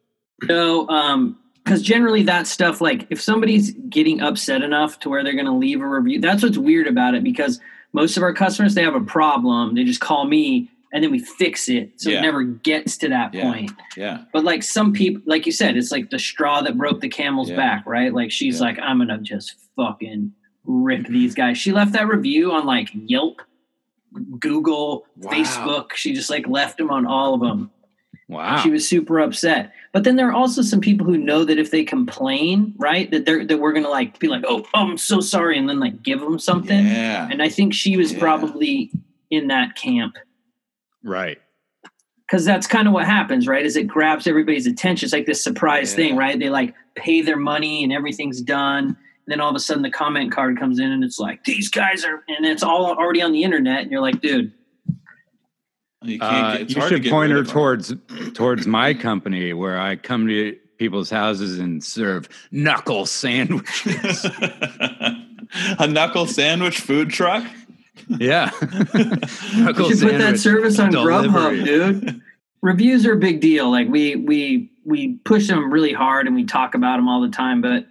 No, 0.48 0.88
um, 0.88 1.38
because 1.64 1.82
generally 1.82 2.22
that 2.24 2.46
stuff, 2.46 2.80
like 2.80 3.06
if 3.10 3.20
somebody's 3.20 3.72
getting 3.88 4.20
upset 4.20 4.62
enough 4.62 4.98
to 5.00 5.08
where 5.08 5.22
they're 5.24 5.32
going 5.34 5.46
to 5.46 5.52
leave 5.52 5.80
a 5.80 5.86
review, 5.88 6.20
that's 6.20 6.42
what's 6.42 6.58
weird 6.58 6.86
about 6.86 7.14
it. 7.14 7.22
Because 7.24 7.60
most 7.92 8.16
of 8.16 8.22
our 8.22 8.32
customers, 8.32 8.74
they 8.74 8.82
have 8.82 8.94
a 8.94 9.00
problem, 9.00 9.74
they 9.74 9.82
just 9.84 10.00
call 10.00 10.24
me, 10.26 10.70
and 10.92 11.02
then 11.02 11.10
we 11.10 11.18
fix 11.18 11.68
it, 11.68 11.90
so 11.96 12.08
Yeah. 12.10 12.18
it 12.18 12.22
never 12.22 12.42
gets 12.44 12.96
to 12.98 13.08
that 13.08 13.34
Yeah. 13.34 13.42
point. 13.50 13.72
Yeah, 13.96 14.24
But 14.32 14.44
like 14.44 14.62
some 14.62 14.92
people, 14.92 15.20
like 15.26 15.44
you 15.46 15.52
said, 15.52 15.76
it's 15.76 15.90
like 15.90 16.10
the 16.10 16.18
straw 16.18 16.60
that 16.62 16.78
broke 16.78 17.00
the 17.00 17.08
camel's 17.08 17.50
Yeah. 17.50 17.56
back, 17.56 17.86
right? 17.86 18.12
Like 18.14 18.30
she's 18.30 18.60
like, 18.60 18.78
I'm 18.78 18.98
gonna 18.98 19.18
just 19.18 19.54
fucking 19.76 20.32
rip 20.68 21.06
these 21.08 21.34
guys. 21.34 21.58
She 21.58 21.72
left 21.72 21.92
that 21.94 22.06
review 22.06 22.52
on 22.52 22.66
like 22.66 22.90
Yelp, 22.92 23.40
Google, 24.38 25.06
Wow. 25.16 25.32
Facebook. 25.32 25.92
She 25.94 26.12
just 26.14 26.30
like 26.30 26.46
left 26.46 26.78
them 26.78 26.90
on 26.90 27.06
all 27.06 27.34
of 27.34 27.40
them. 27.40 27.70
Wow. 28.28 28.58
She 28.62 28.68
was 28.70 28.86
super 28.86 29.18
upset. 29.20 29.72
But 29.94 30.04
then 30.04 30.16
there 30.16 30.28
are 30.28 30.34
also 30.34 30.60
some 30.60 30.80
people 30.82 31.06
who 31.06 31.16
know 31.16 31.44
that 31.44 31.58
if 31.58 31.70
they 31.70 31.82
complain, 31.82 32.74
right, 32.76 33.10
that 33.10 33.24
they're 33.24 33.44
that 33.46 33.58
we're 33.58 33.72
gonna 33.72 33.88
like 33.88 34.18
be 34.18 34.28
like, 34.28 34.44
oh, 34.46 34.66
I'm 34.74 34.98
so 34.98 35.20
sorry, 35.20 35.58
and 35.58 35.66
then 35.68 35.80
like 35.80 36.02
give 36.02 36.20
them 36.20 36.38
something. 36.38 36.86
yeah, 36.86 37.26
And 37.30 37.42
I 37.42 37.48
think 37.48 37.72
she 37.72 37.96
was 37.96 38.12
Yeah. 38.12 38.18
probably 38.18 38.90
in 39.30 39.48
that 39.48 39.76
camp 39.76 40.16
right. 41.02 41.38
because 42.26 42.44
that's 42.44 42.66
kind 42.66 42.86
of 42.86 42.92
what 42.94 43.06
happens, 43.06 43.46
right? 43.46 43.64
Is 43.64 43.76
it 43.76 43.84
grabs 43.84 44.26
everybody's 44.26 44.66
attention? 44.66 45.06
It's 45.06 45.12
like 45.14 45.26
this 45.26 45.42
surprise 45.42 45.94
thing, 45.94 46.14
right? 46.16 46.38
They 46.38 46.50
like 46.50 46.74
pay 46.96 47.22
their 47.22 47.36
money 47.38 47.82
and 47.82 47.92
everything's 47.92 48.40
done. 48.42 48.94
And 49.28 49.32
then 49.34 49.40
all 49.42 49.50
of 49.50 49.56
a 49.56 49.60
sudden 49.60 49.82
the 49.82 49.90
comment 49.90 50.32
card 50.32 50.58
comes 50.58 50.78
in 50.78 50.90
and 50.90 51.04
it's 51.04 51.18
like, 51.18 51.44
these 51.44 51.68
guys 51.68 52.02
are, 52.02 52.24
and 52.28 52.46
it's 52.46 52.62
all 52.62 52.86
already 52.94 53.20
on 53.20 53.30
the 53.30 53.42
internet. 53.44 53.82
And 53.82 53.90
you're 53.90 54.00
like, 54.00 54.22
dude, 54.22 54.54
you, 56.02 56.18
can't 56.18 56.32
Uh, 56.32 56.52
get, 56.52 56.60
it's 56.62 56.74
you 56.74 56.80
hard 56.80 56.88
to 56.88 56.96
should 56.96 57.02
get 57.02 57.10
point 57.10 57.32
her 57.32 57.44
towards 57.44 57.94
towards 58.32 58.66
my 58.66 58.94
company 58.94 59.52
where 59.52 59.78
I 59.78 59.96
come 59.96 60.26
to 60.28 60.56
people's 60.78 61.10
houses 61.10 61.58
and 61.58 61.84
serve 61.84 62.26
knuckle 62.50 63.04
sandwiches. 63.04 64.24
a 65.78 65.86
knuckle 65.86 66.26
sandwich 66.26 66.80
food 66.80 67.10
truck. 67.10 67.44
yeah. 68.08 68.50
you 68.94 69.62
knuckle 69.62 69.90
should 69.90 70.00
put 70.00 70.16
that 70.16 70.38
service 70.38 70.78
on 70.78 70.90
delivery. 70.90 71.28
Grubhub, 71.28 71.64
dude. 71.66 72.22
Reviews 72.62 73.04
are 73.04 73.12
a 73.12 73.18
big 73.18 73.42
deal. 73.42 73.70
Like 73.70 73.88
we, 73.88 74.16
we, 74.16 74.72
we 74.86 75.16
push 75.24 75.48
them 75.48 75.70
really 75.70 75.92
hard 75.92 76.26
and 76.26 76.34
we 76.34 76.44
talk 76.44 76.74
about 76.74 76.96
them 76.96 77.08
all 77.08 77.20
the 77.20 77.28
time. 77.28 77.60
But 77.60 77.88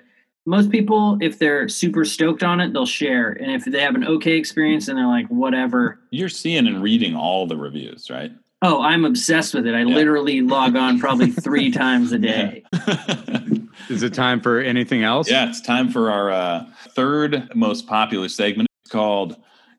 most 0.47 0.71
people, 0.71 1.17
if 1.19 1.39
they're 1.39 1.67
super 1.67 2.05
stoked 2.05 2.41
on 2.41 2.61
it, 2.61 2.71
they'll 2.71 2.85
share. 2.85 3.31
And 3.31 3.51
if 3.51 3.65
they 3.65 3.81
have 3.81 3.95
an 3.95 4.07
okay 4.07 4.37
experience 4.37 4.87
and 4.87 4.97
they're 4.97 5.05
like, 5.05 5.27
whatever, 5.27 5.99
You're 6.09 6.29
seeing 6.29 6.67
and 6.67 6.81
reading 6.81 7.15
all 7.15 7.45
the 7.47 7.57
reviews, 7.57 8.09
right? 8.09 8.31
Oh, 8.61 8.81
I'm 8.81 9.03
obsessed 9.05 9.53
with 9.53 9.67
it. 9.67 9.75
I 9.75 9.83
literally 9.83 10.41
log 10.41 10.75
on 10.77 10.99
probably 10.99 11.31
three 11.43 11.69
times 11.69 12.13
a 12.13 12.17
day. 12.17 12.63
Is 13.89 14.03
it 14.03 14.13
time 14.13 14.39
for 14.41 14.59
anything 14.59 15.03
else? 15.03 15.29
Yeah, 15.29 15.49
it's 15.49 15.61
time 15.61 15.91
for 15.91 16.09
our 16.09 16.31
uh, 16.31 16.65
third 16.95 17.49
most 17.53 17.85
popular 17.85 18.29
segment 18.29 18.67
It's 18.83 18.91
called 18.91 19.35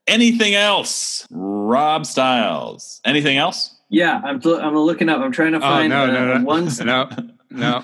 Anything 0.06 0.54
Else? 0.54 1.26
Rob 1.30 2.06
Stiles. 2.06 3.00
Anything 3.04 3.38
else? 3.38 3.74
Yeah, 3.88 4.20
I'm 4.22 4.40
I'm 4.44 4.76
looking 4.76 5.08
up. 5.08 5.20
I'm 5.20 5.32
trying 5.32 5.52
to 5.52 5.58
Oh 5.58 5.62
find 5.62 5.88
no, 5.88 6.04
uh, 6.04 6.06
no, 6.08 6.38
no, 6.38 6.44
one. 6.44 6.68
no, 6.84 7.08
no. 7.50 7.82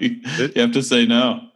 you 0.00 0.20
have 0.56 0.72
to 0.72 0.82
say 0.82 1.06
no. 1.06 1.48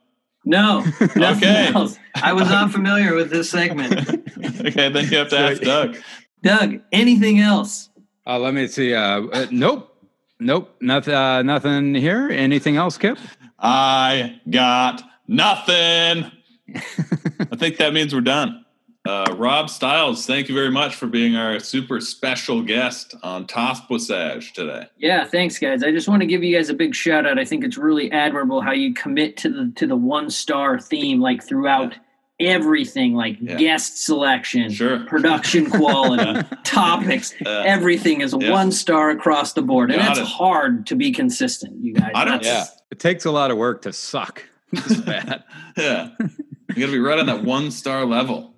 No, 0.49 0.79
nothing 1.17 1.23
Okay. 1.23 1.73
else. 1.75 1.99
I 2.15 2.33
was 2.33 2.49
not 2.49 2.71
familiar 2.71 3.15
with 3.15 3.31
this 3.31 3.51
segment. 3.51 4.09
okay, 4.61 4.89
then 4.89 5.11
you 5.11 5.19
have 5.19 5.29
to 5.31 5.39
ask 5.39 5.61
Doug. 5.61 5.97
Doug, 6.43 6.81
anything 6.93 7.41
else? 7.41 7.91
Uh, 8.27 8.39
let 8.39 8.55
me 8.55 8.69
see. 8.69 8.95
Uh, 8.95 9.23
uh, 9.27 9.47
nope, 9.51 9.93
nope, 10.39 10.75
nothing. 10.81 11.15
Uh, 11.15 11.43
nothing 11.43 11.95
here. 11.97 12.29
Anything 12.31 12.77
else, 12.77 12.97
Kip? 12.97 13.19
I 13.59 14.41
got 14.49 15.03
nothing. 15.27 16.31
I 16.75 17.57
think 17.57 17.79
that 17.79 17.93
means 17.93 18.15
we're 18.15 18.21
done. 18.21 18.65
Uh, 19.07 19.35
Rob 19.37 19.71
Stiles, 19.71 20.27
thank 20.27 20.49
you 20.49 20.55
very 20.55 20.71
much 20.71 20.97
for 20.97 21.07
being 21.07 21.37
our 21.37 21.61
super 21.61 22.01
special 22.01 22.63
guest 22.63 23.15
on 23.23 23.47
Tosposage 23.47 24.53
today. 24.53 24.87
Yeah, 24.99 25.25
thanks, 25.25 25.59
guys. 25.59 25.83
I 25.83 25.91
just 25.93 26.09
want 26.09 26.23
to 26.23 26.27
give 26.27 26.43
you 26.43 26.57
guys 26.57 26.69
a 26.71 26.75
big 26.75 26.95
shout 26.95 27.25
out. 27.27 27.39
I 27.39 27.45
think 27.45 27.63
it's 27.65 27.77
really 27.79 28.11
admirable 28.11 28.61
how 28.61 28.73
you 28.73 28.95
commit 28.95 29.37
to 29.39 29.49
the 29.49 29.73
to 29.77 29.87
the 29.87 29.97
one 29.97 30.29
star 30.31 30.81
theme, 30.81 31.21
like 31.21 31.43
throughout 31.43 31.95
everything, 32.41 33.15
like 33.15 33.39
Yeah. 33.41 33.57
guest 33.57 34.05
selection, 34.05 34.71
Sure. 34.71 35.01
production 35.01 35.71
quality, 35.71 36.43
topics. 36.65 37.33
Uh, 37.45 37.63
Everything 37.65 38.21
is 38.21 38.35
yeah. 38.39 38.51
one 38.51 38.71
star 38.73 39.11
across 39.11 39.53
the 39.55 39.63
board, 39.63 39.91
and 39.91 40.01
Got 40.01 40.17
that's 40.17 40.29
it. 40.29 40.33
hard 40.33 40.87
to 40.89 40.97
be 40.97 41.13
consistent. 41.13 41.83
You 41.83 41.95
guys, 41.95 42.11
I 42.15 42.25
don't- 42.25 42.43
That's- 42.43 42.69
Yeah. 42.73 42.81
It 42.91 42.99
takes 43.01 43.25
a 43.25 43.31
lot 43.31 43.51
of 43.51 43.57
work 43.57 43.83
to 43.83 43.93
suck. 43.93 44.45
It's 44.73 44.97
bad. 45.01 45.45
Yeah. 45.79 46.11
You 46.21 46.81
got 46.81 46.87
to 46.87 46.93
be 46.93 46.99
right 46.99 47.19
on 47.19 47.27
that 47.27 47.43
one 47.45 47.71
star 47.71 48.05
level. 48.05 48.55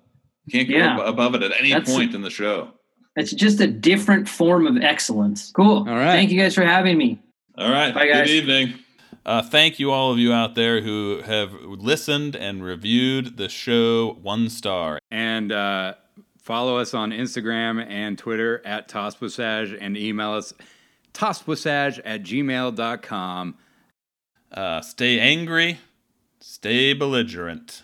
Can't 0.51 0.69
go 0.69 0.75
Yeah. 0.75 0.97
above 1.07 1.35
it 1.35 1.43
at 1.43 1.51
any 1.59 1.71
That's- 1.71 1.93
point 1.93 2.13
in 2.15 2.21
the 2.21 2.29
show. 2.29 2.69
It's 3.15 3.31
just 3.31 3.59
a 3.59 3.67
different 3.67 4.29
form 4.29 4.65
of 4.67 4.81
excellence. 4.81 5.51
Cool. 5.53 5.79
All 5.79 5.95
right. 5.95 6.11
Thank 6.13 6.31
you 6.31 6.39
guys 6.39 6.55
for 6.55 6.63
having 6.63 6.97
me. 6.97 7.19
All 7.57 7.69
right. 7.71 7.93
Bye, 7.93 8.07
guys. 8.07 8.27
Good 8.27 8.33
evening. 8.49 8.73
Uh, 9.25 9.41
thank 9.41 9.79
you, 9.79 9.91
all 9.91 10.11
of 10.11 10.17
you 10.17 10.31
out 10.31 10.55
there 10.55 10.81
who 10.81 11.21
have 11.25 11.53
listened 11.61 12.35
and 12.35 12.63
reviewed 12.63 13.35
the 13.37 13.49
show 13.49 14.17
one 14.21 14.49
star. 14.49 14.99
And 15.11 15.51
uh, 15.51 15.95
follow 16.41 16.77
us 16.77 16.93
on 16.93 17.11
Instagram 17.11 17.85
and 17.85 18.17
Twitter 18.17 18.61
at 18.65 18.87
Tosposage 18.87 19.73
and 19.79 19.97
email 19.97 20.31
us 20.33 20.53
tosposage 21.13 21.99
at 22.05 22.23
gmail.com. 22.23 23.55
Uh, 24.51 24.81
stay 24.81 25.19
angry, 25.19 25.79
stay 26.39 26.93
belligerent. 26.93 27.83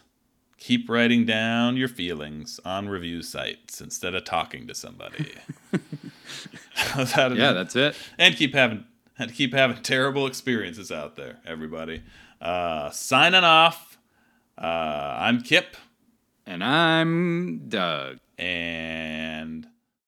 Keep 0.65 0.89
writing 0.89 1.25
down 1.27 1.77
your 1.77 1.87
feelings 1.87 2.59
on 2.65 2.89
review 2.89 3.21
sites 3.21 3.79
instead 3.81 4.15
of 4.15 4.23
talking 4.23 4.65
to 4.65 4.73
somebody. 4.73 5.31
That? 6.95 7.35
Yeah, 7.35 7.51
that's 7.53 7.75
it. 7.75 7.95
and 8.17 8.35
keep 8.35 8.55
having 8.55 8.85
and 9.19 9.31
keep 9.31 9.53
having 9.53 9.77
terrible 9.83 10.25
experiences 10.25 10.91
out 10.91 11.15
there, 11.17 11.37
everybody. 11.45 12.01
Uh, 12.41 12.89
signing 12.89 13.43
off. 13.43 13.97
Uh, 14.57 15.15
I'm 15.19 15.41
Kip, 15.41 15.77
And 16.47 16.63
I'm 16.63 17.69
Doug. 17.69 18.17
and 18.39 19.67